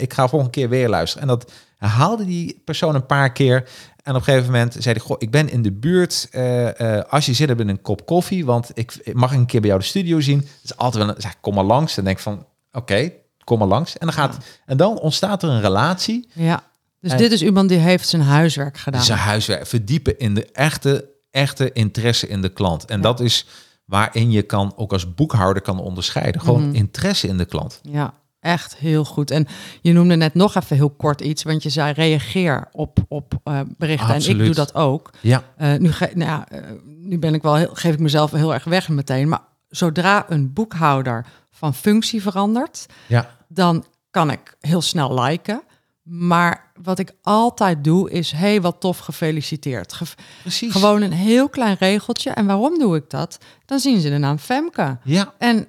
ik 0.00 0.12
ga 0.12 0.28
volgende 0.28 0.54
keer 0.54 0.68
weer 0.68 0.88
luisteren. 0.88 1.28
En 1.28 1.34
dat 1.38 1.52
herhaalde 1.80 2.24
die 2.24 2.62
persoon 2.64 2.94
een 2.94 3.06
paar 3.06 3.32
keer. 3.32 3.56
En 4.02 4.12
op 4.14 4.18
een 4.18 4.22
gegeven 4.24 4.46
moment 4.52 4.72
zei 4.78 4.94
hij... 4.94 5.04
Goh, 5.04 5.16
ik 5.18 5.30
ben 5.30 5.50
in 5.50 5.62
de 5.62 5.72
buurt. 5.72 6.28
eh, 6.30 6.98
eh, 6.98 7.04
als 7.08 7.26
je 7.26 7.32
zit, 7.32 7.48
heb 7.48 7.60
ik 7.60 7.68
een 7.68 7.82
kop 7.82 8.06
koffie. 8.06 8.44
Want 8.44 8.70
ik, 8.74 9.10
mag 9.14 9.32
een 9.32 9.46
keer 9.46 9.60
bij 9.60 9.68
jou 9.68 9.80
de 9.82 9.86
studio 9.88 10.20
zien. 10.20 10.46
Is 10.62 10.76
altijd 10.76 11.04
wel 11.04 11.14
een... 11.14 11.20
Zeg, 11.22 11.40
kom 11.40 11.54
maar 11.54 11.64
langs. 11.64 11.94
Dan 11.94 12.04
denk 12.04 12.16
ik 12.16 12.22
van, 12.22 12.46
oké, 12.72 13.12
kom 13.44 13.58
maar 13.58 13.68
langs. 13.68 13.98
En 13.98 14.06
dan, 14.06 14.12
gaat, 14.14 14.36
en 14.66 14.76
dan 14.76 14.98
ontstaat 14.98 15.42
er 15.42 15.48
een 15.48 15.60
relatie... 15.60 16.28
Ja. 16.32 16.62
Dus 17.00 17.10
En- 17.12 17.18
dit 17.18 17.32
is 17.32 17.42
iemand 17.42 17.68
die 17.68 17.78
heeft 17.78 18.08
zijn 18.08 18.22
huiswerk 18.22 18.78
gedaan. 18.78 19.02
zijn 19.02 19.18
huiswerk 19.18 19.66
verdiepen 19.66 20.18
in 20.18 20.34
de 20.34 20.46
echte, 20.52 21.08
echte 21.30 21.72
interesse 21.72 22.28
in 22.28 22.42
de 22.42 22.48
klant. 22.52 22.84
En 22.84 23.00
dat 23.00 23.20
is 23.20 23.46
waarin 23.84 24.30
je 24.30 24.42
kan 24.42 24.72
ook 24.76 24.92
als 24.92 25.14
boekhouder 25.14 25.62
kan 25.62 25.78
onderscheiden. 25.80 26.40
Gewoon 26.40 26.66
Mhm. 26.66 26.74
interesse 26.74 27.28
in 27.28 27.36
de 27.38 27.44
klant. 27.44 27.80
Ja, 27.82 28.14
echt 28.40 28.76
heel 28.76 29.04
goed. 29.04 29.30
En 29.30 29.46
je 29.80 29.92
noemde 29.92 30.16
net 30.16 30.34
nog 30.34 30.54
even 30.54 30.76
heel 30.76 30.90
kort 30.90 31.20
iets, 31.20 31.42
want 31.42 31.62
je 31.62 31.68
zei 31.70 31.92
reageer 31.92 32.68
op, 32.72 32.98
op 33.08 33.34
eh, 33.44 33.60
berichten. 33.78 34.08
En 34.08 34.14
ik 34.30 34.36
doe 34.46 34.54
dat 34.54 34.74
ook. 34.74 35.10
Ja, 35.20 35.42
Eh, 35.56 35.74
nu, 35.76 35.92
ge- 35.92 36.10
nou 36.14 36.30
ja, 36.30 36.48
eh, 36.48 36.60
nu 36.84 37.18
ben 37.18 37.34
ik 37.34 37.42
wel 37.42 37.54
heel, 37.54 37.70
geef 37.72 37.92
ik 37.92 37.98
mezelf 38.00 38.30
heel 38.30 38.54
erg 38.54 38.64
weg 38.64 38.88
meteen. 38.88 39.28
Maar 39.28 39.42
zodra 39.68 40.24
een 40.28 40.52
boekhouder 40.52 41.26
van 41.50 41.74
functie 41.74 42.22
verandert, 42.22 42.86
ja, 43.06 43.30
dan 43.48 43.84
kan 44.10 44.30
ik 44.30 44.56
heel 44.60 44.80
snel 44.82 45.20
liken. 45.22 45.62
Maar 46.02 46.72
wat 46.82 46.98
ik 46.98 47.12
altijd 47.22 47.84
doe 47.84 48.10
is, 48.10 48.32
hey, 48.32 48.60
wat 48.60 48.76
tof, 48.80 48.98
gefeliciteerd. 48.98 49.92
Ge- 49.92 50.04
precies. 50.42 50.72
Gewoon 50.72 51.02
een 51.02 51.12
heel 51.12 51.48
klein 51.48 51.76
regeltje. 51.78 52.30
En 52.30 52.46
waarom 52.46 52.78
doe 52.78 52.96
ik 52.96 53.10
dat? 53.10 53.38
Dan 53.66 53.78
zien 53.78 54.00
ze 54.00 54.08
de 54.10 54.18
naam 54.18 54.38
Femke. 54.38 54.98
Ja, 55.04 55.34
En 55.38 55.68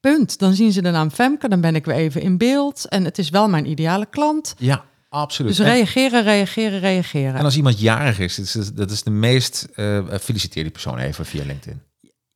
punt, 0.00 0.38
dan 0.38 0.54
zien 0.54 0.72
ze 0.72 0.82
de 0.82 0.90
naam 0.90 1.10
Femke, 1.10 1.48
dan 1.48 1.60
ben 1.60 1.74
ik 1.74 1.84
weer 1.84 1.94
even 1.96 2.20
in 2.20 2.38
beeld. 2.38 2.88
En 2.88 3.04
het 3.04 3.18
is 3.18 3.30
wel 3.30 3.48
mijn 3.48 3.66
ideale 3.70 4.06
klant. 4.10 4.54
ja, 4.58 4.84
absoluut. 5.08 5.56
Dus 5.56 5.66
En- 5.66 5.72
reageren, 5.72 6.22
reageren, 6.22 6.80
reageren. 6.80 7.34
en 7.34 7.44
als 7.44 7.56
iemand 7.56 7.80
jarig 7.80 8.18
is, 8.18 8.34
dat 8.74 8.90
is, 8.90 9.02
de 9.02 9.10
meest... 9.10 9.68
eh 9.74 9.98
feliciteer 10.20 10.62
die 10.62 10.72
persoon 10.72 10.98
even 10.98 11.26
via 11.26 11.44
LinkedIn. 11.44 11.82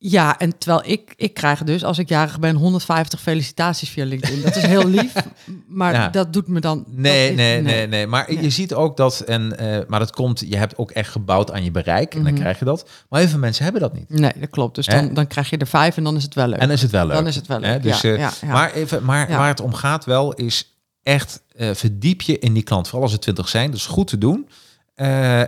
Ja, 0.07 0.37
en 0.39 0.57
terwijl 0.57 0.81
ik, 0.85 1.13
ik 1.17 1.33
krijg 1.33 1.63
dus, 1.63 1.83
als 1.83 1.97
ik 1.99 2.09
jarig 2.09 2.39
ben, 2.39 2.55
150 2.55 3.21
felicitaties 3.21 3.89
via 3.89 4.05
LinkedIn. 4.05 4.41
Dat 4.41 4.55
is 4.55 4.63
heel 4.65 4.87
lief, 4.87 5.13
maar 5.67 5.93
Ja. 5.93 6.09
dat 6.09 6.33
doet 6.33 6.47
me 6.47 6.59
dan... 6.59 6.83
Nee, 6.87 7.29
is- 7.29 7.35
nee, 7.35 7.61
nee, 7.61 7.87
nee. 7.87 8.07
Maar 8.07 8.25
Nee. 8.29 8.41
je 8.43 8.49
ziet 8.49 8.73
ook 8.73 8.97
dat, 8.97 9.19
en, 9.19 9.57
eh, 9.57 9.79
maar 9.87 9.99
dat 9.99 10.11
komt, 10.11 10.39
je 10.47 10.57
hebt 10.57 10.77
ook 10.77 10.91
echt 10.91 11.09
gebouwd 11.11 11.51
aan 11.51 11.63
je 11.63 11.71
bereik 11.71 12.15
en 12.15 12.23
dan 12.23 12.31
Mhm. 12.31 12.41
krijg 12.41 12.59
je 12.59 12.65
dat. 12.65 12.89
Maar 13.09 13.19
heel 13.19 13.29
veel 13.29 13.39
mensen 13.39 13.63
hebben 13.63 13.81
dat 13.81 13.93
niet. 13.93 14.09
Nee, 14.09 14.31
dat 14.39 14.49
klopt. 14.49 14.75
Dus 14.75 14.85
dan, 14.85 15.13
dan 15.13 15.27
krijg 15.27 15.49
je 15.49 15.57
er 15.57 15.67
vijf 15.67 15.97
en 15.97 16.03
dan 16.03 16.15
is 16.15 16.23
het 16.23 16.33
wel 16.35 16.47
leuk. 16.47 16.59
En 16.59 16.69
is 16.69 16.81
het 16.81 16.91
wel 16.91 17.05
leuk. 17.05 17.15
Dan 17.15 17.27
is 17.27 17.35
het 17.35 17.47
wel 17.47 17.59
leuk, 17.59 17.83
Dus, 17.83 18.01
ja, 18.01 18.11
eh, 18.13 18.17
ja. 18.17 18.31
Maar, 18.47 18.73
even, 18.73 19.03
maar 19.03 19.27
waar 19.29 19.47
het 19.47 19.61
om 19.61 19.73
gaat 19.73 20.05
wel 20.05 20.33
is 20.33 20.75
echt 21.03 21.41
eh, 21.55 21.69
verdiep 21.73 22.21
je 22.21 22.39
in 22.39 22.53
die 22.53 22.63
klant. 22.63 22.85
Vooral 22.87 23.03
als 23.03 23.13
er 23.13 23.19
twintig 23.19 23.49
zijn. 23.49 23.71
Dat 23.71 23.79
is 23.79 23.85
goed 23.85 24.07
te 24.07 24.17
doen. 24.17 24.47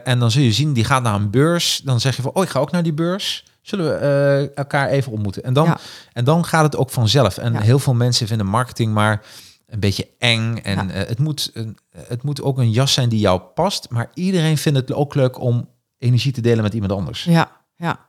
En 0.04 0.20
dan 0.20 0.32
zul 0.32 0.42
je 0.44 0.52
zien, 0.52 0.74
die 0.74 0.84
gaat 0.84 1.04
naar 1.04 1.16
een 1.16 1.30
beurs. 1.30 1.82
Dan 1.84 2.00
zeg 2.00 2.16
je 2.16 2.22
van, 2.22 2.32
oh, 2.34 2.44
ik 2.44 2.50
ga 2.50 2.60
ook 2.60 2.72
naar 2.72 2.84
die 2.84 2.94
beurs. 2.94 3.46
Zullen 3.68 3.86
we 3.86 3.92
eh, 3.96 4.58
elkaar 4.58 4.88
even 4.90 5.12
ontmoeten? 5.12 5.44
En 5.44 5.54
dan, 5.54 5.66
Ja. 5.66 5.78
en 6.14 6.26
dan 6.26 6.46
gaat 6.46 6.64
het 6.64 6.76
ook 6.78 6.90
vanzelf. 6.90 7.38
En 7.38 7.54
Ja. 7.54 7.60
heel 7.62 7.80
veel 7.80 7.94
mensen 7.94 8.28
vinden 8.28 8.48
marketing 8.48 8.94
maar 8.94 9.22
een 9.68 9.80
beetje 9.80 10.08
eng. 10.18 10.58
En 10.58 10.88
Ja. 10.88 10.94
eh, 10.94 11.08
het, 11.08 11.20
moet, 11.20 11.52
een, 11.54 11.78
het 12.08 12.24
moet 12.24 12.42
ook 12.42 12.58
een 12.58 12.72
jas 12.72 12.94
zijn 12.94 13.10
die 13.10 13.20
jou 13.20 13.40
past. 13.42 13.90
Maar 13.90 14.10
iedereen 14.14 14.58
vindt 14.58 14.80
het 14.80 14.94
ook 14.94 15.16
leuk 15.16 15.40
om 15.40 15.70
energie 15.98 16.32
te 16.32 16.42
delen 16.42 16.64
met 16.64 16.74
iemand 16.74 16.92
anders. 16.92 17.24
Ja, 17.24 17.52
ja. 17.76 18.00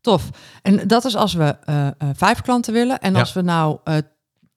Tof. 0.00 0.28
En 0.62 0.88
dat 0.88 1.04
is 1.04 1.16
als 1.16 1.32
we 1.34 1.56
eh, 1.64 1.86
vijf 2.14 2.40
klanten 2.40 2.72
willen. 2.72 2.98
En 3.00 3.16
als 3.16 3.32
we 3.32 3.40
nou 3.42 3.78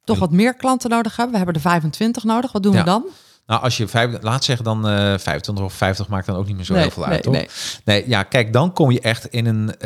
toch 0.04 0.20
wat 0.20 0.32
meer 0.32 0.54
klanten 0.56 0.90
nodig 0.90 1.12
hebben. 1.16 1.32
We 1.32 1.38
hebben 1.38 1.56
er 1.56 1.70
25 1.70 2.24
nodig. 2.24 2.52
Wat 2.52 2.64
doen 2.64 2.76
we 2.76 2.84
dan? 2.84 3.06
Nou, 3.46 3.62
als 3.62 3.78
je 3.78 3.88
vijf, 3.88 4.18
laat 4.22 4.44
zeggen 4.44 4.66
dan 4.66 4.88
eh 4.88 5.18
25 5.18 5.64
of 5.66 5.74
50 5.74 6.08
maakt 6.08 6.26
dan 6.26 6.36
ook 6.36 6.46
niet 6.48 6.56
meer 6.56 6.66
zo 6.66 6.74
heel 6.74 6.92
veel 6.92 7.04
uit, 7.06 7.12
nee, 7.14 7.22
toch? 7.22 7.34
nee. 7.34 7.48
Nee, 7.86 8.10
ja, 8.10 8.24
kijk, 8.24 8.54
dan 8.54 8.74
kom 8.74 8.92
je 8.92 9.00
echt 9.02 9.26
in 9.26 9.46
een, 9.46 9.80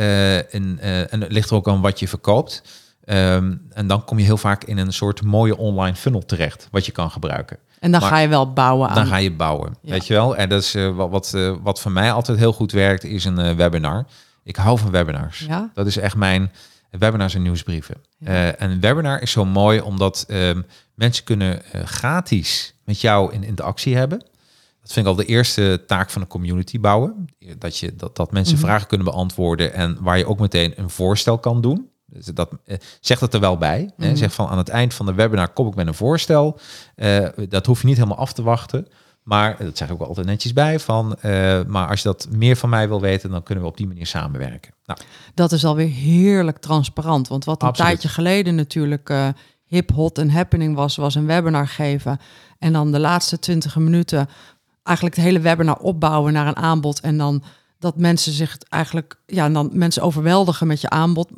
in, 0.50 0.78
eh, 0.82 1.14
en 1.14 1.22
het 1.22 1.32
ligt 1.32 1.50
er 1.50 1.56
ook 1.56 1.68
aan 1.68 1.82
wat 1.82 2.00
je 2.00 2.08
verkoopt. 2.08 2.62
Ehm, 3.06 3.56
en 3.74 3.88
dan 3.88 4.04
kom 4.06 4.20
je 4.20 4.26
heel 4.26 4.38
vaak 4.38 4.64
in 4.64 4.78
een 4.78 4.94
soort 4.94 5.24
mooie 5.24 5.58
online 5.58 5.96
funnel 5.96 6.26
terecht, 6.26 6.68
wat 6.72 6.86
je 6.86 6.92
kan 6.92 7.12
gebruiken. 7.12 7.58
En 7.80 7.92
dan 7.92 8.02
Maar- 8.02 8.10
ga 8.10 8.18
je 8.18 8.28
wel 8.28 8.54
bouwen 8.54 8.90
aan. 8.90 8.96
Dan 8.96 9.06
ga 9.08 9.18
je 9.18 9.32
bouwen, 9.32 9.76
Ja. 9.82 9.92
weet 9.92 10.08
je 10.08 10.14
wel? 10.14 10.36
En 10.36 10.50
dat 10.50 10.62
is 10.62 10.76
eh, 10.76 10.96
wat, 10.96 11.10
wat, 11.10 11.34
eh, 11.34 11.54
wat 11.62 11.80
voor 11.82 11.92
mij 11.92 12.12
altijd 12.12 12.38
heel 12.38 12.54
goed 12.54 12.72
werkt, 12.72 13.04
is 13.04 13.26
een 13.26 13.56
webinar. 13.56 14.06
Ik 14.44 14.56
hou 14.56 14.78
van 14.80 14.92
webinars. 14.92 15.40
Ja? 15.40 15.70
Dat 15.74 15.88
is 15.88 15.98
echt 15.98 16.16
mijn 16.16 16.52
webinars 16.92 17.36
en 17.36 17.42
nieuwsbrieven. 17.42 17.96
Ja. 18.18 18.52
En 18.56 18.72
een 18.72 18.80
webinar 18.80 19.22
is 19.22 19.32
zo 19.32 19.46
mooi 19.46 19.80
omdat 19.80 20.26
ehm, 20.28 20.62
mensen 21.00 21.24
kunnen 21.24 21.64
eh, 21.74 21.84
gratis 21.84 22.74
met 22.86 23.02
jou 23.02 23.34
in 23.34 23.44
interactie 23.44 23.96
hebben. 23.96 24.20
Dat 24.82 24.92
vind 24.92 25.06
ik 25.06 25.12
al 25.12 25.18
de 25.18 25.26
eerste 25.26 25.84
taak 25.88 26.10
van 26.10 26.22
een 26.22 26.28
community 26.28 26.80
bouwen. 26.80 27.26
Dat, 27.58 27.78
je, 27.78 27.96
dat, 27.96 28.16
dat 28.16 28.32
mensen 28.32 28.56
Mhm. 28.56 28.66
vragen 28.66 28.88
kunnen 28.88 29.08
beantwoorden 29.08 29.74
en 29.74 29.98
waar 30.02 30.18
je 30.18 30.26
ook 30.28 30.40
meteen 30.40 30.74
een 30.76 30.90
voorstel 30.90 31.38
kan 31.38 31.62
doen. 31.62 31.90
Dus 32.06 32.26
dat, 32.26 32.50
eh, 32.66 32.78
zeg 33.00 33.20
dat 33.20 33.34
er 33.34 33.40
wel 33.40 33.58
bij. 33.58 33.92
Hè? 33.98 34.08
Mhm. 34.08 34.16
Zeg 34.16 34.34
van 34.34 34.48
aan 34.48 34.58
het 34.58 34.70
eind 34.70 34.94
van 34.94 35.06
de 35.06 35.14
webinar 35.14 35.50
kom 35.50 35.68
ik 35.68 35.76
met 35.76 35.88
een 35.88 35.94
voorstel. 35.94 36.60
Eh, 36.96 37.28
dat 37.50 37.66
hoef 37.66 37.82
je 37.82 37.88
niet 37.88 37.98
helemaal 37.98 38.18
af 38.18 38.34
te 38.34 38.42
wachten. 38.42 38.88
Maar 39.24 39.56
dat 39.60 39.78
zeg 39.78 39.88
ik 39.90 39.94
ook 40.02 40.08
altijd 40.08 40.26
netjes 40.26 40.54
bij. 40.54 40.80
Van, 40.80 41.18
maar 41.68 41.88
als 41.88 42.02
je 42.02 42.08
dat 42.08 42.28
meer 42.32 42.56
van 42.56 42.70
mij 42.70 42.88
wil 42.88 43.02
weten, 43.02 43.30
dan 43.30 43.44
kunnen 43.44 43.64
we 43.64 43.70
op 43.70 43.78
die 43.78 43.88
manier 43.88 44.06
samenwerken. 44.08 44.74
Nou, 44.86 45.00
Dat 45.34 45.52
is 45.52 45.66
alweer 45.66 45.88
heerlijk 45.90 46.58
transparant. 46.58 47.28
Want 47.28 47.46
wat 47.46 47.62
een 47.62 47.68
Absoluut. 47.68 47.92
tijdje 47.92 48.10
geleden 48.10 48.56
natuurlijk 48.56 49.10
hip, 49.70 49.92
hot 49.92 50.18
en 50.18 50.30
happening 50.30 50.76
was, 50.76 50.96
was 50.96 51.16
een 51.16 51.26
webinar 51.26 51.68
geven. 51.68 52.20
En 52.60 52.74
dan 52.74 52.92
de 52.92 53.00
laatste 53.00 53.40
twintig 53.40 53.76
minuten 53.76 54.30
eigenlijk 54.84 55.16
het 55.16 55.26
hele 55.26 55.40
webinar 55.40 55.78
opbouwen 55.78 56.34
naar 56.34 56.48
een 56.48 56.56
aanbod. 56.56 57.00
En 57.00 57.18
dan 57.18 57.44
dat 57.80 57.98
mensen 57.98 58.32
zich 58.34 58.58
eigenlijk, 58.70 59.16
ja, 59.26 59.46
en 59.46 59.54
dan 59.54 59.70
mensen 59.74 60.02
overweldigen 60.02 60.68
met 60.68 60.82
je 60.82 60.90
aanbod. 60.90 61.30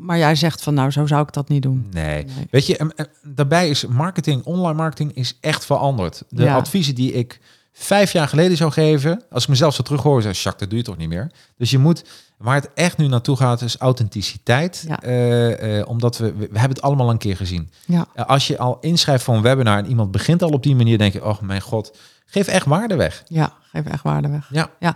Maar 0.00 0.18
jij 0.18 0.34
zegt 0.34 0.62
van 0.62 0.74
nou, 0.74 0.90
zo 0.90 1.06
zou 1.06 1.22
ik 1.22 1.32
dat 1.32 1.48
niet 1.48 1.62
doen. 1.62 1.86
Nee. 1.90 2.24
Nee. 2.24 2.46
Weet 2.50 2.66
je, 2.66 3.08
daarbij 3.22 3.68
is 3.68 3.86
marketing, 3.86 4.44
online 4.44 4.74
marketing 4.76 5.14
is 5.14 5.38
echt 5.40 5.64
veranderd. 5.64 6.22
De 6.28 6.42
Ja. 6.42 6.56
adviezen 6.56 6.94
die 6.94 7.12
ik 7.12 7.40
vijf 7.78 8.12
jaar 8.12 8.28
geleden 8.28 8.56
zou 8.56 8.72
geven, 8.72 9.22
als 9.30 9.42
ik 9.42 9.48
mezelf 9.48 9.74
zo 9.74 9.82
terughoor, 9.82 10.22
zeg 10.22 10.32
Jacques, 10.42 10.60
dat 10.60 10.70
doe 10.70 10.78
je 10.78 10.84
toch 10.84 10.96
niet 10.96 11.08
meer. 11.08 11.30
Dus 11.56 11.70
je 11.70 11.78
moet, 11.78 12.04
waar 12.36 12.54
het 12.54 12.70
echt 12.74 12.96
nu 12.96 13.06
naartoe 13.06 13.36
gaat, 13.36 13.62
is 13.62 13.76
authenticiteit. 13.76 14.84
Ja. 14.88 15.02
Eh, 15.02 15.78
eh, 15.78 15.88
omdat 15.88 16.18
we, 16.18 16.32
we, 16.34 16.42
hebben 16.42 16.68
het 16.68 16.82
allemaal 16.82 17.10
een 17.10 17.18
keer 17.18 17.36
gezien. 17.36 17.70
Ja, 17.86 18.06
Eh, 18.14 18.24
als 18.26 18.46
je 18.46 18.58
al 18.58 18.78
inschrijft 18.80 19.24
voor 19.24 19.34
een 19.34 19.42
webinar 19.42 19.78
en 19.78 19.86
iemand 19.86 20.10
begint 20.10 20.42
al 20.42 20.48
op 20.48 20.62
die 20.62 20.76
manier, 20.76 20.98
denk 20.98 21.12
je, 21.12 21.24
oh 21.24 21.40
mijn 21.40 21.60
god, 21.60 21.96
geef 22.26 22.46
echt 22.46 22.66
waarde 22.66 22.96
weg. 22.96 23.22
ja, 23.28 23.52
geef 23.72 23.84
echt 23.84 24.02
waarde 24.02 24.28
weg. 24.28 24.48
Ja, 24.50 24.94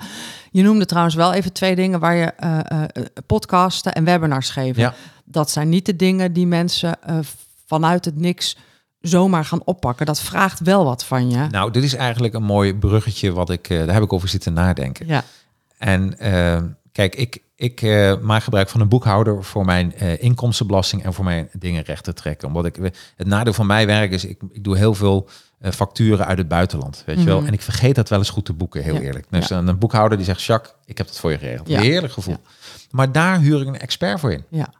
Je 0.51 0.63
noemde 0.63 0.87
trouwens 0.87 1.15
wel 1.15 1.33
even 1.33 1.53
twee 1.53 1.75
dingen 1.75 2.01
waar 2.01 2.15
je 2.15 2.33
podcasten 3.27 3.93
en 3.93 4.05
webinars 4.05 4.51
geven. 4.51 4.83
Ja. 4.83 4.95
Dat 5.25 5.51
zijn 5.51 5.69
niet 5.69 5.87
de 5.87 5.97
dingen 5.97 6.33
die 6.33 6.47
mensen 6.47 6.99
vanuit 7.67 8.05
het 8.05 8.17
niks 8.17 8.57
zomaar 9.03 9.45
gaan 9.45 9.65
oppakken. 9.65 10.07
Dat 10.07 10.21
vraagt 10.21 10.61
wel 10.61 10.85
wat 10.85 11.05
van 11.05 11.31
je. 11.31 11.47
nou, 11.51 11.71
dit 11.71 11.83
is 11.83 11.95
eigenlijk 11.95 12.35
een 12.35 12.43
mooi 12.43 12.75
bruggetje 12.75 13.33
wat 13.33 13.51
ik, 13.51 13.69
eh, 13.69 13.79
daar 13.79 13.95
heb 13.95 14.03
ik 14.03 14.13
over 14.13 14.29
zitten 14.29 14.53
nadenken. 14.53 15.07
Ja, 15.07 15.25
En 15.79 16.19
eh, 16.19 16.63
kijk, 16.93 17.15
ik, 17.17 17.43
ik 17.57 17.83
eh, 17.83 18.19
maak 18.21 18.43
gebruik 18.43 18.69
van 18.69 18.81
een 18.81 18.89
boekhouder 18.89 19.45
voor 19.45 19.65
mijn 19.65 19.99
inkomstenbelasting 20.21 21.05
en 21.05 21.13
voor 21.13 21.25
mijn 21.25 21.49
dingen 21.59 21.83
recht 21.83 22.05
te 22.05 22.13
trekken. 22.13 22.49
Omdat 22.49 22.65
ik 22.65 22.77
het 23.17 23.27
nadeel 23.27 23.53
van 23.53 23.67
mijn 23.67 23.87
werk 23.87 24.11
is, 24.11 24.25
ik, 24.25 24.41
ik 24.51 24.65
doe 24.65 24.77
heel 24.77 24.95
veel 24.95 25.29
facturen 25.63 26.27
uit 26.27 26.39
het 26.39 26.49
buitenland, 26.49 27.03
weet 27.07 27.19
je 27.19 27.25
wel. 27.25 27.39
Mhm. 27.39 27.47
En 27.47 27.53
ik 27.53 27.63
vergeet 27.63 27.95
dat 27.95 28.09
wel 28.09 28.19
eens 28.19 28.31
goed 28.31 28.45
te 28.45 28.53
boeken, 28.53 28.83
heel 28.83 28.95
Ja. 28.95 29.01
eerlijk. 29.01 29.27
Dus 29.31 29.49
dan 29.49 29.67
een 29.69 29.79
boekhouder 29.79 30.17
die 30.17 30.27
zegt, 30.27 30.43
Jacques, 30.43 30.75
ik 30.85 30.99
heb 30.99 31.07
dat 31.07 31.19
voor 31.19 31.31
je 31.31 31.39
geregeld. 31.39 31.69
Ja. 31.69 31.81
Heerlijk 31.81 32.13
gevoel. 32.13 32.37
Maar 32.91 33.13
daar 33.13 33.39
huur 33.41 33.61
ik 33.61 33.67
een 33.67 33.79
expert 33.79 34.21
voor 34.21 34.33
in. 34.33 34.45
ja, 34.49 34.73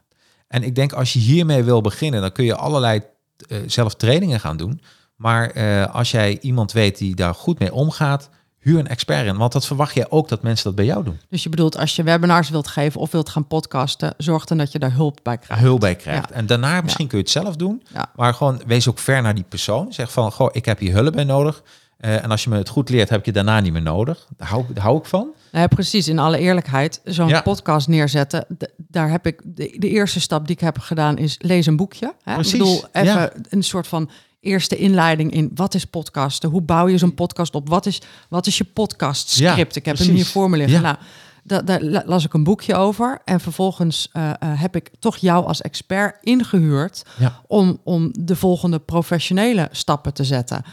En 0.47 0.63
ik 0.63 0.75
denk, 0.75 0.93
als 0.93 1.13
je 1.13 1.19
hiermee 1.19 1.63
wil 1.63 1.81
beginnen, 1.81 2.21
dan 2.21 2.31
kun 2.31 2.45
je 2.45 2.55
allerlei 2.55 3.01
eh, 3.47 3.57
zelf 3.67 3.95
trainingen 3.95 4.39
gaan 4.39 4.57
doen. 4.57 4.81
Maar 5.15 5.49
eh, 5.49 5.95
als 5.95 6.11
jij 6.11 6.37
iemand 6.41 6.71
weet 6.71 6.97
die 6.97 7.15
daar 7.15 7.35
goed 7.35 7.59
mee 7.59 7.73
omgaat, 7.73 8.29
huur 8.63 8.79
een 8.79 8.87
expert 8.87 9.25
in. 9.25 9.37
Want 9.37 9.51
dat 9.51 9.65
verwacht 9.65 9.93
je 9.93 10.11
ook 10.11 10.29
dat 10.29 10.41
mensen 10.41 10.63
dat 10.65 10.75
bij 10.75 10.85
jou 10.85 11.03
doen. 11.03 11.19
Dus 11.29 11.43
je 11.43 11.49
bedoelt, 11.49 11.77
als 11.77 11.95
je 11.95 12.03
webinars 12.03 12.49
wilt 12.49 12.67
geven 12.67 13.01
of 13.01 13.11
wilt 13.11 13.29
gaan 13.29 13.47
podcasten, 13.47 14.13
zorg 14.17 14.45
dan 14.45 14.57
dat 14.57 14.71
je 14.71 14.79
daar 14.79 14.93
hulp 14.93 15.19
bij 15.23 15.37
krijgt. 15.37 15.63
Hulp 15.63 15.79
bij 15.79 15.95
krijgt. 15.95 16.29
Ja. 16.29 16.35
En 16.35 16.45
daarna 16.45 16.81
misschien 16.81 17.07
kun 17.07 17.17
je 17.17 17.23
het 17.23 17.33
zelf 17.33 17.55
doen. 17.55 17.83
Ja. 17.93 18.11
Maar 18.15 18.33
gewoon 18.33 18.61
wees 18.65 18.87
ook 18.87 18.99
ver 18.99 19.21
naar 19.21 19.35
die 19.35 19.45
persoon. 19.49 19.93
Zeg 19.93 20.11
van, 20.11 20.31
goh, 20.31 20.49
ik 20.51 20.65
heb 20.65 20.79
hier 20.79 20.93
hulp 20.93 21.13
bij 21.13 21.23
nodig. 21.23 21.63
Eh, 21.97 22.23
en 22.23 22.31
als 22.31 22.43
je 22.43 22.49
me 22.49 22.57
het 22.57 22.69
goed 22.69 22.89
leert, 22.89 23.09
heb 23.09 23.19
ik 23.19 23.25
je 23.25 23.31
daarna 23.31 23.59
niet 23.59 23.73
meer 23.73 23.81
nodig. 23.81 24.27
Daar 24.37 24.47
hou, 24.47 24.65
daar 24.73 24.83
hou 24.83 24.97
ik 24.97 25.05
van. 25.05 25.27
Nou 25.53 25.65
ja, 25.69 25.75
precies. 25.75 26.07
In 26.07 26.19
alle 26.19 26.37
eerlijkheid, 26.37 27.01
zo'n 27.03 27.27
Ja. 27.27 27.41
podcast 27.41 27.87
neerzetten, 27.87 28.45
daar 28.77 29.09
heb 29.09 29.25
ik 29.25 29.41
de, 29.43 29.75
de 29.79 29.89
eerste 29.89 30.19
stap 30.19 30.47
die 30.47 30.55
ik 30.55 30.61
heb 30.61 30.79
gedaan 30.79 31.17
is 31.17 31.35
lees 31.39 31.65
een 31.65 31.75
boekje. 31.75 32.13
Hè? 32.23 32.33
Precies, 32.33 32.53
Ik 32.53 32.59
bedoel, 32.59 32.83
even 32.91 33.13
ja. 33.13 33.31
een 33.49 33.63
soort 33.63 33.87
van 33.87 34.09
eerste 34.39 34.75
inleiding 34.77 35.31
in 35.31 35.51
wat 35.55 35.73
is 35.73 35.85
podcasten, 35.85 36.49
hoe 36.49 36.61
bouw 36.61 36.87
je 36.87 36.97
zo'n 36.97 37.13
podcast 37.13 37.55
op, 37.55 37.69
wat 37.69 37.85
is, 37.85 38.01
wat 38.29 38.47
is 38.47 38.57
je 38.57 38.63
podcast 38.63 39.29
script. 39.29 39.45
Ja, 39.57 39.79
ik 39.79 39.85
heb 39.85 39.97
hem 39.97 40.05
precies. 40.05 40.13
hier 40.13 40.25
voor 40.25 40.49
me 40.49 40.57
liggen. 40.57 40.75
Ja. 40.75 40.81
Nou, 40.81 40.95
da- 41.43 41.61
daar 41.61 41.81
la- 41.81 42.03
las 42.05 42.25
ik 42.25 42.33
een 42.33 42.43
boekje 42.43 42.75
over 42.75 43.21
en 43.25 43.39
vervolgens 43.39 44.09
eh, 44.11 44.29
eh, 44.29 44.35
heb 44.39 44.75
ik 44.75 44.89
toch 44.99 45.17
jou 45.17 45.45
als 45.45 45.61
expert 45.61 46.17
ingehuurd 46.21 47.03
Ja. 47.19 47.41
om, 47.47 47.79
om 47.83 48.09
de 48.19 48.35
volgende 48.35 48.79
professionele 48.79 49.69
stappen 49.71 50.13
te 50.13 50.23
zetten. 50.23 50.63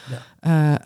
Eh, 0.41 0.73
eh, 0.75 0.79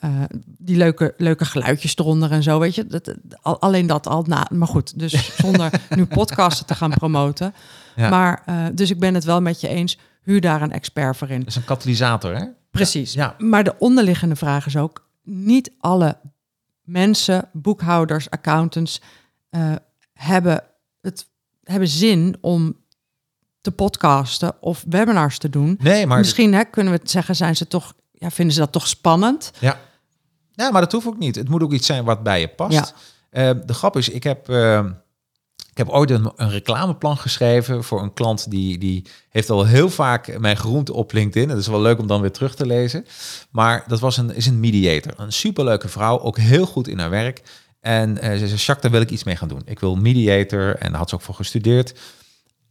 die 0.44 0.76
leuke, 0.76 1.14
leuke 1.16 1.44
geluidjes 1.44 1.96
eronder 1.96 2.30
en 2.30 2.42
zo, 2.42 2.58
weet 2.58 2.74
je. 2.74 2.86
Dat, 2.86 3.04
dat- 3.04 3.16
al- 3.42 3.60
alleen 3.60 3.86
dat 3.86 4.06
al. 4.06 4.22
na 4.22 4.46
maar 4.52 4.68
goed, 4.68 4.98
dus 4.98 5.36
zonder 5.42 5.80
nu 5.96 6.06
podcasten 6.06 6.66
te 6.66 6.74
gaan 6.74 6.90
promoten. 6.90 7.54
Ja. 7.96 8.08
Maar, 8.08 8.42
eh, 8.46 8.64
dus 8.72 8.90
ik 8.90 8.98
ben 8.98 9.14
het 9.14 9.24
wel 9.24 9.40
met 9.40 9.60
je 9.60 9.68
eens. 9.68 9.98
Huur 10.22 10.40
daar 10.40 10.62
een 10.62 10.72
expert 10.72 11.16
voor 11.16 11.28
in. 11.30 11.38
Dat 11.38 11.48
is 11.48 11.56
een 11.56 11.64
katalysator, 11.64 12.36
hè? 12.36 12.44
Precies. 12.70 13.12
Ja. 13.12 13.34
Maar 13.38 13.64
de 13.64 13.74
onderliggende 13.78 14.36
vraag 14.36 14.66
is 14.66 14.76
ook... 14.76 15.08
niet 15.22 15.70
alle 15.80 16.16
mensen, 16.82 17.48
boekhouders, 17.52 18.30
accountants... 18.30 19.00
hebben, 20.12 20.62
het, 21.00 21.26
hebben 21.62 21.88
zin 21.88 22.36
om 22.40 22.76
te 23.60 23.70
podcasten 23.70 24.62
of 24.62 24.84
webinars 24.88 25.38
te 25.38 25.48
doen. 25.48 25.76
Nee, 25.80 26.06
maar... 26.06 26.18
Misschien 26.18 26.54
hè, 26.54 26.64
kunnen 26.64 26.92
we 26.92 26.98
het 26.98 27.10
zeggen, 27.10 27.36
zijn 27.36 27.56
ze 27.56 27.66
toch, 27.66 27.94
ja, 28.24 28.30
vinden 28.30 28.54
ze 28.54 28.60
dat 28.60 28.72
toch 28.72 28.88
spannend? 28.88 29.50
Ja. 29.60 29.80
ja, 30.52 30.70
maar 30.70 30.80
dat 30.80 30.92
hoeft 30.92 31.06
ook 31.06 31.18
niet. 31.18 31.34
Het 31.36 31.48
moet 31.48 31.62
ook 31.62 31.72
iets 31.72 31.86
zijn 31.86 32.04
wat 32.04 32.22
bij 32.22 32.40
je 32.40 32.48
past. 32.48 32.72
Ja. 32.72 32.86
Eh, 33.30 33.50
de 33.66 33.74
grap 33.74 33.96
is, 33.96 34.08
ik 34.08 34.22
heb, 34.22 34.48
eh, 34.48 34.84
ik 35.70 35.76
heb 35.76 35.88
ooit 35.88 36.10
een, 36.10 36.32
een 36.36 36.50
reclameplan 36.50 37.16
geschreven 37.16 37.84
voor 37.84 38.02
een 38.02 38.12
klant 38.12 38.50
die, 38.50 38.78
die 38.78 39.06
heeft 39.28 39.50
al 39.50 39.64
heel 39.64 39.90
vaak 39.90 40.38
mijn 40.38 40.56
groente 40.56 40.92
op 40.92 41.12
LinkedIn. 41.12 41.48
Dat 41.48 41.58
is 41.58 41.66
wel 41.66 41.80
leuk 41.80 41.98
om 41.98 42.06
dan 42.06 42.20
weer 42.20 42.32
terug 42.32 42.54
te 42.54 42.66
lezen. 42.66 43.06
Maar 43.50 43.84
dat 43.86 44.00
was 44.00 44.16
een, 44.16 44.34
is 44.34 44.46
een 44.46 44.60
mediator. 44.60 45.12
Een 45.16 45.32
superleuke 45.32 45.88
vrouw, 45.88 46.20
ook 46.20 46.38
heel 46.38 46.66
goed 46.66 46.88
in 46.88 46.98
haar 46.98 47.10
werk. 47.10 47.42
En 47.80 48.18
eh, 48.18 48.30
ze 48.30 48.38
zei, 48.38 48.50
Jacques, 48.50 48.80
daar 48.80 48.90
wil 48.90 49.00
ik 49.00 49.10
iets 49.10 49.24
mee 49.24 49.36
gaan 49.36 49.48
doen. 49.48 49.62
Ik 49.64 49.80
wil 49.80 49.96
mediator 49.96 50.76
en 50.76 50.90
daar 50.90 50.98
had 50.98 51.08
ze 51.08 51.14
ook 51.14 51.22
voor 51.22 51.34
gestudeerd. 51.34 51.94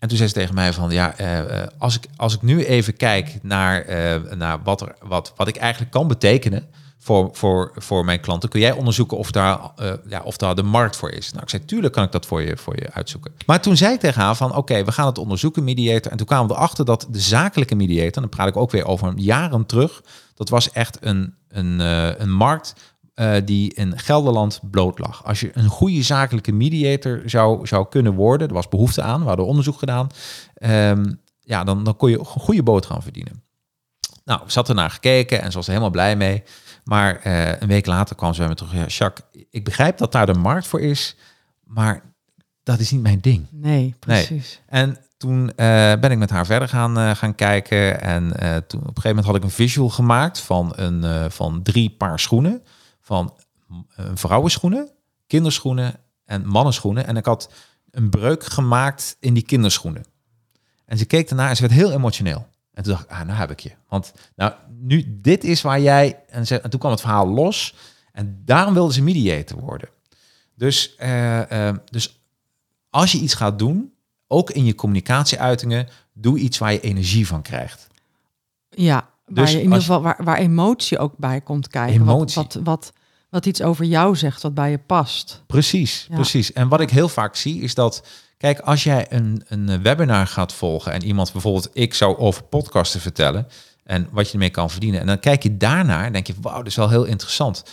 En 0.04 0.10
toen 0.10 0.18
zei 0.18 0.30
ze 0.30 0.36
tegen 0.36 0.56
mij 0.56 0.74
van, 0.74 0.92
ja, 0.92 1.18
eh, 1.18 1.40
eh, 1.40 1.68
als, 1.78 1.96
ik, 1.96 2.06
als 2.16 2.34
ik 2.34 2.42
nu 2.42 2.66
even 2.66 2.96
kijk 2.96 3.40
naar, 3.42 3.82
eh, 3.82 4.22
naar 4.36 4.64
wat, 4.64 4.82
er, 4.82 4.96
wat, 5.02 5.34
wat 5.36 5.48
ik 5.48 5.56
eigenlijk 5.56 5.92
kan 5.92 6.08
betekenen 6.08 6.66
voor, 6.98 7.30
voor, 7.34 7.72
voor 7.76 8.06
mijn 8.06 8.20
klanten, 8.20 8.50
kun 8.50 8.60
jij 8.60 8.72
onderzoeken 8.72 9.18
of 9.18 9.32
daar, 9.32 9.60
ja, 10.08 10.22
of 10.24 10.38
daar 10.38 10.56
de 10.56 10.64
markt 10.64 10.96
voor 10.96 11.12
is. 11.12 11.32
Nou, 11.32 11.44
ik 11.44 11.50
zei, 11.50 11.66
tuurlijk 11.66 11.94
kan 11.94 12.04
ik 12.04 12.12
dat 12.12 12.26
voor 12.26 12.42
je, 12.42 12.58
voor 12.58 12.76
je 12.76 12.92
uitzoeken. 12.92 13.32
Maar 13.46 13.62
toen 13.62 13.78
zei 13.78 13.94
ik 13.94 14.00
tegen 14.00 14.22
haar 14.22 14.36
van, 14.36 14.56
oké, 14.56 14.84
we 14.84 14.92
gaan 14.92 15.06
het 15.06 15.18
onderzoeken, 15.18 15.64
mediator. 15.64 16.12
En 16.12 16.18
toen 16.18 16.28
kwamen 16.28 16.48
we 16.48 16.54
erachter 16.54 16.86
dat 16.86 17.08
de 17.10 17.20
zakelijke 17.20 17.76
mediator, 17.76 18.22
dan 18.22 18.30
praat 18.30 18.48
ik 18.48 18.58
ook 18.58 18.72
weer 18.72 18.86
over 18.86 19.14
jaren 19.16 19.66
terug, 19.66 20.02
dat 20.36 20.50
was 20.50 20.72
echt 20.72 20.98
een, 21.02 21.36
een, 21.50 21.80
een 22.22 22.32
markt 22.32 22.74
eh, 23.14 23.36
die 23.46 23.74
in 23.74 24.00
Gelderland 24.00 24.60
bloot 24.72 25.00
lag. 25.00 25.26
Als 25.26 25.40
je 25.40 25.50
een 25.54 25.68
goede 25.68 26.04
zakelijke 26.04 26.52
mediator 26.52 27.22
zou, 27.26 27.68
zou 27.68 27.88
kunnen 27.90 28.14
worden, 28.14 28.48
er 28.48 28.54
was 28.54 28.70
behoefte 28.70 29.02
aan, 29.02 29.22
we 29.22 29.28
hadden 29.28 29.46
onderzoek 29.46 29.78
gedaan, 29.80 30.10
ehm, 30.54 31.14
ja, 31.40 31.64
dan, 31.64 31.84
dan 31.84 31.96
kon 31.96 32.10
je 32.10 32.20
een 32.20 32.26
goede 32.26 32.64
boot 32.64 32.86
gaan 32.86 33.02
verdienen. 33.02 33.44
Nou, 34.26 34.42
ze 34.48 34.60
had 34.60 34.70
ernaar 34.70 34.90
gekeken 34.90 35.42
en 35.42 35.52
ze 35.52 35.58
was 35.58 35.66
er 35.66 35.72
helemaal 35.72 35.94
blij 35.94 36.16
mee. 36.16 36.44
Maar 36.84 37.20
eh, 37.20 37.62
een 37.62 37.68
week 37.68 37.86
later 37.86 38.16
kwam 38.16 38.34
ze 38.34 38.40
bij 38.40 38.50
me 38.50 38.56
terug. 38.56 38.74
Ja, 38.74 38.86
Jacques, 38.86 39.46
ik 39.50 39.64
begrijp 39.64 39.98
dat 39.98 40.12
daar 40.12 40.26
de 40.26 40.34
markt 40.34 40.68
voor 40.68 40.82
is, 40.82 41.16
maar 41.64 42.02
dat 42.64 42.80
is 42.80 42.92
niet 42.92 43.02
mijn 43.02 43.22
ding. 43.22 43.48
Nee, 43.52 43.96
precies. 44.00 44.62
En 44.66 44.98
toen 45.18 45.50
eh, 45.56 45.94
ben 46.00 46.12
ik 46.12 46.18
met 46.18 46.30
haar 46.30 46.46
verder 46.46 46.68
gaan, 46.68 47.16
gaan 47.16 47.36
kijken. 47.36 48.02
En 48.02 48.24
toen 48.68 48.80
op 48.80 48.88
een 48.88 49.02
gegeven 49.02 49.10
moment 49.10 49.26
had 49.26 49.36
ik 49.36 49.44
een 49.44 49.50
visual 49.50 49.90
gemaakt 49.90 50.40
van, 50.40 50.74
een, 50.76 51.32
van 51.32 51.64
drie 51.64 51.90
paar 51.90 52.20
schoenen. 52.20 52.64
Van 53.04 53.36
een 53.96 54.18
vrouwenschoenen, 54.18 54.92
kinderschoenen 55.28 56.00
en 56.26 56.48
mannenschoenen. 56.48 57.06
En 57.06 57.18
ik 57.18 57.26
had 57.26 57.52
een 57.92 58.10
breuk 58.10 58.44
gemaakt 58.44 59.18
in 59.20 59.34
die 59.34 59.44
kinderschoenen. 59.44 60.06
En 60.86 60.98
ze 60.98 61.06
keek 61.06 61.30
ernaar 61.30 61.50
en 61.50 61.56
ze 61.56 61.62
werd 61.62 61.74
heel 61.74 61.92
emotioneel. 61.92 62.48
En 62.74 62.84
toen 62.84 62.94
dacht 62.94 63.04
ik, 63.04 63.12
ah, 63.12 63.22
nou 63.22 63.40
heb 63.40 63.52
ik 63.52 63.60
je. 63.60 63.72
Want 63.88 64.14
nou, 64.36 64.54
nu, 64.70 65.20
dit 65.22 65.44
is 65.44 65.62
waar 65.62 65.82
jij... 65.82 66.20
En, 66.28 66.70
toen 66.70 66.80
kwam 66.80 66.92
het 66.92 67.02
verhaal 67.02 67.28
los. 67.28 67.76
En 68.12 68.42
daarom 68.46 68.74
wilde 68.74 68.94
ze 68.94 69.02
mediator 69.02 69.60
worden. 69.60 69.90
Dus, 70.56 70.96
eh, 70.96 71.68
eh, 71.68 71.76
dus 71.86 72.24
als 72.90 73.12
je 73.12 73.18
iets 73.18 73.34
gaat 73.34 73.60
doen, 73.60 73.94
ook 74.28 74.52
in 74.52 74.66
je 74.66 74.76
communicatieuitingen, 74.76 75.88
doe 76.14 76.40
iets 76.40 76.58
waar 76.58 76.72
je 76.72 76.82
energie 76.82 77.28
van 77.28 77.42
krijgt. 77.42 77.88
Ja, 78.70 79.10
Dus 79.28 79.52
je 79.52 79.58
in 79.58 79.64
ieder 79.64 79.80
geval 79.80 80.02
waar, 80.02 80.20
waar 80.24 80.38
emotie 80.38 80.98
ook 81.00 81.14
bij 81.18 81.42
komt 81.42 81.68
kijken. 81.68 82.06
Wat, 82.06 82.16
Emotie. 82.16 82.42
wat, 82.42 82.60
wat, 82.64 82.94
wat 83.30 83.46
iets 83.46 83.62
over 83.62 83.86
jou 83.86 84.16
zegt, 84.16 84.42
wat 84.42 84.54
bij 84.54 84.72
je 84.72 84.78
past. 84.78 85.44
Precies, 85.48 86.06
Ja. 86.10 86.16
precies. 86.16 86.54
En 86.54 86.68
wat 86.68 86.82
ik 86.82 86.90
heel 86.90 87.10
vaak 87.10 87.36
zie 87.36 87.62
is 87.62 87.76
dat, 87.76 88.04
kijk, 88.38 88.60
als 88.60 88.84
jij 88.84 89.06
een, 89.10 89.44
een 89.48 89.82
webinar 89.82 90.28
gaat 90.28 90.54
volgen 90.54 90.92
en 90.92 91.04
iemand 91.04 91.32
bijvoorbeeld, 91.32 91.70
ik 91.74 91.94
zou 91.94 92.18
over 92.18 92.44
podcasten 92.44 93.02
vertellen 93.02 93.48
en 93.84 94.08
wat 94.12 94.28
je 94.28 94.34
ermee 94.34 94.50
kan 94.50 94.70
verdienen. 94.70 95.00
En 95.00 95.08
dan 95.08 95.20
kijk 95.20 95.44
je 95.44 95.58
daarnaar 95.58 96.06
en 96.06 96.14
denk 96.14 96.28
je, 96.28 96.34
wauw, 96.42 96.58
dat 96.58 96.68
is 96.68 96.76
wel 96.76 96.90
heel 96.90 97.04
interessant. 97.06 97.64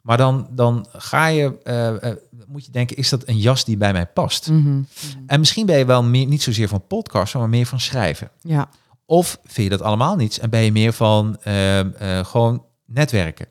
Maar 0.00 0.16
dan, 0.16 0.48
dan 0.50 0.86
ga 0.92 1.26
je, 1.26 1.58
eh, 1.62 2.10
eh, 2.10 2.16
moet 2.46 2.64
je 2.64 2.70
denken, 2.70 2.96
is 2.96 3.08
dat 3.08 3.28
een 3.28 3.38
jas 3.38 3.64
die 3.64 3.76
bij 3.76 3.92
mij 3.92 4.06
past? 4.06 4.50
Mhm. 4.50 4.80
En 5.26 5.38
misschien 5.38 5.66
ben 5.66 5.78
je 5.78 5.84
wel 5.84 6.02
meer, 6.02 6.26
niet 6.26 6.42
zozeer 6.42 6.68
van 6.68 6.86
podcasten, 6.86 7.40
maar 7.40 7.48
meer 7.48 7.66
van 7.66 7.80
schrijven. 7.80 8.30
Ja, 8.42 8.68
Of 9.10 9.38
vind 9.42 9.70
je 9.70 9.76
dat 9.76 9.82
allemaal 9.86 10.16
niets 10.16 10.38
en 10.38 10.50
ben 10.50 10.60
je 10.60 10.72
meer 10.72 10.92
van 10.92 11.36
eh, 11.42 12.18
eh, 12.18 12.26
gewoon 12.26 12.64
netwerken? 12.86 13.46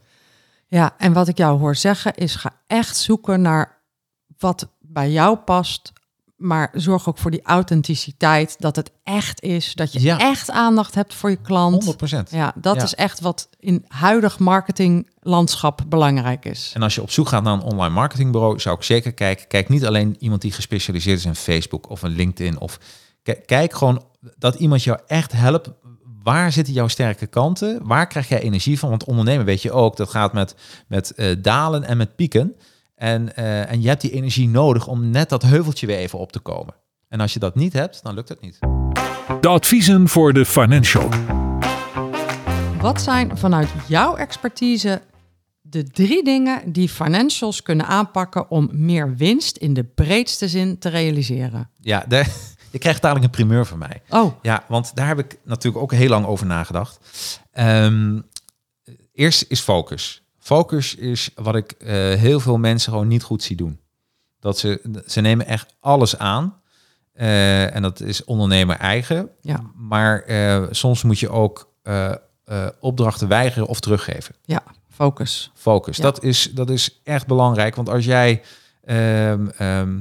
Ja, 0.67 0.93
en 0.97 1.13
wat 1.13 1.27
ik 1.27 1.37
jou 1.37 1.59
hoor 1.59 1.75
zeggen 1.75 2.13
is 2.15 2.35
ga 2.35 2.51
echt 2.67 2.97
zoeken 2.97 3.41
naar 3.41 3.77
wat 4.37 4.67
bij 4.79 5.11
jou 5.11 5.37
past. 5.37 5.93
Maar 6.35 6.69
zorg 6.73 7.07
ook 7.09 7.17
voor 7.17 7.31
die 7.31 7.41
authenticiteit, 7.43 8.55
dat 8.59 8.75
het 8.75 8.91
echt 9.03 9.41
is, 9.41 9.73
dat 9.75 9.93
je 9.93 10.01
Ja. 10.01 10.19
echt 10.19 10.49
aandacht 10.51 10.95
hebt 10.95 11.13
voor 11.13 11.29
je 11.29 11.41
klant. 11.41 11.83
100%. 11.83 12.31
Ja, 12.31 12.53
dat 12.55 12.75
Ja. 12.75 12.83
is 12.83 12.95
echt 12.95 13.19
wat 13.19 13.49
in 13.59 13.85
huidig 13.87 14.39
marketinglandschap 14.39 15.81
belangrijk 15.87 16.45
is. 16.45 16.71
En 16.75 16.81
als 16.81 16.95
je 16.95 17.01
op 17.01 17.11
zoek 17.11 17.27
gaat 17.27 17.43
naar 17.43 17.53
een 17.53 17.61
online 17.61 17.93
marketingbureau, 17.93 18.59
zou 18.59 18.75
ik 18.77 18.83
zeker 18.83 19.13
kijken. 19.13 19.47
Kijk 19.47 19.69
niet 19.69 19.85
alleen 19.85 20.15
iemand 20.19 20.41
die 20.41 20.51
gespecialiseerd 20.51 21.17
is 21.17 21.25
in 21.25 21.35
Facebook 21.35 21.89
of 21.89 22.01
een 22.01 22.11
LinkedIn. 22.15 22.59
Of 22.59 22.79
kijk 23.45 23.73
gewoon 23.73 24.03
dat 24.37 24.55
iemand 24.55 24.83
jou 24.83 24.99
echt 25.07 25.31
helpt. 25.31 25.71
Waar 26.23 26.51
zitten 26.51 26.73
jouw 26.73 26.87
sterke 26.87 27.27
kanten? 27.27 27.87
Waar 27.87 28.07
krijg 28.07 28.27
jij 28.27 28.41
energie 28.41 28.79
van? 28.79 28.89
Want 28.89 29.03
ondernemen 29.03 29.45
weet 29.45 29.61
je 29.61 29.71
ook, 29.71 29.97
dat 29.97 30.09
gaat 30.09 30.33
met, 30.33 30.55
met 30.87 31.11
eh, 31.11 31.35
dalen 31.39 31.83
en 31.83 31.97
met 31.97 32.15
pieken. 32.15 32.55
En, 32.95 33.35
eh, 33.35 33.71
en 33.71 33.81
je 33.81 33.87
hebt 33.87 34.01
die 34.01 34.11
energie 34.11 34.49
nodig 34.49 34.87
om 34.87 35.09
net 35.09 35.29
dat 35.29 35.41
heuveltje 35.41 35.87
weer 35.87 35.97
even 35.97 36.19
op 36.19 36.31
te 36.31 36.39
komen. 36.39 36.75
En 37.07 37.19
als 37.19 37.33
je 37.33 37.39
dat 37.39 37.55
niet 37.55 37.73
hebt, 37.73 38.03
dan 38.03 38.13
lukt 38.13 38.29
het 38.29 38.41
niet. 38.41 38.59
De 39.41 39.47
adviezen 39.47 40.07
voor 40.07 40.33
de 40.33 40.45
financial. 40.45 41.09
Wat 42.81 43.01
zijn 43.01 43.37
vanuit 43.37 43.69
jouw 43.87 44.15
expertise 44.15 45.01
de 45.61 45.83
drie 45.83 46.23
dingen 46.23 46.71
die 46.71 46.89
financials 46.89 47.61
kunnen 47.61 47.85
aanpakken 47.85 48.49
om 48.49 48.69
meer 48.71 49.15
winst 49.15 49.57
in 49.57 49.73
de 49.73 49.83
breedste 49.83 50.47
zin 50.47 50.77
te 50.79 50.89
realiseren? 50.89 51.69
Ja, 51.81 52.05
de, 52.07 52.25
je 52.77 52.83
krijgt 52.83 53.01
dadelijk 53.01 53.25
een 53.25 53.45
primeur 53.45 53.65
van 53.65 53.77
mij. 53.77 54.01
Oh, 54.09 54.33
Ja, 54.41 54.63
want 54.67 54.91
daar 54.95 55.07
heb 55.07 55.19
ik 55.19 55.37
natuurlijk 55.43 55.83
ook 55.83 55.91
heel 55.91 56.09
lang 56.09 56.25
over 56.25 56.45
nagedacht. 56.45 56.99
Ehm, 57.51 58.19
eerst 59.13 59.45
is 59.47 59.59
focus. 59.59 60.21
Focus 60.39 60.95
is 60.95 61.29
wat 61.35 61.55
ik 61.55 61.71
eh, 61.71 61.93
heel 62.13 62.39
veel 62.39 62.57
mensen 62.57 62.91
gewoon 62.91 63.07
niet 63.07 63.23
goed 63.23 63.43
zie 63.43 63.55
doen. 63.55 63.79
Dat 64.39 64.57
ze, 64.57 65.01
ze 65.05 65.21
nemen 65.21 65.45
echt 65.45 65.75
alles 65.79 66.17
aan. 66.17 66.61
Eh, 67.13 67.75
en 67.75 67.81
dat 67.81 67.99
is 67.99 68.23
ondernemer 68.23 68.75
eigen. 68.77 69.29
Ja. 69.41 69.61
Maar 69.75 70.21
eh, 70.21 70.63
soms 70.71 71.03
moet 71.03 71.19
je 71.19 71.29
ook 71.29 71.75
opdrachten 72.79 73.27
weigeren 73.27 73.67
of 73.67 73.79
teruggeven. 73.79 74.35
ja, 74.45 74.63
focus. 74.89 75.51
Focus. 75.55 75.97
Ja. 75.97 76.03
Dat, 76.03 76.23
is, 76.23 76.51
dat 76.53 76.69
is 76.69 76.99
echt 77.03 77.27
belangrijk. 77.27 77.75
Want 77.75 77.89
als 77.89 78.05
jij. 78.05 78.41
ehm, 78.83 79.47
ehm, 79.47 79.99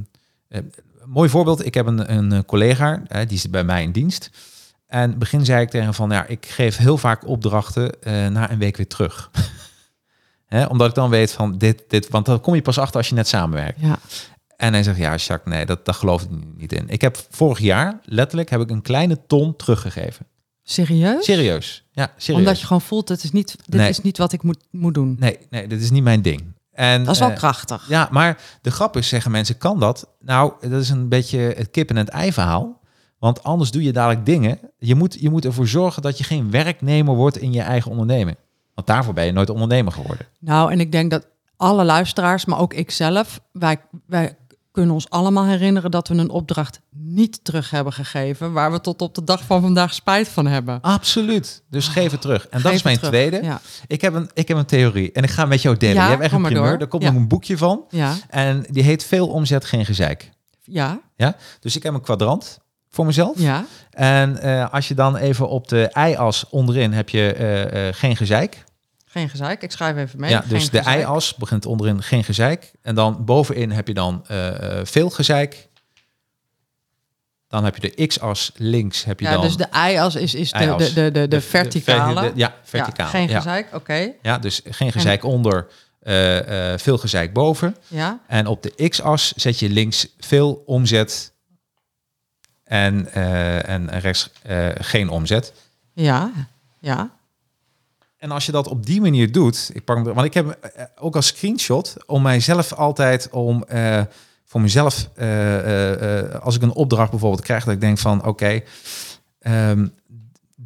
eh, 0.48 0.60
mooi 1.06 1.28
voorbeeld. 1.28 1.66
Ik 1.66 1.74
heb 1.74 1.86
een, 1.86 2.14
een 2.16 2.44
collega, 2.44 3.02
hè, 3.06 3.26
die 3.26 3.38
zit 3.38 3.50
bij 3.50 3.64
mij 3.64 3.82
in 3.82 3.92
dienst. 3.92 4.30
En 4.86 5.18
begin 5.18 5.44
zei 5.44 5.62
ik 5.62 5.68
tegen 5.70 5.86
hem 5.86 5.94
van, 5.94 6.10
ja, 6.10 6.26
ik 6.26 6.46
geef 6.46 6.76
heel 6.76 6.98
vaak 6.98 7.26
opdrachten 7.26 8.02
eh, 8.02 8.26
na 8.28 8.50
een 8.50 8.58
week 8.58 8.76
weer 8.76 8.86
terug. 8.86 9.30
Hè, 10.46 10.64
omdat 10.64 10.88
ik 10.88 10.94
dan 10.94 11.10
weet 11.10 11.32
van 11.32 11.58
dit, 11.58 11.82
dit, 11.88 12.08
want 12.08 12.26
dan 12.26 12.40
kom 12.40 12.54
je 12.54 12.62
pas 12.62 12.78
achter 12.78 12.96
als 12.96 13.08
je 13.08 13.14
net 13.14 13.28
samenwerkt. 13.28 13.80
Ja. 13.80 13.98
En 14.56 14.72
hij 14.72 14.82
zegt, 14.82 14.96
ja, 14.98 15.14
Jacques, 15.16 15.54
nee, 15.54 15.66
dat, 15.66 15.84
daar 15.84 15.94
geloof 15.94 16.22
ik 16.22 16.28
niet 16.56 16.72
in. 16.72 16.88
Ik 16.88 17.00
heb 17.00 17.26
vorig 17.30 17.58
jaar, 17.58 18.00
letterlijk, 18.04 18.50
heb 18.50 18.60
ik 18.60 18.70
een 18.70 18.82
kleine 18.82 19.26
ton 19.26 19.56
teruggegeven. 19.56 20.26
Serieus? 20.62 21.24
Serieus. 21.24 21.84
Ja, 21.92 22.12
serieus. 22.16 22.40
Omdat 22.40 22.60
je 22.60 22.66
gewoon 22.66 22.82
voelt, 22.82 23.08
het 23.08 23.22
is 23.24 23.32
niet, 23.32 23.56
dit 23.66 23.80
Nee. 23.80 23.88
is 23.88 24.00
niet 24.00 24.18
wat 24.18 24.32
ik 24.32 24.42
moet, 24.42 24.64
moet 24.70 24.94
doen. 24.94 25.16
Nee, 25.18 25.38
nee, 25.50 25.66
dit 25.68 25.80
is 25.82 25.90
niet 25.90 26.02
mijn 26.02 26.22
ding. 26.22 26.54
En, 26.76 27.04
Dat 27.04 27.14
is 27.14 27.20
wel 27.20 27.30
eh, 27.30 27.36
krachtig. 27.36 27.88
Ja, 27.88 28.08
maar 28.10 28.40
de 28.60 28.70
grap 28.70 28.96
is, 28.96 29.08
zeggen 29.08 29.30
mensen, 29.30 29.58
kan 29.58 29.80
dat? 29.80 30.08
Nou, 30.20 30.52
dat 30.60 30.80
is 30.80 30.90
een 30.90 31.08
beetje 31.08 31.38
het 31.38 31.70
kip 31.70 31.90
en 31.90 31.96
het 31.96 32.08
ei 32.08 32.32
verhaal. 32.32 32.80
Want 33.18 33.42
anders 33.42 33.70
doe 33.70 33.82
je 33.82 33.92
dadelijk 33.92 34.26
dingen. 34.26 34.58
Je 34.78 34.94
moet, 34.94 35.20
je 35.20 35.30
moet 35.30 35.44
ervoor 35.44 35.68
zorgen 35.68 36.02
dat 36.02 36.18
je 36.18 36.24
geen 36.24 36.50
werknemer 36.50 37.14
wordt 37.14 37.36
in 37.36 37.52
je 37.52 37.60
eigen 37.60 37.90
onderneming. 37.90 38.36
Want 38.74 38.86
daarvoor 38.86 39.14
ben 39.14 39.24
je 39.24 39.32
nooit 39.32 39.50
ondernemer 39.50 39.92
geworden. 39.92 40.26
Nou, 40.38 40.72
en 40.72 40.80
ik 40.80 40.92
denk 40.92 41.10
dat 41.10 41.26
alle 41.56 41.84
luisteraars, 41.84 42.44
maar 42.44 42.58
ook 42.58 42.74
ik 42.74 42.90
zelf, 42.90 43.40
wij, 43.52 43.80
wij 44.06 44.36
kunnen 44.76 44.94
ons 44.94 45.10
allemaal 45.10 45.44
herinneren 45.44 45.90
dat 45.90 46.08
we 46.08 46.14
een 46.14 46.30
opdracht 46.30 46.80
niet 46.90 47.44
terug 47.44 47.70
hebben 47.70 47.92
gegeven, 47.92 48.52
waar 48.52 48.72
we 48.72 48.80
tot 48.80 49.02
op 49.02 49.14
de 49.14 49.24
dag 49.24 49.44
van 49.44 49.60
vandaag 49.62 49.94
spijt 49.94 50.28
van 50.28 50.46
hebben. 50.46 50.80
Absoluut. 50.80 51.62
Dus 51.70 51.88
geef 51.88 52.10
het 52.10 52.20
terug. 52.20 52.48
En 52.48 52.62
dat 52.62 52.72
is 52.72 52.82
mijn 52.82 52.96
terug. 52.96 53.10
tweede. 53.10 53.42
Ja. 53.42 53.60
Ik, 53.86 54.00
heb 54.00 54.14
een, 54.14 54.30
ik 54.34 54.48
heb 54.48 54.56
een 54.56 54.66
theorie 54.66 55.12
en 55.12 55.22
ik 55.22 55.30
ga 55.30 55.44
met 55.44 55.62
jou 55.62 55.76
delen. 55.76 55.94
Ja, 55.96 56.02
je 56.04 56.08
hebt 56.10 56.22
echt 56.22 56.32
kom 56.32 56.44
een 56.44 56.50
primeur. 56.50 56.70
door. 56.70 56.80
Er 56.80 56.86
komt 56.86 57.02
Ja. 57.02 57.10
nog 57.10 57.20
een 57.20 57.28
boekje 57.28 57.56
van. 57.58 57.84
Ja, 57.90 58.14
En 58.28 58.64
die 58.70 58.82
heet 58.82 59.04
Veel 59.04 59.28
omzet, 59.28 59.64
geen 59.64 59.84
gezeik. 59.84 60.30
ja, 60.62 61.00
Ja? 61.16 61.36
Dus 61.60 61.76
ik 61.76 61.82
heb 61.82 61.94
een 61.94 62.00
kwadrant 62.00 62.58
voor 62.88 63.06
mezelf. 63.06 63.38
ja. 63.40 63.64
En 63.90 64.38
eh, 64.42 64.72
als 64.72 64.88
je 64.88 64.94
dan 64.94 65.16
even 65.16 65.48
op 65.48 65.68
de 65.68 65.90
y-as 65.94 66.48
onderin 66.50 66.92
heb 66.92 67.08
je 67.08 67.32
eh, 67.32 67.88
eh, 67.88 67.94
geen 67.94 68.16
gezeik. 68.16 68.64
Geen 69.16 69.28
gezeik. 69.28 69.62
Ik 69.62 69.70
schrijf 69.70 69.96
even 69.96 70.20
mee. 70.20 70.30
ja, 70.30 70.40
Geen 70.40 70.48
dus 70.48 70.70
de 70.70 70.78
y-as 70.98 71.34
begint 71.34 71.66
onderin 71.66 72.02
geen 72.02 72.24
gezeik. 72.24 72.72
En 72.82 72.94
dan 72.94 73.24
bovenin 73.24 73.70
heb 73.70 73.86
je 73.88 73.94
dan 73.94 74.24
eh, 74.26 74.78
eh, 74.78 74.86
veel 74.86 75.10
gezeik. 75.10 75.68
Dan 77.48 77.64
heb 77.64 77.76
je 77.76 77.90
de 77.94 78.06
x-as 78.06 78.52
links 78.56 79.04
heb 79.04 79.20
je 79.20 79.26
Ja, 79.26 79.32
dan... 79.32 79.40
dus 79.40 79.56
de 79.56 79.68
y-as 79.72 80.14
is, 80.14 80.34
is 80.34 80.52
de, 80.52 80.74
de, 80.78 80.92
de, 80.92 81.10
de, 81.10 81.28
de 81.28 81.40
verticale. 81.40 82.20
de- 82.20 82.32
ja, 82.34 82.54
verticale. 82.62 83.10
Ja, 83.10 83.18
geen 83.18 83.28
ja. 83.28 83.36
gezeik, 83.36 83.74
oké. 83.74 84.12
Ja, 84.22 84.38
dus 84.38 84.60
geen 84.64 84.92
gezeik 84.92 85.24
onder, 85.24 85.66
eh, 86.00 86.72
veel 86.76 86.98
gezeik 86.98 87.32
boven. 87.32 87.76
Ja, 87.86 88.20
En 88.26 88.46
op 88.46 88.62
de 88.62 88.88
x-as 88.88 89.32
zet 89.32 89.58
je 89.58 89.68
links 89.68 90.08
veel 90.18 90.62
omzet 90.66 91.32
en, 92.64 93.12
en 93.64 93.98
rechts 94.00 94.30
geen 94.78 95.08
omzet. 95.08 95.52
ja, 95.92 96.30
ja. 96.78 97.15
En 98.26 98.32
als 98.32 98.46
je 98.46 98.52
dat 98.52 98.68
op 98.68 98.86
die 98.86 99.00
manier 99.00 99.32
doet, 99.32 99.70
ik 99.72 99.84
pak 99.84 99.96
hem, 99.96 100.14
want 100.14 100.26
ik 100.26 100.34
heb 100.34 100.44
hem, 100.44 100.72
eh, 100.72 100.84
ook 100.98 101.16
als 101.16 101.26
screenshot 101.26 101.96
om 102.06 102.22
mijzelf 102.22 102.72
altijd 102.72 103.28
om 103.30 103.64
eh, 103.64 104.00
voor 104.44 104.60
mezelf, 104.60 105.10
eh, 105.14 105.58
eh, 105.58 106.32
eh, 106.32 106.40
als 106.40 106.56
ik 106.56 106.62
een 106.62 106.72
opdracht 106.72 107.10
bijvoorbeeld 107.10 107.42
krijg, 107.42 107.64
dat 107.64 107.74
ik 107.74 107.80
denk 107.80 107.98
van 107.98 108.24
oké, 108.24 108.60
ehm, 109.40 109.86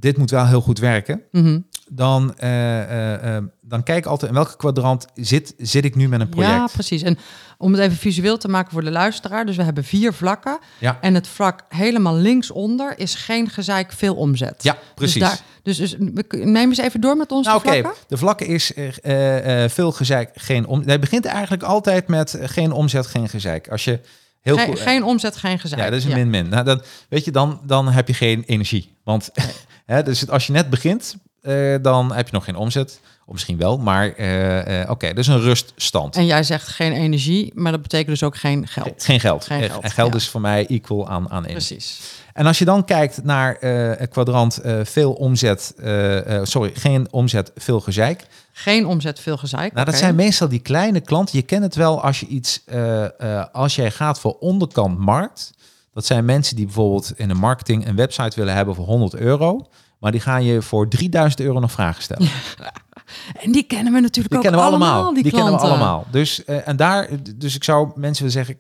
dit 0.01 0.17
moet 0.17 0.31
wel 0.31 0.47
heel 0.47 0.61
goed 0.61 0.79
werken. 0.79 1.23
Mhm. 1.31 1.61
Dan, 1.89 2.37
eh, 2.39 3.37
dan 3.61 3.83
kijk 3.83 4.07
altijd 4.07 4.31
in 4.31 4.37
welke 4.37 4.57
kwadrant 4.57 5.07
zit, 5.15 5.55
zit 5.59 5.85
ik 5.85 5.95
nu 5.95 6.09
met 6.09 6.21
een 6.21 6.29
project. 6.29 6.53
Ja, 6.53 6.67
precies. 6.73 7.03
En 7.03 7.19
om 7.59 7.73
het 7.73 7.81
even 7.83 7.97
visueel 7.97 8.39
te 8.39 8.49
maken 8.49 8.73
voor 8.73 8.85
de 8.85 8.91
luisteraar. 8.91 9.47
Dus 9.47 9.57
we 9.57 9.63
hebben 9.63 9.85
vier 9.85 10.13
vlakken. 10.13 10.59
Ja. 10.79 10.99
En 11.01 11.15
het 11.15 11.29
vlak 11.29 11.61
helemaal 11.69 12.17
linksonder 12.17 12.99
is 12.99 13.15
geen 13.15 13.49
gezeik, 13.49 13.93
veel 13.93 14.15
omzet. 14.15 14.63
Ja, 14.63 14.77
precies. 14.95 15.21
Dus, 15.21 15.23
daar, 15.23 15.41
dus, 15.63 15.77
dus 15.77 15.97
neem 16.29 16.69
eens 16.69 16.79
even 16.79 17.01
door 17.01 17.17
met 17.17 17.33
onze 17.33 17.49
Nou, 17.49 17.61
oké. 17.61 17.79
vlakken. 17.79 18.03
De 18.09 18.17
vlakken 18.17 18.47
is 18.47 18.73
veel 19.73 19.93
gezeik, 19.93 20.31
geen 20.35 20.67
om. 20.67 20.83
Hij 20.85 20.99
begint 20.99 21.25
eigenlijk 21.25 21.63
altijd 21.63 22.09
met 22.09 22.39
geen 22.41 22.73
omzet, 22.73 23.07
geen 23.07 23.29
gezeik. 23.29 23.69
Als 23.69 23.85
je 23.85 24.01
heel 24.41 24.57
Geen, 24.57 24.77
geen 24.77 25.05
omzet, 25.05 25.37
geen 25.37 25.59
gezeik. 25.59 25.81
ja, 25.81 25.91
dat 25.91 25.99
is 25.99 26.05
een 26.05 26.13
min-min. 26.13 26.49
Nou, 26.49 26.65
dan, 26.65 26.83
weet 27.09 27.25
je, 27.25 27.31
dan, 27.31 27.61
dan 27.63 27.89
heb 27.89 28.09
je 28.09 28.15
geen 28.15 28.43
energie. 28.47 28.95
Want 29.05 29.31
hè, 29.87 30.03
dus 30.03 30.29
als 30.29 30.47
je 30.47 30.53
net 30.53 30.71
begint, 30.71 31.17
eh, 31.41 31.75
dan 31.83 32.13
heb 32.13 32.27
je 32.27 32.33
nog 32.33 32.45
geen 32.45 32.57
omzet. 32.57 33.01
Of 33.27 33.33
misschien 33.33 33.59
wel, 33.59 33.79
maar 33.79 34.13
eh, 34.13 34.81
eh, 34.81 34.91
oké, 34.91 35.13
dus 35.13 35.27
een 35.27 35.41
ruststand. 35.41 36.17
En 36.17 36.27
jij 36.27 36.43
zegt 36.43 36.69
geen 36.69 36.93
energie, 36.93 37.53
maar 37.55 37.73
dat 37.73 37.83
betekent 37.83 38.09
dus 38.09 38.23
ook 38.23 38.37
geen 38.37 38.69
geld. 38.69 39.05
Geen 39.05 39.21
geld. 39.21 39.45
Geen 39.45 39.63
geld, 39.63 39.83
en 39.83 39.91
geld 39.91 40.13
ja. 40.13 40.17
is 40.17 40.29
voor 40.29 40.41
mij 40.41 40.67
equal 40.67 41.09
aan, 41.09 41.31
aan 41.31 41.45
energie. 41.45 41.77
Precies. 41.77 42.01
En 42.33 42.47
als 42.47 42.59
je 42.59 42.65
dan 42.65 42.85
kijkt 42.85 43.25
naar 43.25 43.57
het 43.99 44.11
kwadrant 44.11 44.61
veel 44.83 45.13
omzet, 45.13 45.75
sorry, 46.43 46.71
geen 46.75 47.07
omzet, 47.11 47.53
veel 47.57 47.81
gezeik. 47.81 48.27
Geen 48.63 48.87
omzet, 48.87 49.21
veel 49.21 49.37
gezeik. 49.37 49.73
Nou, 49.73 49.87
dat 49.87 49.95
zijn 49.95 50.15
meestal 50.15 50.49
die 50.49 50.59
kleine 50.59 51.01
klanten. 51.01 51.37
Je 51.37 51.45
kent 51.45 51.63
het 51.63 51.75
wel 51.75 52.03
als 52.03 52.21
je 52.21 52.27
iets, 52.27 52.63
eh, 52.65 53.05
eh, 53.05 53.47
als 53.53 53.75
jij 53.75 53.91
gaat 53.91 54.21
voor 54.21 54.37
onderkant 54.39 54.99
markt. 54.99 55.51
Dat 55.93 56.07
zijn 56.07 56.25
mensen 56.25 56.57
die 56.57 56.65
bijvoorbeeld 56.65 57.13
in 57.17 57.29
de 57.29 57.35
marketing 57.35 57.87
een 57.87 57.97
website 57.97 58.37
willen 58.37 58.55
hebben 58.55 58.75
voor 58.75 58.85
100 58.85 59.15
euro. 59.15 59.67
Maar 59.99 60.13
die 60.13 60.21
gaan 60.21 60.45
je 60.45 60.63
voor 60.63 60.89
3000 60.89 61.41
euro 61.41 61.61
nog 61.61 61.73
vragen 61.73 62.03
stellen. 62.03 62.29
En 63.43 63.53
die 63.53 63.63
kennen 63.63 63.93
we 63.93 64.01
natuurlijk 64.01 64.29
Die 64.29 64.37
ook 64.37 64.43
kennen 64.43 64.61
we 64.61 64.67
allemaal. 64.67 64.93
allemaal, 64.93 65.15
Die, 65.15 65.23
die, 65.23 65.33
kennen 65.33 65.53
we 65.53 65.59
allemaal. 65.59 66.07
Dus, 66.11 66.45
eh, 66.45 66.69
en 66.69 66.77
daar, 66.77 67.09
dus 67.37 67.55
ik 67.55 67.65
zou 67.65 67.91
mensen 67.95 68.27
willen 68.27 68.47
zeggen, 68.47 68.59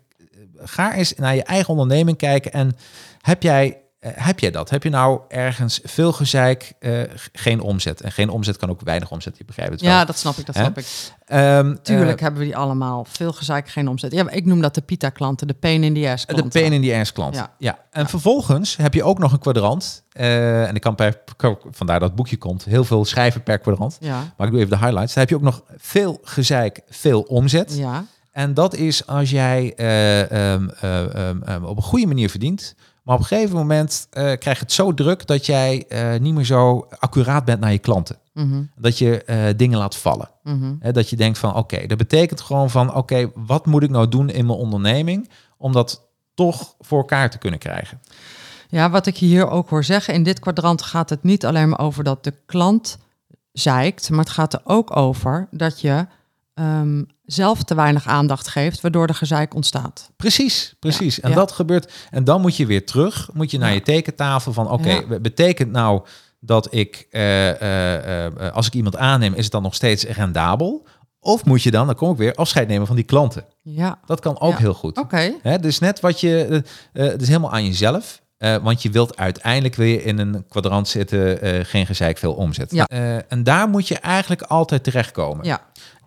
ga 0.57 0.95
eens 0.95 1.15
naar 1.15 1.35
je 1.35 1.43
eigen 1.43 1.69
onderneming 1.69 2.17
kijken. 2.17 2.53
En 2.53 2.77
heb 3.21 3.43
jij, 3.43 3.79
heb 4.01 4.39
jij 4.39 4.51
dat? 4.51 4.71
Heb 4.71 4.83
je 4.83 4.89
nou 4.91 5.21
ergens 5.29 5.81
veel 5.85 6.13
gezeik, 6.13 6.73
eh, 6.79 7.01
geen 7.33 7.61
omzet? 7.61 8.01
En 8.01 8.13
geen 8.13 8.29
omzet 8.31 8.57
kan 8.57 8.71
ook 8.71 8.81
weinig 8.81 9.11
omzet, 9.11 9.39
je 9.39 9.45
begrijpt 9.45 9.73
het 9.73 9.81
wel. 9.81 9.91
Ja, 9.91 10.05
dat 10.05 10.19
snap 10.19 10.37
ik, 10.37 10.47
dat 10.47 10.55
snap 10.55 10.79
ik. 10.79 10.87
Ehm, 11.27 11.77
Tuurlijk 11.83 12.17
eh, 12.17 12.23
hebben 12.23 12.41
we 12.41 12.47
die 12.47 12.57
allemaal. 12.57 13.05
Veel 13.09 13.33
gezeik, 13.33 13.69
geen 13.69 13.89
omzet. 13.89 14.13
Ja, 14.13 14.31
ik 14.31 14.45
noem 14.47 14.61
dat 14.61 14.75
de 14.75 14.81
pita-klanten, 14.81 15.47
de 15.47 15.55
pain 15.55 15.85
in 15.85 15.95
the 15.95 16.09
ass 16.11 16.27
De 16.27 16.33
klanten. 16.35 16.61
pain 16.61 16.73
in 16.73 16.83
the 16.83 16.95
ass 17.01 17.13
klant. 17.13 17.35
Ja. 17.35 17.51
Ja. 17.59 17.79
En 17.91 18.09
vervolgens 18.09 18.77
heb 18.77 18.95
je 18.95 19.03
ook 19.05 19.19
nog 19.19 19.33
een 19.33 19.39
kwadrant. 19.39 20.03
eh, 20.13 20.69
en 20.69 20.75
ik 20.75 20.81
kan 20.81 20.95
per, 20.95 21.21
vandaar 21.71 21.99
dat 21.99 22.09
het 22.09 22.17
boekje 22.17 22.37
komt. 22.37 22.65
Heel 22.65 22.85
veel 22.85 23.05
schrijven 23.05 23.43
per 23.43 23.59
kwadrant. 23.59 23.97
Ja, 24.01 24.33
Maar 24.37 24.47
ik 24.47 24.53
doe 24.53 24.63
even 24.63 24.79
de 24.79 24.85
highlights. 24.85 25.15
Dan 25.15 25.23
heb 25.23 25.29
je 25.29 25.37
ook 25.37 25.43
nog 25.43 25.63
veel 25.77 26.19
gezeik, 26.23 26.81
veel 26.89 27.21
omzet. 27.21 27.77
ja. 27.77 28.05
En 28.31 28.55
dat 28.55 28.75
is 28.75 29.07
als 29.07 29.31
jij 29.31 29.75
eh, 29.77 30.21
ehm, 30.53 30.69
eh, 30.81 31.29
ehm, 31.29 31.43
ehm, 31.43 31.65
op 31.65 31.77
een 31.77 31.83
goede 31.83 32.07
manier 32.07 32.31
verdient. 32.31 32.75
Maar 33.03 33.15
op 33.15 33.21
een 33.21 33.27
gegeven 33.27 33.57
moment 33.57 34.07
eh, 34.11 34.23
krijg 34.23 34.57
je 34.59 34.65
het 34.65 34.73
zo 34.73 34.95
druk 34.95 35.27
dat 35.27 35.47
jij 35.47 35.85
eh, 35.89 36.21
niet 36.21 36.35
meer 36.35 36.45
zo 36.45 36.87
accuraat 36.99 37.45
bent 37.45 37.61
naar 37.61 37.73
je 37.73 37.79
klanten. 37.79 38.19
Mhm, 38.35 38.63
Dat 38.77 38.99
je 38.99 39.53
dingen 39.57 39.79
laat 39.79 39.97
vallen. 39.97 40.31
mhm. 40.43 40.93
Dat 40.93 41.11
je 41.11 41.17
denkt 41.17 41.39
van 41.39 41.55
oké, 41.55 41.87
dat 41.87 41.99
betekent 41.99 42.41
gewoon 42.41 42.71
van 42.71 42.95
oké, 42.95 43.31
wat 43.35 43.67
moet 43.67 43.83
ik 43.83 43.91
nou 43.91 44.09
doen 44.09 44.29
in 44.31 44.47
mijn 44.47 44.59
onderneming 44.59 45.31
om 45.59 45.73
dat 45.73 46.09
toch 46.35 46.75
voor 46.79 46.99
elkaar 46.99 47.31
te 47.31 47.39
kunnen 47.39 47.59
krijgen? 47.59 48.01
Ja, 48.69 48.91
wat 48.91 49.07
ik 49.07 49.17
hier 49.17 49.49
ook 49.49 49.69
hoor 49.69 49.85
zeggen, 49.85 50.15
in 50.15 50.23
dit 50.23 50.39
kwadrant 50.39 50.83
gaat 50.83 51.11
het 51.11 51.23
niet 51.23 51.47
alleen 51.47 51.69
maar 51.69 51.79
over 51.79 52.05
dat 52.05 52.25
de 52.25 52.35
klant 52.47 52.99
zeikt, 53.53 54.11
maar 54.11 54.19
het 54.25 54.31
gaat 54.31 54.53
er 54.53 54.61
ook 54.65 54.97
over 54.97 55.49
dat 55.51 55.81
je 55.81 56.07
ehm, 56.61 57.03
zelf 57.25 57.63
te 57.63 57.75
weinig 57.75 58.07
aandacht 58.07 58.49
geeft, 58.49 58.81
waardoor 58.81 59.07
de 59.07 59.15
gezeik 59.15 59.55
ontstaat. 59.55 60.11
Precies, 60.17 60.75
precies. 60.79 61.17
Ja, 61.17 61.23
en 61.23 61.29
ja. 61.31 61.35
dat 61.37 61.53
gebeurt. 61.53 61.93
En 62.11 62.25
dan 62.25 62.41
moet 62.41 62.57
je 62.57 62.67
weer 62.67 62.87
terug, 62.87 63.29
moet 63.33 63.51
je 63.51 63.59
naar 63.59 63.69
Ja. 63.69 63.75
je 63.75 63.83
tekentafel 63.83 64.53
van 64.53 64.71
oké, 64.71 64.91
Ja. 65.09 65.19
betekent 65.19 65.71
nou 65.73 66.03
dat 66.41 66.75
ik, 66.75 67.07
eh, 67.11 67.51
eh, 67.51 68.27
eh, 68.27 68.53
als 68.53 68.67
ik 68.67 68.75
iemand 68.75 68.97
aanneem, 68.97 69.35
is 69.35 69.43
het 69.43 69.53
dan 69.53 69.63
nog 69.63 69.75
steeds 69.75 70.05
rendabel? 70.05 70.87
Of 71.21 71.45
moet 71.45 71.63
je 71.63 71.71
dan, 71.71 71.87
dan 71.87 71.95
kom 71.95 72.11
ik 72.11 72.17
weer, 72.17 72.35
afscheid 72.35 72.69
nemen 72.69 72.87
van 72.87 72.97
die 72.97 73.05
klanten? 73.05 73.45
Ja, 73.63 73.99
Dat 74.07 74.21
kan 74.21 74.41
ook 74.41 74.59
heel 74.59 74.75
goed. 74.75 74.99
oké. 74.99 75.33
Hè, 75.43 75.59
dus 75.59 75.79
net 75.79 76.01
wat 76.01 76.21
je, 76.21 76.63
het 76.93 77.23
is 77.23 77.29
helemaal 77.29 77.53
aan 77.53 77.65
jezelf. 77.67 78.21
Want 78.63 78.83
je 78.83 78.91
wilt 78.91 79.17
uiteindelijk 79.17 79.77
je 79.77 80.03
in 80.03 80.19
een 80.19 80.45
kwadrant 80.49 80.89
zitten, 80.89 81.39
geen 81.67 81.87
gezeik, 81.87 82.19
veel 82.19 82.33
omzet. 82.33 82.71
Ja. 82.71 82.87
En 83.29 83.43
daar 83.43 83.69
moet 83.69 83.89
je 83.89 83.99
eigenlijk 83.99 84.43
altijd 84.43 84.85
terechtkomen. 84.85 85.45
Ja, 85.45 85.61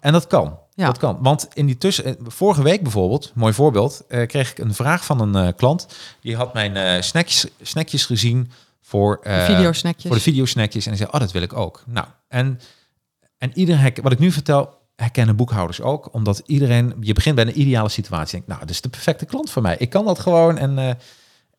En 0.03 0.13
dat 0.13 0.27
kan. 0.27 0.59
Ja. 0.75 0.85
Dat 0.85 0.97
kan. 0.97 1.17
Want 1.21 1.47
in 1.53 1.65
die 1.65 1.77
tussen, 1.77 2.05
eh, 2.05 2.13
vorige 2.27 2.63
week 2.63 2.81
bijvoorbeeld, 2.81 3.31
mooi 3.35 3.53
voorbeeld, 3.53 4.03
eh, 4.07 4.27
kreeg 4.27 4.51
ik 4.51 4.57
een 4.57 4.73
vraag 4.73 5.05
van 5.05 5.21
een 5.21 5.47
eh, 5.47 5.53
klant. 5.55 5.87
Die 6.21 6.35
had 6.35 6.53
mijn 6.53 6.75
eh 6.75 7.01
snackjes, 7.01 7.47
snackjes 7.61 8.05
gezien 8.05 8.51
voor, 8.81 9.19
eh, 9.23 9.45
videosnackjes. 9.45 10.05
voor 10.05 10.15
de 10.15 10.21
videosnackjes. 10.21 10.85
En 10.85 10.91
die 10.91 10.99
zei, 10.99 11.11
oh, 11.13 11.19
dat 11.19 11.31
wil 11.31 11.41
ik 11.41 11.53
ook. 11.53 11.83
Nou, 11.85 12.07
en, 12.27 12.59
en 13.37 13.51
iedereen, 13.53 13.93
wat 14.01 14.11
ik 14.11 14.19
nu 14.19 14.31
vertel, 14.31 14.77
herkennen 14.95 15.35
boekhouders 15.35 15.81
ook. 15.81 16.13
Omdat 16.13 16.41
iedereen, 16.45 16.93
je 16.99 17.13
begint 17.13 17.35
bij 17.35 17.45
een 17.45 17.59
ideale 17.59 17.89
situatie. 17.89 18.37
Denk, 18.37 18.47
nou, 18.47 18.59
dat 18.59 18.69
is 18.69 18.81
de 18.81 18.89
perfecte 18.89 19.25
klant 19.25 19.49
voor 19.49 19.61
mij. 19.61 19.75
Ik 19.79 19.89
kan 19.89 20.05
dat 20.05 20.19
gewoon. 20.19 20.57
En, 20.57 20.77
eh, 20.77 20.89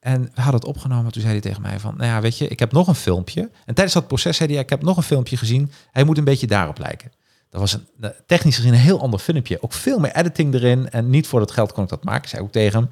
en 0.00 0.22
we 0.22 0.40
hadden 0.40 0.60
het 0.60 0.64
opgenomen. 0.68 1.12
Toen 1.12 1.22
zei 1.22 1.32
hij 1.32 1.42
tegen 1.42 1.62
mij 1.62 1.80
van, 1.80 1.94
nou 1.96 2.10
ja, 2.10 2.20
weet 2.20 2.38
je, 2.38 2.48
ik 2.48 2.58
heb 2.58 2.72
nog 2.72 2.88
een 2.88 2.94
filmpje. 2.94 3.40
En 3.40 3.74
tijdens 3.74 3.94
dat 3.94 4.06
proces 4.06 4.36
zei 4.36 4.52
hij, 4.52 4.62
ik 4.62 4.70
heb 4.70 4.82
nog 4.82 4.96
een 4.96 5.02
filmpje 5.02 5.36
gezien. 5.36 5.72
Hij 5.92 6.04
moet 6.04 6.18
een 6.18 6.24
beetje 6.24 6.46
daarop 6.46 6.78
lijken. 6.78 7.12
Dat 7.54 7.62
was 7.62 7.72
een, 7.72 7.86
eh, 8.00 8.10
technisch 8.26 8.56
gezien 8.56 8.72
een 8.72 8.78
heel 8.78 9.00
ander 9.00 9.20
filmpje. 9.20 9.58
Ook 9.62 9.72
veel 9.72 9.98
meer 9.98 10.14
editing 10.16 10.54
erin. 10.54 10.90
En 10.90 11.10
niet 11.10 11.26
voor 11.26 11.40
dat 11.40 11.50
geld 11.50 11.72
kon 11.72 11.82
ik 11.82 11.88
dat 11.88 12.04
maken, 12.04 12.28
zei 12.28 12.40
ik 12.40 12.46
ook 12.46 12.52
tegen 12.52 12.78
hem. 12.80 12.88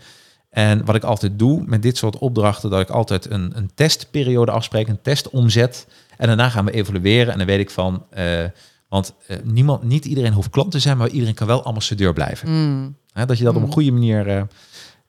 En 0.51 0.85
wat 0.85 0.95
ik 0.95 1.03
altijd 1.05 1.39
doe 1.39 1.63
met 1.67 1.83
dit 1.83 1.97
soort 1.97 2.19
opdrachten, 2.19 2.71
dat 2.71 2.81
ik 2.81 2.89
altijd 2.91 3.31
een, 3.31 3.53
een 3.55 3.71
testperiode 3.75 4.51
afspreek, 4.51 4.89
een 4.89 5.03
testomzet. 5.03 5.87
En 6.17 6.27
daarna 6.27 6.49
gaan 6.49 6.65
we 6.65 6.71
evalueren. 6.73 7.33
En 7.33 7.39
dan 7.39 7.47
weet 7.47 7.61
ik 7.61 7.71
van, 7.71 8.05
eh, 8.11 8.45
Want 8.89 9.15
eh, 9.27 9.37
niemand, 9.45 9.83
niet 9.83 10.05
iedereen 10.05 10.33
hoeft 10.33 10.51
klant 10.51 10.71
te 10.71 10.79
zijn, 10.79 10.97
maar 10.97 11.09
iedereen 11.09 11.35
kan 11.35 11.47
wel 11.47 11.63
ambassadeur 11.65 12.13
blijven. 12.13 12.49
Mm. 12.51 12.97
Dat 13.27 13.39
je 13.39 13.45
dat 13.45 13.57
op 13.57 13.63
een 13.63 13.73
goede 13.73 13.93
manier. 13.93 14.29
eh, 14.29 14.43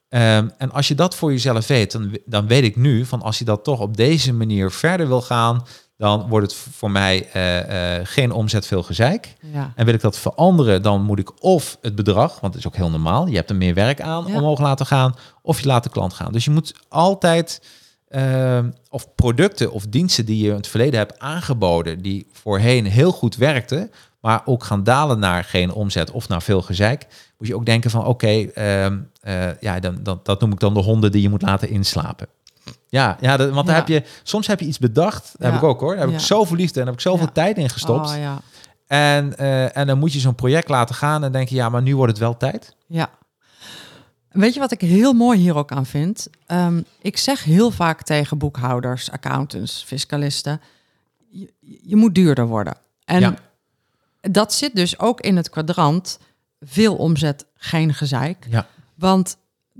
ehm, 0.09 0.49
en 0.57 0.71
als 0.71 0.87
je 0.87 0.95
dat 0.95 1.15
voor 1.15 1.31
jezelf 1.31 1.67
weet, 1.67 1.91
dan, 1.91 2.17
dan 2.25 2.47
weet 2.47 2.63
ik 2.63 2.75
nu 2.75 3.05
van 3.05 3.21
als 3.21 3.39
je 3.39 3.45
dat 3.45 3.63
toch 3.63 3.79
op 3.79 3.97
deze 3.97 4.33
manier 4.33 4.71
verder 4.71 5.07
wil 5.07 5.21
gaan, 5.21 5.63
dan 6.03 6.27
wordt 6.27 6.51
het 6.51 6.55
voor 6.71 6.91
mij 6.91 7.29
eh, 7.33 7.97
eh, 7.97 8.05
geen 8.07 8.31
omzet, 8.31 8.67
veel 8.67 8.83
gezeik. 8.83 9.35
Ja. 9.53 9.73
En 9.75 9.85
wil 9.85 9.93
ik 9.93 10.01
dat 10.01 10.17
veranderen, 10.17 10.81
dan 10.81 11.01
moet 11.03 11.19
ik 11.19 11.43
of 11.43 11.77
het 11.81 11.95
bedrag, 11.95 12.39
want 12.39 12.53
het 12.53 12.63
is 12.63 12.67
ook 12.67 12.75
heel 12.75 12.89
normaal, 12.89 13.27
je 13.27 13.35
hebt 13.35 13.49
er 13.49 13.55
meer 13.55 13.73
werk 13.73 14.01
aan, 14.01 14.25
Ja. 14.27 14.35
omhoog 14.37 14.59
laten 14.59 14.85
gaan, 14.85 15.15
of 15.41 15.59
je 15.59 15.67
laat 15.67 15.83
de 15.83 15.89
klant 15.89 16.13
gaan. 16.13 16.31
Dus 16.31 16.45
je 16.45 16.51
moet 16.51 16.73
altijd, 16.89 17.61
ehm, 18.09 18.69
of 18.89 19.15
producten 19.15 19.71
of 19.71 19.85
diensten 19.89 20.25
die 20.25 20.43
je 20.43 20.49
in 20.49 20.55
het 20.55 20.67
verleden 20.67 20.99
hebt 20.99 21.19
aangeboden, 21.19 22.01
die 22.01 22.27
voorheen 22.31 22.85
heel 22.85 23.11
goed 23.11 23.35
werkten, 23.35 23.91
maar 24.21 24.41
ook 24.45 24.63
gaan 24.63 24.83
dalen 24.83 25.19
naar 25.19 25.43
geen 25.43 25.71
omzet 25.71 26.11
of 26.11 26.27
naar 26.27 26.41
veel 26.41 26.61
gezeik, 26.61 27.07
moet 27.37 27.47
je 27.47 27.55
ook 27.55 27.65
denken 27.65 27.89
van 27.91 28.05
oké, 28.05 28.27
ehm, 28.27 28.97
eh, 29.21 29.59
ja, 29.59 29.79
dan, 29.79 29.97
dan, 30.01 30.19
dat 30.23 30.39
noem 30.41 30.51
ik 30.51 30.59
dan 30.59 30.73
de 30.73 30.79
honden 30.79 31.11
die 31.11 31.21
je 31.21 31.29
moet 31.29 31.41
laten 31.41 31.69
inslapen. 31.69 32.27
Ja, 32.93 33.17
ja 33.21 33.37
dat, 33.37 33.49
want 33.49 33.67
daar 33.67 33.75
Ja. 33.75 33.81
heb 33.81 33.87
je, 34.05 34.09
soms 34.23 34.47
heb 34.47 34.59
je 34.59 34.65
iets 34.65 34.79
bedacht, 34.79 35.31
dat 35.37 35.51
heb 35.51 35.61
ik 35.61 35.63
ook 35.67 35.79
hoor, 35.79 35.95
daar 35.95 36.05
heb 36.05 36.13
ik 36.13 36.19
zoveel 36.19 36.55
liefde 36.57 36.79
en 36.79 36.85
heb 36.85 36.95
ik 36.95 37.01
zoveel 37.01 37.31
tijd 37.31 37.57
in 37.57 37.69
gestopt. 37.69 38.09
Oh, 38.09 38.15
ja. 38.17 38.41
En, 38.87 39.37
eh, 39.37 39.77
en 39.77 39.87
dan 39.87 39.99
moet 39.99 40.13
je 40.13 40.19
zo'n 40.19 40.35
project 40.35 40.69
laten 40.69 40.95
gaan 40.95 41.23
en 41.23 41.31
denk 41.31 41.49
je, 41.49 41.55
ja, 41.55 41.69
maar 41.69 41.81
nu 41.81 41.95
wordt 41.95 42.11
het 42.11 42.21
wel 42.21 42.37
tijd. 42.37 42.75
Ja. 42.87 43.09
Weet 44.29 44.53
je 44.53 44.59
wat 44.59 44.71
ik 44.71 44.81
heel 44.81 45.13
mooi 45.13 45.39
hier 45.39 45.55
ook 45.55 45.71
aan 45.71 45.85
vind? 45.85 46.27
Ehm, 46.45 46.81
ik 47.01 47.17
zeg 47.17 47.43
heel 47.43 47.71
vaak 47.71 48.03
tegen 48.03 48.37
boekhouders, 48.37 49.11
accountants, 49.11 49.83
fiscalisten: 49.87 50.61
je, 51.29 51.53
je 51.83 51.95
moet 51.95 52.15
duurder 52.15 52.47
worden. 52.47 52.73
En 53.05 53.19
Ja. 53.19 53.35
dat 54.21 54.53
zit 54.53 54.75
dus 54.75 54.99
ook 54.99 55.21
in 55.21 55.35
het 55.37 55.49
kwadrant 55.49 56.19
veel 56.59 56.95
omzet, 56.95 57.45
geen 57.55 57.93
gezeik. 57.93 58.47
Ja. 58.49 58.67
Want 58.95 59.37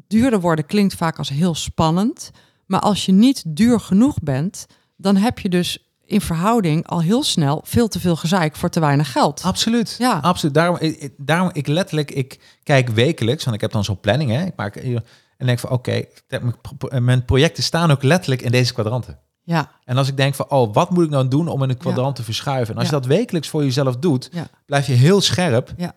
duurder 0.08 0.40
worden 0.40 0.66
klinkt 0.66 0.94
vaak 0.96 1.18
als 1.18 1.30
heel 1.30 1.56
spannend. 1.56 2.32
Maar 2.74 2.82
als 2.82 3.06
je 3.06 3.12
niet 3.12 3.44
duur 3.48 3.80
genoeg 3.80 4.16
bent, 4.22 4.66
dan 4.98 5.16
heb 5.16 5.40
je 5.40 5.50
dus 5.50 5.92
in 6.06 6.22
verhouding 6.22 6.88
al 6.88 7.02
heel 7.02 7.24
snel 7.24 7.62
veel 7.66 7.88
te 7.88 8.00
veel 8.00 8.16
gezeik 8.16 8.56
voor 8.56 8.70
te 8.70 8.80
weinig 8.80 9.12
geld. 9.12 9.42
Absoluut. 9.44 9.96
Ja. 10.00 10.20
Absoluut. 10.22 10.54
Daarom, 10.56 10.78
ik, 10.80 11.14
daarom, 11.18 11.50
ik 11.54 11.68
letterlijk, 11.68 12.12
ik 12.12 12.40
kijk 12.64 12.90
wekelijks, 12.90 13.44
want 13.44 13.56
ik 13.56 13.62
heb 13.62 13.72
dan 13.72 13.84
zo'n 13.84 14.00
planning, 14.00 14.32
hè. 14.32 14.46
Ik 14.46 14.56
maak 14.56 14.76
en 14.76 15.46
denk 15.46 15.60
van, 15.60 15.70
oké, 15.70 16.04
mijn 16.28 16.56
pro- 16.78 17.00
mijn 17.00 17.26
projecten 17.26 17.64
staan 17.64 17.92
ook 17.92 18.04
letterlijk 18.04 18.42
in 18.42 18.52
deze 18.52 18.74
kwadranten. 18.74 19.20
Ja, 19.44 19.72
En 19.84 19.98
als 19.98 20.08
ik 20.08 20.18
denk 20.18 20.36
van, 20.36 20.50
oh, 20.50 20.74
wat 20.74 20.90
moet 20.90 21.04
ik 21.04 21.10
nou 21.10 21.28
doen 21.28 21.48
om 21.48 21.64
in 21.64 21.70
een 21.70 21.78
kwadrant 21.78 22.16
te 22.16 22.24
verschuiven? 22.24 22.74
En 22.74 22.80
als 22.80 22.90
Ja. 22.90 22.96
je 22.96 23.02
dat 23.02 23.10
wekelijks 23.18 23.48
voor 23.48 23.64
jezelf 23.64 23.96
doet, 23.98 24.30
ja, 24.32 24.48
blijf 24.66 24.88
je 24.88 24.94
heel 24.94 25.22
scherp. 25.22 25.74
ja, 25.78 25.94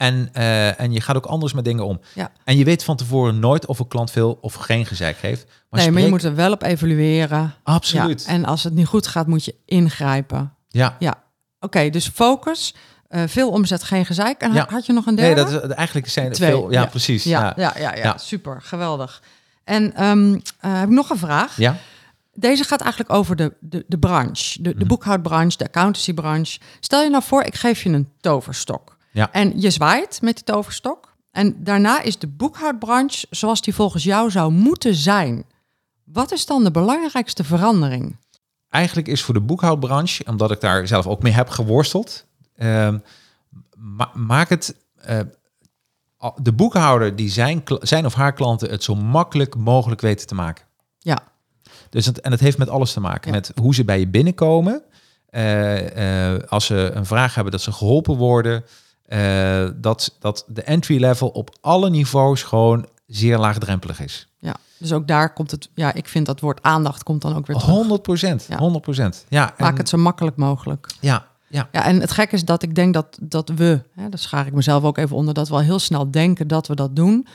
En, 0.00 0.28
eh, 0.32 0.80
en 0.80 0.92
je 0.92 1.00
gaat 1.00 1.16
ook 1.16 1.26
anders 1.26 1.52
met 1.52 1.64
dingen 1.64 1.84
om. 1.84 2.00
ja. 2.14 2.30
En 2.44 2.56
je 2.56 2.64
weet 2.64 2.84
van 2.84 2.96
tevoren 2.96 3.38
nooit 3.38 3.66
of 3.66 3.78
een 3.78 3.88
klant 3.88 4.10
veel 4.10 4.38
of 4.40 4.54
geen 4.54 4.86
gezeik 4.86 5.16
heeft. 5.20 5.44
Maar 5.70 5.80
nee, 5.80 5.90
maar 5.90 6.02
je 6.02 6.08
moet 6.08 6.22
er 6.24 6.34
wel 6.34 6.52
op 6.52 6.62
evalueren. 6.62 7.54
Absoluut. 7.62 8.24
Ja, 8.24 8.30
en 8.32 8.44
als 8.44 8.64
het 8.64 8.74
niet 8.74 8.86
goed 8.86 9.06
gaat, 9.06 9.26
moet 9.26 9.44
je 9.44 9.54
ingrijpen. 9.64 10.54
Ja. 10.68 10.96
Ja, 10.98 11.22
oké, 11.58 11.90
dus 11.90 12.08
focus, 12.08 12.74
eh, 13.08 13.22
veel 13.26 13.50
omzet, 13.50 13.82
geen 13.82 14.06
gezeik. 14.06 14.40
En 14.40 14.52
Ja. 14.52 14.66
had 14.70 14.86
je 14.86 14.92
nog 14.92 15.06
een 15.06 15.14
Nee, 15.14 15.34
derde? 15.34 15.50
dat 15.52 15.64
is 15.70 15.74
eigenlijk 15.74 16.08
zijn 16.08 16.32
Twee, 16.32 16.50
veel. 16.50 16.72
Ja, 16.72 16.86
precies. 16.86 17.24
ja, 17.24 17.40
Ja. 17.40 17.52
ja, 17.56 17.72
ja, 17.78 17.94
ja, 17.96 18.02
Ja. 18.04 18.18
super, 18.18 18.62
geweldig. 18.62 19.22
En 19.64 19.94
ehm, 19.94 20.34
eh, 20.60 20.72
heb 20.78 20.88
ik 20.88 20.94
nog 20.94 21.10
een 21.10 21.18
vraag? 21.18 21.56
ja. 21.56 21.76
Deze 22.32 22.64
gaat 22.64 22.80
eigenlijk 22.80 23.12
over 23.12 23.36
de, 23.36 23.52
de, 23.60 23.84
de 23.88 23.98
branche, 23.98 24.62
de, 24.62 24.70
de 24.70 24.76
Mhm. 24.78 24.86
boekhoudbranche, 24.86 25.56
de 25.58 25.64
accountancybranche. 25.64 26.60
Stel 26.80 27.02
je 27.02 27.10
nou 27.10 27.22
voor, 27.22 27.42
ik 27.44 27.54
geef 27.54 27.82
je 27.82 27.88
een 27.90 28.08
toverstok. 28.20 28.96
Ja. 29.12 29.32
En 29.32 29.60
je 29.60 29.70
zwaait 29.70 30.22
met 30.22 30.34
die 30.34 30.44
toverstok. 30.44 31.14
En 31.30 31.64
daarna 31.64 32.00
is 32.02 32.18
de 32.18 32.26
boekhoudbranche 32.26 33.26
zoals 33.30 33.60
die 33.60 33.74
volgens 33.74 34.04
jou 34.04 34.30
zou 34.30 34.52
moeten 34.52 34.94
zijn. 34.94 35.44
Wat 36.04 36.32
is 36.32 36.46
dan 36.46 36.64
de 36.64 36.70
belangrijkste 36.70 37.44
verandering? 37.44 38.16
eigenlijk 38.68 39.08
is 39.08 39.22
voor 39.22 39.34
de 39.34 39.40
boekhoudbranche, 39.40 40.24
omdat 40.26 40.50
ik 40.50 40.60
daar 40.60 40.86
zelf 40.86 41.06
ook 41.06 41.22
mee 41.22 41.32
heb 41.32 41.48
geworsteld, 41.48 42.24
ehm, 42.56 42.98
ma- 43.76 44.10
maak 44.14 44.48
het 44.48 44.76
eh, 44.96 45.20
de 46.42 46.52
boekhouder 46.52 47.16
die 47.16 47.28
zijn, 47.30 47.62
zijn 47.80 48.06
of 48.06 48.14
haar 48.14 48.32
klanten 48.32 48.70
het 48.70 48.82
zo 48.82 48.94
makkelijk 48.94 49.56
mogelijk 49.56 50.00
weten 50.00 50.26
te 50.26 50.34
maken. 50.34 50.64
Ja, 50.98 51.18
Dus 51.90 52.06
het, 52.06 52.20
en 52.20 52.30
het 52.30 52.40
heeft 52.40 52.58
met 52.58 52.68
alles 52.68 52.92
te 52.92 53.00
maken. 53.00 53.30
Ja. 53.30 53.36
Met 53.36 53.52
hoe 53.60 53.74
ze 53.74 53.84
bij 53.84 53.98
je 53.98 54.08
binnenkomen. 54.08 54.82
Eh, 55.26 56.32
eh, 56.34 56.42
als 56.48 56.66
ze 56.66 56.90
een 56.94 57.06
vraag 57.06 57.34
hebben, 57.34 57.52
dat 57.52 57.62
ze 57.62 57.72
geholpen 57.72 58.16
worden. 58.16 58.64
Eh, 59.10 59.68
dat, 59.76 60.16
dat 60.20 60.44
de 60.48 60.62
entry 60.62 61.00
level 61.00 61.28
op 61.28 61.56
alle 61.60 61.90
niveaus 61.90 62.42
gewoon 62.42 62.86
zeer 63.06 63.38
laagdrempelig 63.38 64.00
is. 64.00 64.28
ja. 64.38 64.54
Dus 64.78 64.92
ook 64.92 65.06
daar 65.08 65.32
komt 65.32 65.50
het, 65.50 65.68
ja, 65.74 65.92
ik 65.94 66.08
vind 66.08 66.26
dat 66.26 66.40
woord 66.40 66.62
aandacht 66.62 67.02
komt 67.02 67.22
dan 67.22 67.36
ook 67.36 67.46
weer 67.46 67.56
terug. 67.56 67.74
100 67.74 68.02
procent. 68.02 68.46
Ja. 68.48 68.58
100 68.58 68.82
procent. 68.84 69.24
Ja, 69.28 69.54
Maak 69.58 69.70
en- 69.70 69.76
het 69.76 69.88
zo 69.88 69.96
makkelijk 69.96 70.36
mogelijk. 70.36 70.86
ja, 71.00 71.26
ja. 71.48 71.68
Ja, 71.72 71.84
en 71.84 72.00
het 72.00 72.10
gekke 72.10 72.34
is 72.34 72.44
dat 72.44 72.62
ik 72.62 72.74
denk 72.74 72.94
dat, 72.94 73.18
dat 73.22 73.48
we, 73.48 73.82
hè, 73.94 74.08
daar 74.08 74.18
schaar 74.18 74.46
ik 74.46 74.52
mezelf 74.52 74.82
ook 74.84 74.98
even 74.98 75.16
onder, 75.16 75.34
dat 75.34 75.48
we 75.48 75.54
al 75.54 75.60
heel 75.60 75.78
snel 75.78 76.10
denken 76.10 76.48
dat 76.48 76.66
we 76.66 76.74
dat 76.74 76.96
doen. 76.96 77.26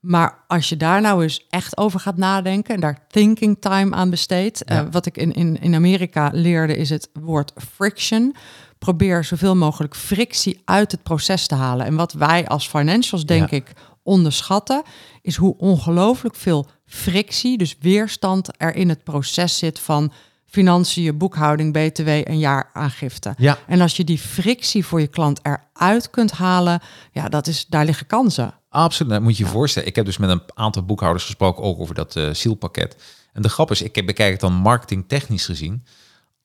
Maar 0.00 0.38
als 0.46 0.68
je 0.68 0.76
daar 0.76 1.00
nou 1.00 1.22
eens 1.22 1.46
echt 1.50 1.76
over 1.76 2.00
gaat 2.00 2.16
nadenken 2.16 2.74
en 2.74 2.80
daar 2.80 2.98
thinking 3.08 3.56
time 3.60 3.94
aan 3.94 4.10
besteedt. 4.10 4.62
Ja. 4.66 4.80
eh, 4.84 4.86
wat 4.90 5.06
ik 5.06 5.16
in, 5.16 5.32
in, 5.32 5.60
in 5.60 5.74
Amerika 5.74 6.30
leerde 6.32 6.76
is 6.76 6.90
het 6.90 7.08
woord 7.12 7.52
friction. 7.74 8.34
Probeer 8.82 9.24
zoveel 9.24 9.56
mogelijk 9.56 9.96
frictie 9.96 10.60
uit 10.64 10.92
het 10.92 11.02
proces 11.02 11.46
te 11.46 11.54
halen. 11.54 11.86
En 11.86 11.94
wat 11.94 12.12
wij 12.12 12.46
als 12.46 12.68
financials, 12.68 13.24
denk 13.24 13.50
Ja. 13.50 13.56
ik, 13.56 13.72
onderschatten, 14.02 14.82
is 15.20 15.36
hoe 15.36 15.54
ongelooflijk 15.58 16.34
veel 16.36 16.66
frictie, 16.86 17.58
dus 17.58 17.76
weerstand 17.80 18.48
er 18.56 18.74
in 18.74 18.88
het 18.88 19.04
proces 19.04 19.58
zit 19.58 19.78
van 19.78 20.12
financiën, 20.46 21.18
boekhouding, 21.18 21.72
btw 21.72 22.08
en 22.08 22.38
jaaraangifte. 22.38 23.34
Ja, 23.36 23.58
En 23.66 23.80
als 23.80 23.96
je 23.96 24.04
die 24.04 24.18
frictie 24.18 24.86
voor 24.86 25.00
je 25.00 25.06
klant 25.06 25.40
eruit 25.42 26.10
kunt 26.10 26.32
halen, 26.32 26.80
ja, 27.12 27.28
dat 27.28 27.46
is, 27.46 27.66
daar 27.66 27.84
liggen 27.84 28.06
kansen. 28.06 28.54
Absoluut, 28.68 29.12
dat 29.12 29.22
moet 29.22 29.36
je 29.36 29.44
je 29.44 29.50
voorstellen. 29.50 29.88
Ik 29.88 29.96
heb 29.96 30.04
dus 30.04 30.16
met 30.18 30.30
een 30.30 30.42
aantal 30.54 30.82
boekhouders 30.84 31.24
gesproken 31.24 31.62
ook 31.64 31.78
over 31.78 31.94
dat 31.94 32.16
eh 32.16 32.30
zielpakket. 32.32 32.96
En 33.32 33.42
de 33.42 33.48
grap 33.48 33.70
is, 33.70 33.82
ik 33.82 34.06
bekijk 34.06 34.30
het 34.32 34.40
dan 34.40 34.52
marketingtechnisch 34.52 35.44
gezien. 35.44 35.84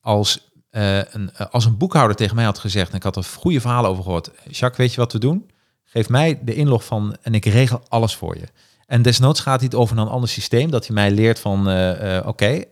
Als, 0.02 0.50
eh, 0.78 0.98
een, 0.98 1.30
eh, 1.34 1.48
als 1.52 1.66
een 1.66 1.78
boekhouder 1.78 2.16
tegen 2.16 2.36
mij 2.36 2.46
had 2.46 2.60
gezegd, 2.60 2.90
en 2.90 2.96
ik 2.98 3.04
had 3.04 3.16
er 3.16 3.24
goede 3.24 3.62
verhalen 3.62 3.90
over 3.90 4.04
gehoord. 4.04 4.32
Jacques, 4.44 4.78
weet 4.78 4.94
je 4.94 5.00
wat 5.02 5.14
we 5.14 5.20
doen? 5.20 5.50
Geef 5.86 6.10
mij 6.10 6.40
de 6.44 6.54
inlog 6.56 6.86
van 6.86 7.16
en 7.22 7.34
ik 7.34 7.46
regel 7.46 7.82
alles 7.88 8.16
voor 8.16 8.36
je. 8.38 8.48
En 8.86 9.02
desnoods 9.02 9.40
gaat 9.40 9.60
hij 9.60 9.66
het 9.72 9.80
over 9.80 9.98
een 9.98 10.08
ander 10.08 10.30
systeem, 10.30 10.72
dat 10.72 10.86
hij 10.88 10.96
mij 10.96 11.12
leert 11.12 11.40
van, 11.40 11.70
eh, 11.70 12.28
oké, 12.28 12.64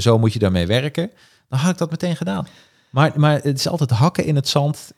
zo 0.00 0.18
moet 0.18 0.32
je 0.32 0.38
daarmee 0.38 0.66
werken. 0.66 1.10
Dan 1.48 1.58
had 1.58 1.70
ik 1.70 1.78
dat 1.78 1.90
meteen 1.90 2.16
gedaan. 2.16 2.46
Maar, 2.90 3.12
maar 3.14 3.34
het 3.42 3.58
is 3.58 3.68
altijd 3.68 3.90
hakken 3.90 4.24
in 4.24 4.34
het 4.36 4.48
zand. 4.48 4.92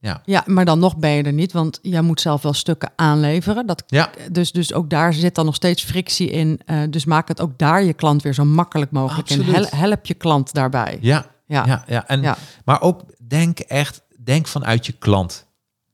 ja. 0.00 0.22
Ja, 0.24 0.42
maar 0.46 0.64
dan 0.64 0.78
nog 0.78 0.96
ben 0.96 1.10
je 1.10 1.22
er 1.22 1.32
niet, 1.32 1.52
want 1.52 1.78
jij 1.82 2.00
moet 2.00 2.20
zelf 2.20 2.42
wel 2.42 2.52
stukken 2.52 2.92
aanleveren. 2.96 3.66
Dat, 3.66 3.82
Ja. 3.86 4.10
dus, 4.32 4.52
dus 4.52 4.72
ook 4.74 4.90
daar 4.90 5.12
zit 5.14 5.34
dan 5.34 5.44
nog 5.44 5.54
steeds 5.54 5.82
frictie 5.84 6.30
in. 6.30 6.60
Dus 6.90 7.04
maak 7.04 7.28
het 7.28 7.40
ook 7.40 7.58
daar 7.58 7.82
je 7.84 7.92
klant 7.92 8.22
weer 8.22 8.34
zo 8.34 8.44
makkelijk 8.44 8.90
mogelijk. 8.90 9.28
Absoluut. 9.30 9.54
Hel- 9.70 9.80
help 9.80 10.06
je 10.06 10.14
klant 10.14 10.52
daarbij. 10.52 10.98
Ja, 11.00 11.26
Ja, 11.50 11.66
ja, 11.66 11.84
ja. 11.86 12.06
En, 12.08 12.22
Ja. 12.22 12.36
Maar 12.64 12.80
ook 12.80 13.02
denk 13.26 13.58
echt, 13.58 14.02
denk 14.18 14.46
vanuit 14.46 14.86
je 14.86 14.92
klant. 14.92 15.46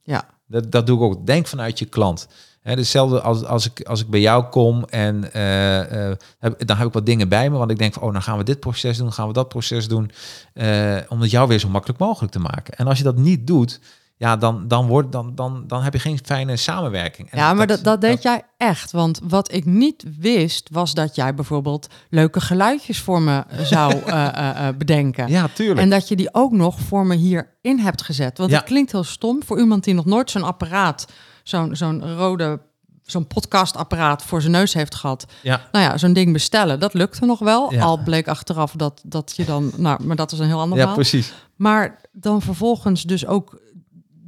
ja. 0.03 0.25
Dat, 0.49 0.73
dat 0.73 0.87
doe 0.87 0.97
ik 0.97 1.03
ook. 1.03 1.27
Denk 1.27 1.47
vanuit 1.47 1.79
je 1.79 1.85
klant. 1.85 2.29
Hetzelfde 2.63 3.21
als, 3.21 3.45
als, 3.45 3.67
ik, 3.67 3.81
als 3.87 4.01
ik 4.01 4.09
bij 4.09 4.21
jou 4.21 4.45
kom 4.45 4.85
en 4.85 5.33
eh, 5.33 6.11
eh, 6.11 6.17
heb, 6.39 6.67
dan 6.67 6.77
heb 6.77 6.87
ik 6.87 6.93
wat 6.93 7.07
dingen 7.07 7.29
bij 7.29 7.51
me. 7.51 7.57
Want 7.59 7.71
ik 7.71 7.79
denk 7.79 7.93
van, 7.95 8.03
oh, 8.03 8.13
dan 8.13 8.23
gaan 8.23 8.39
we 8.39 8.45
dit 8.45 8.61
proces 8.61 8.97
doen, 8.99 9.13
gaan 9.13 9.27
we 9.27 9.33
dat 9.33 9.49
proces 9.49 9.89
doen. 9.89 10.11
eh, 10.53 10.97
om 11.09 11.21
het 11.21 11.31
jou 11.31 11.49
weer 11.49 11.59
zo 11.59 11.69
makkelijk 11.69 12.01
mogelijk 12.01 12.33
te 12.33 12.39
maken. 12.39 12.75
En 12.77 12.87
als 12.87 12.99
je 12.99 13.05
dat 13.05 13.17
niet 13.17 13.47
doet, 13.47 13.81
ja, 14.19 14.37
dan, 14.37 14.69
dan, 14.69 14.87
wordt, 14.87 15.13
dan, 15.13 15.35
dan, 15.35 15.65
dan 15.67 15.83
heb 15.83 15.93
je 15.93 15.99
geen 15.99 16.19
fijne 16.25 16.57
samenwerking. 16.57 17.31
En 17.31 17.39
Ja, 17.39 17.55
maar 17.55 17.67
dat, 17.67 17.85
dat 17.85 18.01
deed 18.01 18.23
jij 18.23 18.43
echt. 18.57 18.91
Want 18.93 19.21
wat 19.23 19.53
ik 19.53 19.65
niet 19.65 20.05
wist, 20.19 20.69
was 20.73 20.95
dat 20.95 21.15
jij 21.15 21.35
bijvoorbeeld 21.35 21.87
leuke 22.11 22.41
geluidjes 22.41 23.01
voor 23.01 23.23
me 23.23 23.45
zou 23.63 23.93
eh, 24.07 24.27
eh, 24.27 24.69
eh, 24.69 24.77
bedenken. 24.77 25.29
Ja, 25.29 25.49
tuurlijk. 25.55 25.81
En 25.81 25.91
dat 25.91 26.09
je 26.09 26.17
die 26.17 26.35
ook 26.35 26.53
nog 26.53 26.81
voor 26.81 27.07
me 27.07 27.15
hierin 27.15 27.79
hebt 27.79 28.03
gezet. 28.03 28.39
Want 28.39 28.51
Ja. 28.51 28.57
het 28.57 28.67
klinkt 28.67 28.93
heel 28.93 29.05
stom 29.05 29.43
voor 29.45 29.59
iemand 29.59 29.85
die 29.85 29.95
nog 29.95 30.05
nooit 30.05 30.31
zo'n 30.31 30.43
apparaat, 30.43 31.07
zo'n 31.43 31.77
zo'n 31.77 32.17
rode, 32.17 32.61
zo'n 33.03 33.27
podcastapparaat 33.27 34.23
voor 34.23 34.41
zijn 34.41 34.53
neus 34.53 34.75
heeft 34.75 34.95
gehad. 34.95 35.27
ja, 35.43 35.69
Nou 35.73 35.85
ja, 35.85 35.99
zo'n 35.99 36.13
ding 36.13 36.33
bestellen, 36.33 36.81
dat 36.81 36.95
lukte 36.95 37.27
nog 37.27 37.39
wel. 37.39 37.73
Ja. 37.73 37.83
Al 37.83 37.99
bleek 38.03 38.29
achteraf 38.29 38.73
dat, 38.77 39.01
dat 39.05 39.33
je 39.37 39.45
dan, 39.45 39.73
nou, 39.77 40.05
maar 40.05 40.17
dat 40.17 40.33
is 40.33 40.39
een 40.39 40.47
heel 40.47 40.61
ander 40.61 40.79
ja, 40.79 40.85
verhaal. 40.85 40.95
precies. 40.95 41.33
Maar 41.57 42.01
dan 42.13 42.43
vervolgens 42.43 43.03
dus 43.03 43.27
ook 43.27 43.65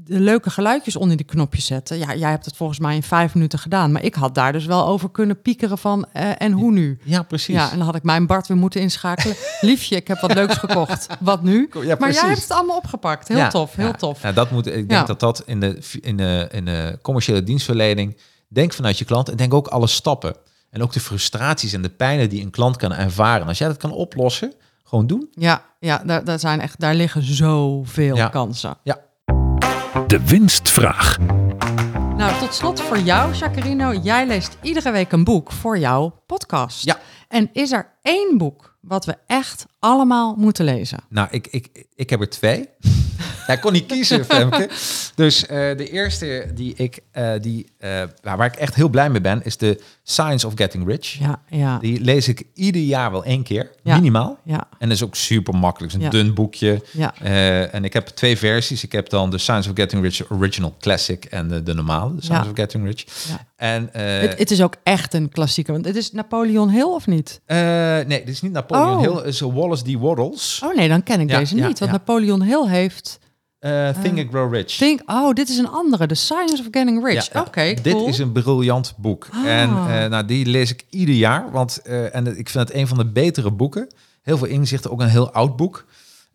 de 0.08 0.20
leuke 0.20 0.50
geluidjes 0.50 0.96
onder 0.96 1.16
die 1.16 1.26
knopjes 1.26 1.66
zetten. 1.66 1.98
Ja, 1.98 2.14
jij 2.14 2.30
hebt 2.30 2.44
het 2.44 2.56
volgens 2.56 2.78
mij 2.78 2.94
in 2.94 3.02
vijf 3.02 3.34
minuten 3.34 3.58
gedaan. 3.58 3.92
Maar 3.92 4.02
ik 4.02 4.14
had 4.14 4.34
daar 4.34 4.52
dus 4.52 4.66
wel 4.66 4.86
over 4.86 5.10
kunnen 5.10 5.42
piekeren 5.42 5.78
van 5.78 6.06
eh, 6.12 6.30
en 6.38 6.52
hoe 6.52 6.72
nu? 6.72 6.98
Ja, 7.04 7.22
precies. 7.22 7.54
Ja, 7.54 7.70
en 7.70 7.76
dan 7.76 7.86
had 7.86 7.94
ik 7.94 8.02
mijn 8.02 8.26
Bart 8.26 8.46
weer 8.46 8.56
moeten 8.56 8.80
inschakelen. 8.80 9.36
Liefje, 9.60 9.96
ik 9.96 10.08
heb 10.08 10.20
wat 10.20 10.34
leuks 10.34 10.56
gekocht. 10.56 11.06
Wat 11.20 11.42
nu? 11.42 11.70
Ja, 11.82 11.96
maar 11.98 12.12
jij 12.12 12.26
hebt 12.28 12.42
het 12.42 12.50
allemaal 12.50 12.76
opgepakt. 12.76 13.28
Heel 13.28 13.36
Ja, 13.36 13.48
tof, 13.48 13.74
heel 13.74 13.86
ja. 13.86 13.92
tof. 13.92 14.22
Ja, 14.22 14.32
dat 14.32 14.50
moet, 14.50 14.66
ik 14.66 14.72
denk 14.74 14.90
Ja. 14.90 15.02
dat 15.04 15.20
dat 15.20 15.42
in 15.46 15.60
de, 15.60 15.78
in, 16.00 16.16
de, 16.16 16.48
in 16.50 16.64
de 16.64 16.98
commerciële 17.02 17.42
dienstverlening, 17.42 18.16
denk 18.48 18.72
vanuit 18.72 18.98
je 18.98 19.04
klant 19.04 19.28
en 19.28 19.36
denk 19.36 19.54
ook 19.54 19.66
alle 19.66 19.86
stappen. 19.86 20.34
En 20.70 20.82
ook 20.82 20.92
de 20.92 21.00
frustraties 21.00 21.72
en 21.72 21.82
de 21.82 21.88
pijnen 21.88 22.28
die 22.28 22.42
een 22.42 22.50
klant 22.50 22.76
kan 22.76 22.92
ervaren. 22.92 23.46
Als 23.46 23.58
jij 23.58 23.68
dat 23.68 23.76
kan 23.76 23.92
oplossen, 23.92 24.52
gewoon 24.84 25.06
doen. 25.06 25.28
Ja, 25.32 25.62
ja 25.80 26.02
daar, 26.04 26.24
daar, 26.24 26.38
zijn 26.38 26.60
echt, 26.60 26.80
daar 26.80 26.94
liggen 26.94 27.22
zoveel 27.22 28.16
Ja. 28.16 28.30
De 30.06 30.20
winstvraag. 30.26 31.18
Nou, 32.16 32.38
tot 32.38 32.54
slot 32.54 32.80
voor 32.80 32.98
jou, 32.98 33.34
Jacarino. 33.34 33.92
Jij 33.92 34.26
leest 34.26 34.56
iedere 34.62 34.90
week 34.90 35.12
een 35.12 35.24
boek 35.24 35.52
voor 35.52 35.78
jouw 35.78 36.22
podcast. 36.26 36.84
Ja. 36.84 36.98
En 37.28 37.50
is 37.52 37.72
er 37.72 37.92
één 38.02 38.38
boek 38.38 38.76
wat 38.80 39.04
we 39.04 39.14
echt 39.26 39.66
allemaal 39.78 40.34
moeten 40.34 40.64
lezen? 40.64 40.98
Nou, 41.08 41.28
ik, 41.30 41.46
ik, 41.46 41.86
ik 41.94 42.10
heb 42.10 42.20
er 42.20 42.28
twee. 42.28 42.68
Hij 43.46 43.58
kon 43.58 43.72
niet 43.72 43.86
kiezen, 43.86 44.24
Femke. 44.24 44.68
Dus 45.14 45.46
eh, 45.46 45.76
de 45.76 45.90
eerste 45.90 46.50
die 46.54 46.74
ik, 46.76 47.00
eh, 47.10 47.32
die, 47.40 47.66
eh, 47.78 48.02
waar 48.22 48.36
waar 48.36 48.46
ik 48.46 48.56
echt 48.56 48.74
heel 48.74 48.88
blij 48.88 49.10
mee 49.10 49.20
ben, 49.20 49.44
is 49.44 49.56
de 49.56 49.80
Science 50.10 50.46
of 50.46 50.52
Getting 50.56 50.86
Rich. 50.86 51.06
Ja, 51.18 51.40
ja, 51.48 51.78
Die 51.78 52.00
lees 52.00 52.28
ik 52.28 52.42
ieder 52.54 52.82
jaar 52.82 53.10
wel 53.10 53.24
één 53.24 53.42
keer, 53.42 53.70
Ja. 53.82 53.94
minimaal. 53.94 54.38
ja, 54.44 54.68
En 54.78 54.88
dat 54.88 54.96
is 54.96 55.02
ook 55.04 55.14
super 55.14 55.54
makkelijk. 55.54 55.92
Het 55.92 56.02
is 56.02 56.08
een 56.08 56.18
Ja. 56.18 56.22
dun 56.24 56.34
boekje. 56.34 56.82
ja. 56.92 57.14
Eh, 57.22 57.74
en 57.74 57.84
ik 57.84 57.92
heb 57.92 58.06
twee 58.06 58.38
versies. 58.38 58.84
Ik 58.84 58.92
heb 58.92 59.08
dan 59.08 59.30
de 59.30 59.38
Science 59.38 59.68
of 59.70 59.76
Getting 59.76 60.02
Rich 60.02 60.30
Original 60.30 60.74
Classic 60.80 61.24
en 61.24 61.48
de, 61.48 61.62
de 61.62 61.74
normale, 61.74 62.14
de 62.14 62.22
Science 62.22 62.44
Ja. 62.44 62.50
of 62.50 62.56
Getting 62.56 62.84
Rich. 62.84 63.04
Ja. 63.28 63.46
En 63.56 63.92
eh, 63.94 64.20
Het, 64.20 64.38
het 64.38 64.50
is 64.50 64.62
ook 64.62 64.74
echt 64.82 65.14
een 65.14 65.28
klassieker. 65.28 65.72
Want 65.72 65.84
het 65.84 65.96
is 65.96 66.12
Napoleon 66.12 66.70
Hill 66.70 66.82
of 66.82 67.06
niet? 67.06 67.40
eh, 67.44 67.56
nee, 68.06 68.06
dit 68.06 68.28
is 68.28 68.42
niet 68.42 68.52
Napoleon 68.52 68.96
Oh. 68.96 69.00
Hill, 69.00 69.14
het 69.16 69.24
is 69.26 69.40
Wallace 69.40 69.82
D. 69.84 69.92
Waddles. 69.98 70.60
Oh 70.64 70.74
nee, 70.76 70.88
dan 70.88 71.02
ken 71.02 71.20
ik 71.20 71.28
deze 71.28 71.54
niet. 71.54 71.78
Want. 71.78 71.92
Napoleon 71.92 72.42
Hill 72.42 72.66
heeft... 72.68 73.18
Eh, 73.58 73.88
Think 74.02 74.18
and 74.18 74.28
Grow 74.30 74.52
Rich. 74.52 74.76
Think, 74.76 75.00
oh, 75.06 75.32
dit 75.32 75.48
is 75.48 75.58
een 75.58 75.68
andere. 75.68 76.06
The 76.06 76.14
Science 76.14 76.58
of 76.62 76.68
Getting 76.70 77.04
Rich. 77.04 77.32
Ja. 77.32 77.40
Oké, 77.40 77.74
Dit 77.82 77.92
cool. 77.92 78.06
is 78.06 78.18
een 78.18 78.32
briljant 78.32 78.94
boek. 78.96 79.28
Ah. 79.30 79.46
En 79.46 79.68
eh, 79.68 80.10
nou, 80.10 80.24
die 80.24 80.46
lees 80.46 80.70
ik 80.70 80.84
ieder 80.90 81.14
jaar. 81.14 81.50
Want 81.50 81.82
eh, 81.82 82.14
en 82.14 82.26
ik 82.38 82.48
vind 82.48 82.68
het 82.68 82.76
een 82.76 82.86
van 82.86 82.98
de 82.98 83.06
betere 83.06 83.50
boeken. 83.50 83.88
Heel 84.22 84.38
veel 84.38 84.46
inzichten, 84.46 84.90
ook 84.90 85.00
een 85.00 85.08
heel 85.08 85.32
oud 85.32 85.56
boek. 85.56 85.84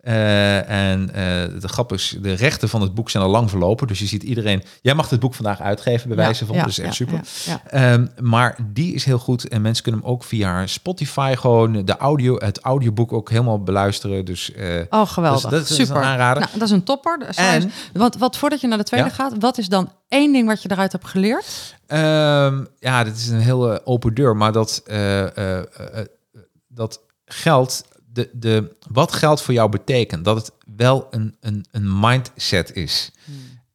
Eh, 0.04 0.70
en 0.92 1.10
eh, 1.14 1.62
de 1.62 1.68
grap 1.68 1.94
is, 1.94 2.18
de 2.22 2.34
rechten 2.34 2.70
van 2.70 2.82
het 2.82 2.94
boek 2.94 3.10
zijn 3.10 3.24
al 3.24 3.30
lang 3.30 3.50
verlopen. 3.50 3.88
Dus 3.88 4.00
je 4.00 4.06
ziet 4.06 4.24
iedereen... 4.24 4.64
Jij 4.82 4.94
mag 4.94 5.10
het 5.10 5.20
boek 5.20 5.34
vandaag 5.34 5.62
uitgeven, 5.62 6.08
bij 6.08 6.18
wijze 6.18 6.46
van. 6.46 6.56
ja, 6.56 6.64
dus 6.64 6.80
echt 6.80 6.94
super. 6.96 7.20
ja. 7.46 7.62
Ehm, 7.68 8.08
maar 8.22 8.58
die 8.74 8.94
is 8.94 9.06
heel 9.06 9.18
goed. 9.20 9.48
En 9.48 9.62
mensen 9.62 9.84
kunnen 9.84 10.02
hem 10.02 10.10
ook 10.10 10.24
via 10.24 10.68
Spotify 10.68 11.34
gewoon... 11.38 11.86
De 11.86 11.98
audio, 11.98 12.36
het 12.38 12.60
audioboek 12.60 13.14
ook 13.14 13.30
helemaal 13.30 13.64
beluisteren. 13.64 14.26
Dus 14.26 14.52
eh, 14.54 14.82
Oh, 14.90 15.08
geweldig. 15.08 15.42
Dus 15.42 15.52
dat 15.52 15.70
is 15.70 15.76
Super. 15.76 15.96
een 15.96 16.04
aanrader. 16.04 16.44
Nou, 16.44 16.60
dat 16.60 16.68
is 16.68 16.74
een 16.74 16.84
topper. 16.84 17.28
Science- 17.30 17.68
wat, 17.94 18.16
wat 18.16 18.38
voordat 18.38 18.62
je 18.62 18.68
naar 18.68 18.78
de 18.78 18.84
tweede 18.84 19.10
gaat, 19.10 19.34
wat 19.40 19.58
is 19.58 19.68
dan 19.68 19.92
één 20.08 20.32
ding 20.34 20.48
wat 20.48 20.62
je 20.62 20.72
eruit 20.72 20.92
hebt 20.92 21.08
geleerd? 21.08 21.76
Ehm, 21.88 22.64
ja, 22.80 23.04
dit 23.04 23.16
is 23.16 23.28
een 23.28 23.40
hele 23.40 23.86
open 23.86 24.14
deur, 24.14 24.38
maar 24.38 24.52
dat, 24.52 24.84
dat 26.68 27.00
geld, 27.26 27.84
de, 28.14 28.30
de, 28.34 28.76
wat 28.90 29.14
geld 29.14 29.42
voor 29.42 29.54
jou 29.54 29.70
betekent, 29.70 30.26
dat 30.26 30.36
het 30.36 30.52
wel 30.76 31.08
een, 31.10 31.36
een, 31.40 31.66
een 31.72 32.00
mindset 32.00 32.76
is. 32.76 33.12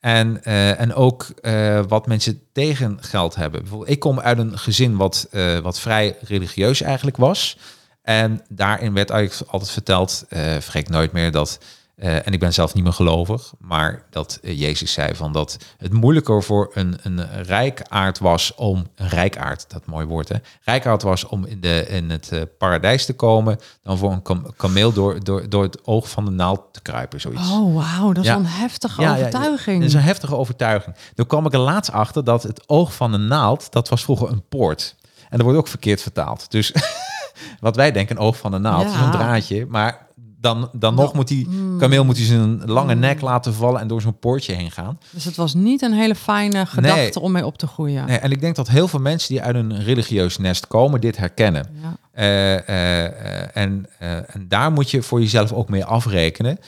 En, 0.01 0.45
eh, 0.45 0.81
en 0.81 0.95
ook 0.95 1.27
eh, 1.41 1.81
wat 1.89 2.07
mensen 2.07 2.41
tegen 2.53 2.99
geld 3.01 3.35
hebben. 3.35 3.61
Bijvoorbeeld, 3.61 3.91
ik 3.91 3.99
kom 3.99 4.21
uit 4.21 4.39
een 4.39 4.59
gezin 4.59 4.97
wat, 4.97 5.27
eh, 5.31 5.59
wat 5.59 5.81
vrij 5.81 6.17
religieus 6.21 6.81
eigenlijk 6.81 7.17
was. 7.17 7.59
En 8.03 8.45
daarin 8.49 8.95
werd 8.95 9.11
eigenlijk 9.11 9.51
altijd 9.51 9.71
verteld, 9.71 10.25
vergeet 10.29 10.83
ik 10.83 10.89
nooit 10.89 11.13
meer, 11.13 11.31
dat... 11.31 11.59
eh, 11.99 12.27
en 12.27 12.33
ik 12.33 12.39
ben 12.41 12.53
zelf 12.55 12.75
niet 12.75 12.85
meer 12.85 12.93
gelovig, 12.93 13.53
maar 13.59 14.03
dat 14.11 14.39
eh, 14.43 14.61
Jezus 14.61 14.93
zei 14.93 15.15
van 15.15 15.33
dat 15.33 15.57
het 15.79 15.93
moeilijker 15.93 16.43
voor 16.43 16.71
een, 16.75 16.97
een 17.03 17.43
rijkaard 17.43 18.19
was 18.19 18.55
om, 18.55 18.87
een 18.95 19.09
rijkaard, 19.09 19.71
dat 19.71 19.87
mooi 19.87 20.07
woord 20.07 20.29
hè, 20.29 20.35
rijkaard 20.65 21.03
was 21.03 21.25
om 21.27 21.45
in, 21.45 21.61
de, 21.61 21.87
in 21.89 22.11
het 22.11 22.33
eh, 22.33 22.41
paradijs 22.59 23.05
te 23.07 23.13
komen, 23.13 23.59
dan 23.83 23.99
voor 23.99 24.13
een 24.13 24.23
kam- 24.23 24.47
kameel 24.57 24.93
door, 24.93 25.25
door, 25.25 25.49
door 25.49 25.63
het 25.63 25.87
oog 25.87 26.11
van 26.11 26.25
de 26.25 26.31
naald 26.31 26.61
te 26.73 26.81
kruipen, 26.81 27.21
zoiets. 27.21 27.51
Oh, 27.51 27.75
wauw, 27.75 28.13
dat 28.13 28.25
is 28.25 28.31
Ja. 28.31 28.37
een 28.37 28.47
heftige 28.47 29.01
Ja, 29.01 29.09
ja, 29.15 29.19
overtuiging. 29.19 29.79
Dat 29.79 29.89
is 29.89 29.95
een 29.95 30.01
heftige 30.01 30.37
overtuiging. 30.37 30.97
Toen 31.15 31.27
kwam 31.27 31.47
ik 31.47 31.53
er 31.53 31.59
laatst 31.59 31.93
achter 31.93 32.25
dat 32.25 32.43
het 32.43 32.69
oog 32.69 32.95
van 32.95 33.13
de 33.13 33.19
naald, 33.19 33.73
dat 33.73 33.89
was 33.89 34.03
vroeger 34.03 34.29
een 34.31 34.45
poort. 34.49 34.97
En 35.21 35.37
dat 35.37 35.41
wordt 35.41 35.59
ook 35.59 35.69
verkeerd 35.69 36.03
vertaald. 36.03 36.51
Dus 36.51 36.73
wat 37.61 37.77
wij 37.77 37.93
denken, 37.93 38.17
een 38.17 38.23
oog 38.23 38.37
van 38.37 38.51
de 38.51 38.59
naald, 38.59 38.93
Ja. 38.93 38.99
zo'n 38.99 39.11
draadje. 39.11 39.67
Maar 39.67 40.07
dan, 40.41 40.71
dan 40.73 40.95
nog 40.95 41.15
moet 41.15 41.29
die 41.29 41.49
kameel 41.79 42.05
moet 42.05 42.17
hij 42.17 42.27
zijn 42.27 42.65
lange 42.65 42.95
nek 42.95 43.21
laten 43.21 43.55
vallen 43.55 43.81
en 43.81 43.89
door 43.89 44.01
zo'n 44.01 44.19
poortje 44.19 44.53
heen 44.53 44.71
gaan. 44.71 44.99
Dus 45.11 45.25
het 45.25 45.37
was 45.37 45.55
niet 45.55 45.83
een 45.83 45.93
hele 45.93 46.15
fijne 46.15 46.67
gedachte 46.67 47.21
om 47.21 47.33
mee 47.33 47.47
op 47.47 47.59
te 47.59 47.67
groeien. 47.67 48.07
Nee, 48.07 48.19
en 48.19 48.31
ik 48.31 48.41
denk 48.41 48.57
dat 48.57 48.69
heel 48.69 48.89
veel 48.89 49.01
mensen 49.01 49.29
die 49.29 49.43
uit 49.43 49.55
een 49.55 49.83
religieus 49.83 50.39
nest 50.39 50.67
komen, 50.67 51.01
dit 51.01 51.17
herkennen. 51.17 51.67
Ja. 51.83 51.97
Eh, 52.19 52.55
eh, 52.69 53.05
eh, 53.07 53.49
en, 53.53 53.87
en 53.99 54.47
daar 54.49 54.73
moet 54.73 54.91
je 54.91 55.03
voor 55.03 55.21
jezelf 55.21 55.53
ook 55.53 55.69
mee 55.69 55.85
afrekenen. 55.85 56.59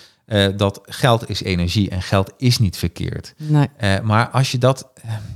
dat 0.57 0.81
geld 0.83 1.29
is 1.29 1.43
energie 1.43 1.91
en 1.91 2.03
geld 2.03 2.33
is 2.37 2.59
niet 2.59 2.77
verkeerd. 2.77 3.35
Nee. 3.37 3.69
Maar 4.03 4.29
als 4.29 4.51
je 4.51 4.59
dat, 4.59 4.89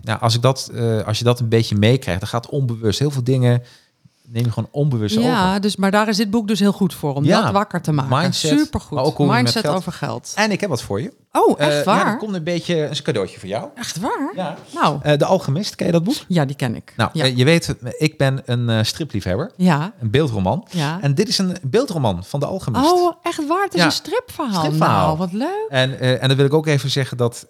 nou, 0.02 0.20
als 0.20 0.34
ik 0.34 0.42
dat, 0.42 0.70
als 1.06 1.18
je 1.18 1.24
dat 1.24 1.40
een 1.40 1.48
beetje 1.48 1.76
meekrijgt, 1.76 2.20
dan 2.20 2.28
gaat 2.28 2.48
onbewust 2.48 2.98
heel 2.98 3.10
veel 3.10 3.24
dingen 3.24 3.62
neem 4.28 4.44
je 4.44 4.50
gewoon 4.50 4.68
onbewust 4.72 5.14
Ja, 5.18 5.48
over. 5.48 5.60
dus, 5.60 5.76
maar 5.76 5.90
daar 5.90 6.08
is 6.08 6.16
dit 6.16 6.30
boek 6.30 6.48
dus 6.48 6.60
heel 6.60 6.72
goed 6.72 6.94
voor, 6.94 7.14
om 7.14 7.24
Ja. 7.24 7.42
dat 7.42 7.52
wakker 7.52 7.80
te 7.80 7.92
maken. 7.92 8.18
Mindset, 8.18 8.58
Supergoed. 8.58 8.90
maar 8.90 9.04
ook 9.04 9.18
Mindset 9.18 9.62
geld- 9.64 9.76
over 9.76 9.92
geld. 9.92 10.32
En 10.34 10.50
ik 10.50 10.60
heb 10.60 10.70
wat 10.70 10.82
voor 10.82 11.00
je. 11.00 11.12
Oh, 11.32 11.60
echt 11.60 11.70
Eh, 11.70 11.78
Ja, 11.78 11.84
waar? 11.84 12.06
er 12.06 12.16
komt 12.16 12.34
een 12.34 12.42
beetje 12.44 12.76
een 12.86 13.02
cadeautje 13.02 13.38
voor 13.38 13.48
jou. 13.48 13.68
Echt 13.74 13.98
waar? 14.00 14.32
Ja. 14.34 14.56
Nou, 14.74 14.98
Eh, 15.02 15.18
de 15.18 15.24
Alchemist, 15.24 15.74
ken 15.74 15.86
je 15.86 15.92
dat 15.92 16.04
boek? 16.04 16.14
ja, 16.28 16.44
die 16.44 16.56
ken 16.56 16.74
ik. 16.74 16.92
Nou, 16.96 17.10
ja. 17.12 17.24
eh, 17.24 17.36
je 17.36 17.44
weet, 17.44 17.74
ik 17.98 18.18
ben 18.18 18.42
een 18.44 18.86
stripliefhebber, 18.86 19.52
ja. 19.56 19.92
een 20.00 20.10
beeldroman. 20.10 20.66
ja. 20.70 20.98
En 21.00 21.14
dit 21.14 21.28
is 21.28 21.38
een 21.38 21.56
beeldroman 21.62 22.24
van 22.24 22.40
de 22.40 22.46
Alchemist. 22.46 22.92
Oh, 22.92 23.14
echt 23.22 23.46
waar? 23.46 23.62
Het 23.64 23.74
is 23.74 23.80
Ja. 23.80 23.86
een 23.86 23.92
stripverhaal. 23.92 24.62
Stripverhaal. 24.64 25.06
Nou, 25.06 25.18
wat 25.18 25.32
leuk. 25.32 25.66
En, 25.68 26.00
en 26.20 26.28
dan 26.28 26.36
wil 26.36 26.46
ik 26.46 26.54
ook 26.54 26.66
even 26.66 26.90
zeggen 26.90 27.16
dat 27.16 27.46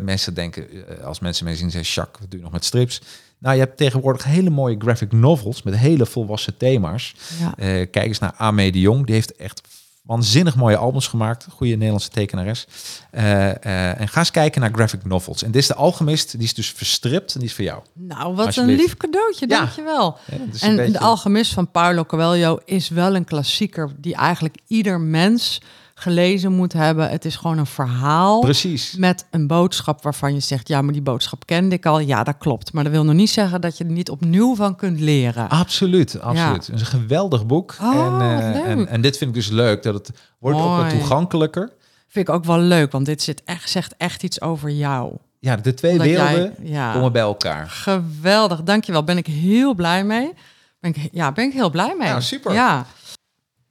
mensen 0.00 0.34
denken, 0.34 0.66
als 1.04 1.20
mensen 1.20 1.44
mij 1.44 1.54
zien 1.56 1.70
zeggen, 1.70 1.92
Jacques, 1.92 2.20
wat 2.20 2.30
doe 2.30 2.38
je 2.38 2.44
nog 2.44 2.52
met 2.54 2.64
strips? 2.64 3.00
Nou, 3.44 3.56
je 3.56 3.62
hebt 3.62 3.76
tegenwoordig 3.76 4.24
hele 4.24 4.50
mooie 4.50 4.76
graphic 4.78 5.12
novels 5.12 5.62
met 5.62 5.76
hele 5.76 6.06
volwassen 6.06 6.56
thema's. 6.56 7.14
Ja. 7.40 7.54
Eh, 7.56 7.66
kijk 7.90 8.06
eens 8.06 8.18
naar 8.18 8.34
Amé 8.36 8.70
de 8.70 8.80
Jong, 8.80 9.06
die 9.06 9.14
heeft 9.14 9.36
echt 9.36 9.60
waanzinnig 10.02 10.56
mooie 10.56 10.76
albums 10.76 11.06
gemaakt. 11.08 11.46
Goede 11.50 11.72
Nederlandse 11.74 12.08
tekenares. 12.08 12.66
Eh, 13.10 13.50
eh, 13.50 14.00
en 14.00 14.08
ga 14.08 14.18
eens 14.18 14.30
kijken 14.30 14.60
naar 14.60 14.70
graphic 14.72 15.04
novels. 15.04 15.42
En 15.42 15.50
dit 15.50 15.60
is 15.60 15.66
de 15.66 15.74
Alchemist, 15.74 16.30
die 16.32 16.42
is 16.42 16.54
dus 16.54 16.70
verstript 16.70 17.34
en 17.34 17.40
die 17.40 17.48
is 17.48 17.54
voor 17.54 17.64
jou. 17.64 17.82
Nou, 17.92 18.34
wat 18.34 18.56
een 18.56 18.66
lief 18.66 18.96
cadeautje, 18.96 19.48
Ja. 19.48 19.58
dankjewel. 19.58 20.18
Ja, 20.26 20.36
En 20.60 20.76
beetje- 20.76 20.92
De 20.92 20.98
Alchemist 20.98 21.52
van 21.52 21.70
Paulo 21.70 22.04
Coelho 22.04 22.58
is 22.64 22.88
wel 22.88 23.14
een 23.14 23.24
klassieker 23.24 23.90
die 23.96 24.14
eigenlijk 24.14 24.56
ieder 24.66 25.00
mens 25.00 25.60
gelezen 25.94 26.52
moet 26.52 26.72
hebben. 26.72 27.10
Het 27.10 27.24
is 27.24 27.36
gewoon 27.36 27.58
een 27.58 27.66
verhaal 27.66 28.40
Precies. 28.40 28.96
met 28.96 29.26
een 29.30 29.46
boodschap 29.46 30.02
waarvan 30.02 30.34
je 30.34 30.40
zegt, 30.40 30.68
ja, 30.68 30.82
maar 30.82 30.92
die 30.92 31.02
boodschap 31.02 31.46
kende 31.46 31.74
ik 31.74 31.86
al. 31.86 31.98
Ja, 31.98 32.22
dat 32.22 32.34
klopt. 32.38 32.72
Maar 32.72 32.84
dat 32.84 32.92
wil 32.92 33.04
nog 33.04 33.14
niet 33.14 33.30
zeggen 33.30 33.60
dat 33.60 33.78
je 33.78 33.84
er 33.84 33.90
niet 33.90 34.10
opnieuw 34.10 34.54
van 34.54 34.76
kunt 34.76 35.00
leren. 35.00 35.48
Absoluut, 35.48 36.20
absoluut. 36.20 36.66
Het 36.66 36.74
is 36.74 36.80
een 36.80 36.86
geweldig 37.00 37.46
boek. 37.46 37.76
Oh, 37.82 37.94
en, 37.94 38.20
eh, 38.20 38.70
en, 38.70 38.88
en 38.88 39.00
dit 39.00 39.16
vind 39.18 39.30
ik 39.30 39.36
dus 39.36 39.48
leuk, 39.48 39.82
dat 39.82 39.94
het 39.94 40.10
wordt 40.38 40.58
ook 40.58 40.76
wat 40.76 40.90
toegankelijker. 40.90 41.72
Vind 42.08 42.28
ik 42.28 42.34
ook 42.34 42.44
wel 42.44 42.58
leuk, 42.58 42.92
want 42.92 43.06
dit 43.06 43.22
zit 43.22 43.42
echt, 43.44 43.70
zegt 43.70 43.94
echt 43.96 44.22
iets 44.22 44.40
over 44.40 44.70
jou. 44.70 45.16
Ja, 45.38 45.56
de 45.56 45.74
twee 45.74 45.92
Omdat 45.92 46.06
jij- 46.06 46.34
werelden 46.34 46.54
ja. 46.62 46.92
komen 46.92 47.12
bij 47.12 47.22
elkaar. 47.22 47.68
Geweldig, 47.68 48.62
dankjewel. 48.62 49.04
Ben 49.04 49.16
ik 49.16 49.26
heel 49.26 49.74
blij 49.74 50.04
mee. 50.04 50.32
Ben 50.80 50.94
ik, 50.94 51.08
ja, 51.12 51.32
ben 51.32 51.44
ik 51.44 51.52
heel 51.52 51.70
blij 51.70 51.94
mee. 51.98 52.08
Nou, 52.08 52.22
super. 52.22 52.52
Ja. 52.52 52.86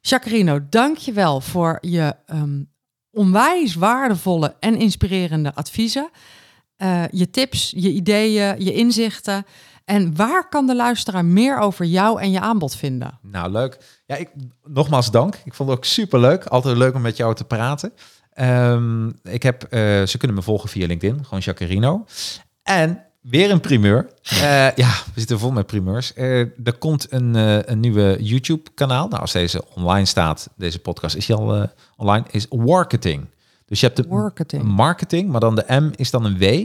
Jacarino, 0.06 0.60
dankjewel 0.70 1.42
voor 1.42 1.78
je 1.82 2.16
ehm, 2.26 2.64
onwijs 3.12 3.76
waardevolle 3.76 4.56
en 4.60 4.78
inspirerende 4.78 5.56
adviezen. 5.56 6.10
Eh, 6.76 7.04
je 7.12 7.30
tips, 7.30 7.74
je 7.76 7.90
ideeën, 7.90 8.64
je 8.64 8.74
inzichten. 8.74 9.46
En 9.86 10.16
waar 10.16 10.50
kan 10.50 10.68
de 10.68 10.76
luisteraar 10.76 11.26
meer 11.26 11.60
over 11.60 11.86
jou 11.86 12.22
en 12.22 12.32
je 12.32 12.40
aanbod 12.40 12.76
vinden? 12.76 13.20
Nou, 13.22 13.52
leuk. 13.52 14.02
Ja, 14.06 14.16
ik, 14.16 14.30
nogmaals 14.64 15.12
dank. 15.12 15.36
Ik 15.46 15.54
vond 15.54 15.70
het 15.70 15.78
ook 15.78 15.86
super 15.86 16.20
leuk. 16.20 16.46
Altijd 16.46 16.78
leuk 16.78 16.96
om 16.96 17.02
met 17.02 17.18
jou 17.18 17.36
te 17.36 17.44
praten. 17.44 17.94
Ehm, 18.30 19.10
ik 19.24 19.44
heb, 19.44 19.64
eh, 19.64 19.80
ze 20.04 20.18
kunnen 20.18 20.38
me 20.38 20.44
volgen 20.44 20.70
via 20.70 20.88
LinkedIn, 20.88 21.24
gewoon 21.24 21.40
Jacarino. 21.44 22.06
En 22.64 23.06
weer 23.24 23.52
een 23.52 23.60
primeur. 23.60 24.08
Eh, 24.24 24.40
ja, 24.76 24.92
we 25.14 25.20
zitten 25.20 25.40
vol 25.40 25.52
met 25.52 25.66
primeurs. 25.66 26.14
Eh, 26.14 26.40
er 26.40 26.78
komt 26.80 27.12
een, 27.12 27.36
eh, 27.36 27.64
een 27.64 27.80
nieuwe 27.80 28.18
YouTube-kanaal. 28.20 29.08
Nou, 29.08 29.22
als 29.22 29.32
deze 29.32 29.64
online 29.76 30.06
staat, 30.06 30.50
deze 30.56 30.80
podcast 30.80 31.16
is 31.16 31.32
al 31.32 31.56
eh, 31.56 31.64
online, 31.98 32.26
is 32.32 32.48
Marketing. 32.48 33.26
Dus 33.66 33.80
je 33.80 33.86
hebt 33.86 33.98
de 33.98 34.08
Marketing. 34.08 34.64
marketing, 34.64 35.30
maar 35.30 35.40
dan 35.40 35.56
de 35.56 35.66
M 35.68 35.92
is 35.96 36.12
dan 36.12 36.26
een 36.26 36.38
W. 36.38 36.64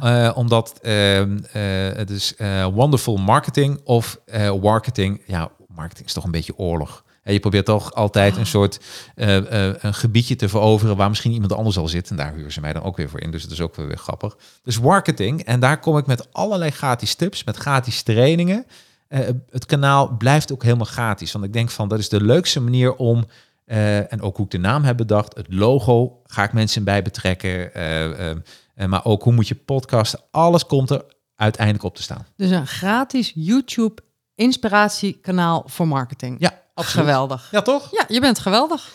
Eh, 0.00 0.30
omdat 0.34 0.78
ehm, 0.82 1.38
eh, 1.52 1.62
het 1.96 2.10
is 2.10 2.34
eh, 2.36 2.66
wonderful 2.66 3.16
marketing 3.16 3.80
of 3.84 4.20
eh 4.24 4.60
marketing. 4.60 5.22
Ja, 5.26 5.50
marketing 5.74 6.06
is 6.06 6.12
toch 6.12 6.24
een 6.24 6.30
beetje 6.30 6.58
oorlog. 6.58 7.03
En 7.24 7.32
je 7.32 7.40
probeert 7.40 7.64
toch 7.64 7.94
altijd 7.94 8.36
een 8.36 8.46
soort 8.46 8.80
eh, 9.14 9.68
eh, 9.68 9.74
een 9.80 9.94
gebiedje 9.94 10.36
te 10.36 10.48
veroveren 10.48 10.96
waar 10.96 11.08
misschien 11.08 11.32
iemand 11.32 11.52
anders 11.52 11.78
al 11.78 11.88
zit. 11.88 12.10
En 12.10 12.16
daar 12.16 12.34
huren 12.34 12.52
ze 12.52 12.60
mij 12.60 12.72
dan 12.72 12.82
ook 12.82 12.96
weer 12.96 13.08
voor 13.08 13.20
in. 13.20 13.30
Dus 13.30 13.42
dat 13.42 13.52
is 13.52 13.60
ook 13.60 13.74
weer, 13.76 13.86
weer 13.86 13.98
grappig. 13.98 14.36
Dus 14.62 14.80
marketing. 14.80 15.42
En 15.44 15.60
daar 15.60 15.80
kom 15.80 15.96
ik 15.98 16.06
met 16.06 16.32
allerlei 16.32 16.70
gratis 16.70 17.14
tips, 17.14 17.44
met 17.44 17.56
gratis 17.56 18.02
trainingen. 18.02 18.66
Eh, 19.08 19.20
het 19.50 19.66
kanaal 19.66 20.16
blijft 20.16 20.52
ook 20.52 20.62
helemaal 20.62 20.84
gratis. 20.86 21.32
Want 21.32 21.44
ik 21.44 21.52
denk 21.52 21.70
van 21.70 21.88
dat 21.88 21.98
is 21.98 22.08
de 22.08 22.22
leukste 22.24 22.60
manier 22.60 22.94
om. 22.94 23.24
en 23.64 24.20
ook 24.20 24.36
hoe 24.36 24.44
ik 24.44 24.50
de 24.50 24.58
naam 24.58 24.82
heb 24.84 24.96
bedacht. 24.96 25.36
Het 25.36 25.46
logo 25.54 26.20
ga 26.24 26.42
ik 26.44 26.52
mensen 26.52 26.84
bij 26.84 27.02
betrekken. 27.02 27.74
eh, 27.74 28.30
eh, 28.30 28.36
eh, 28.74 28.88
maar 28.88 29.04
ook 29.04 29.22
hoe 29.22 29.32
moet 29.32 29.48
je 29.48 29.54
podcasten. 29.54 30.20
Alles 30.30 30.66
komt 30.66 30.90
er 30.90 31.04
uiteindelijk 31.36 31.84
op 31.84 31.96
te 31.96 32.02
staan. 32.02 32.26
Dus 32.36 32.50
een 32.50 32.66
gratis 32.66 33.32
YouTube 33.34 34.02
inspiratiekanaal 34.34 35.62
voor 35.66 35.88
marketing. 35.88 36.36
Ja, 36.38 36.62
absoluut. 36.74 37.06
Geweldig. 37.06 37.48
Ja, 37.50 37.62
toch? 37.62 37.88
Ja, 37.90 38.04
je 38.08 38.20
bent 38.20 38.38
geweldig. 38.38 38.92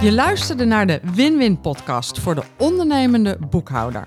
Je 0.00 0.12
luisterde 0.12 0.64
naar 0.64 0.86
de 0.86 1.00
Win-Win 1.14 1.60
podcast 1.60 2.18
voor 2.18 2.34
de 2.34 2.42
ondernemende 2.58 3.38
boekhouder. 3.50 4.06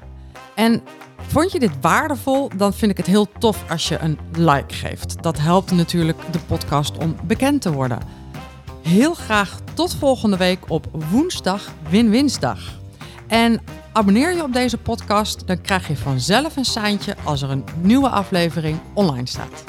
En 0.56 0.82
vond 1.28 1.52
je 1.52 1.60
dit 1.60 1.72
waardevol, 1.82 2.50
dan 2.56 2.74
vind 2.74 2.92
ik 2.92 2.98
het 2.98 3.06
heel 3.06 3.28
tof 3.40 3.64
als 3.70 3.88
je 3.88 4.00
een 4.00 4.20
like 4.36 4.74
geeft. 4.74 5.24
Dat 5.24 5.40
helpt 5.40 5.72
natuurlijk 5.72 6.18
de 6.32 6.40
podcast 6.40 6.98
om 6.98 7.16
bekend 7.24 7.62
te 7.62 7.72
worden. 7.72 8.00
Heel 8.82 9.14
graag 9.14 9.60
tot 9.74 9.96
volgende 9.96 10.38
week 10.38 10.70
op 10.70 10.88
woensdag 11.10 11.70
Win-Winsdag. 11.90 12.60
En 13.28 13.62
abonneer 13.92 14.36
je 14.36 14.44
op 14.44 14.54
deze 14.54 14.78
podcast, 14.78 15.48
dan 15.48 15.62
krijg 15.62 15.88
je 15.88 15.98
vanzelf 15.98 16.56
een 16.56 16.66
seintje 16.66 17.16
als 17.24 17.42
er 17.42 17.50
een 17.50 17.66
nieuwe 17.82 18.10
aflevering 18.10 18.80
online 18.94 19.28
staat. 19.28 19.64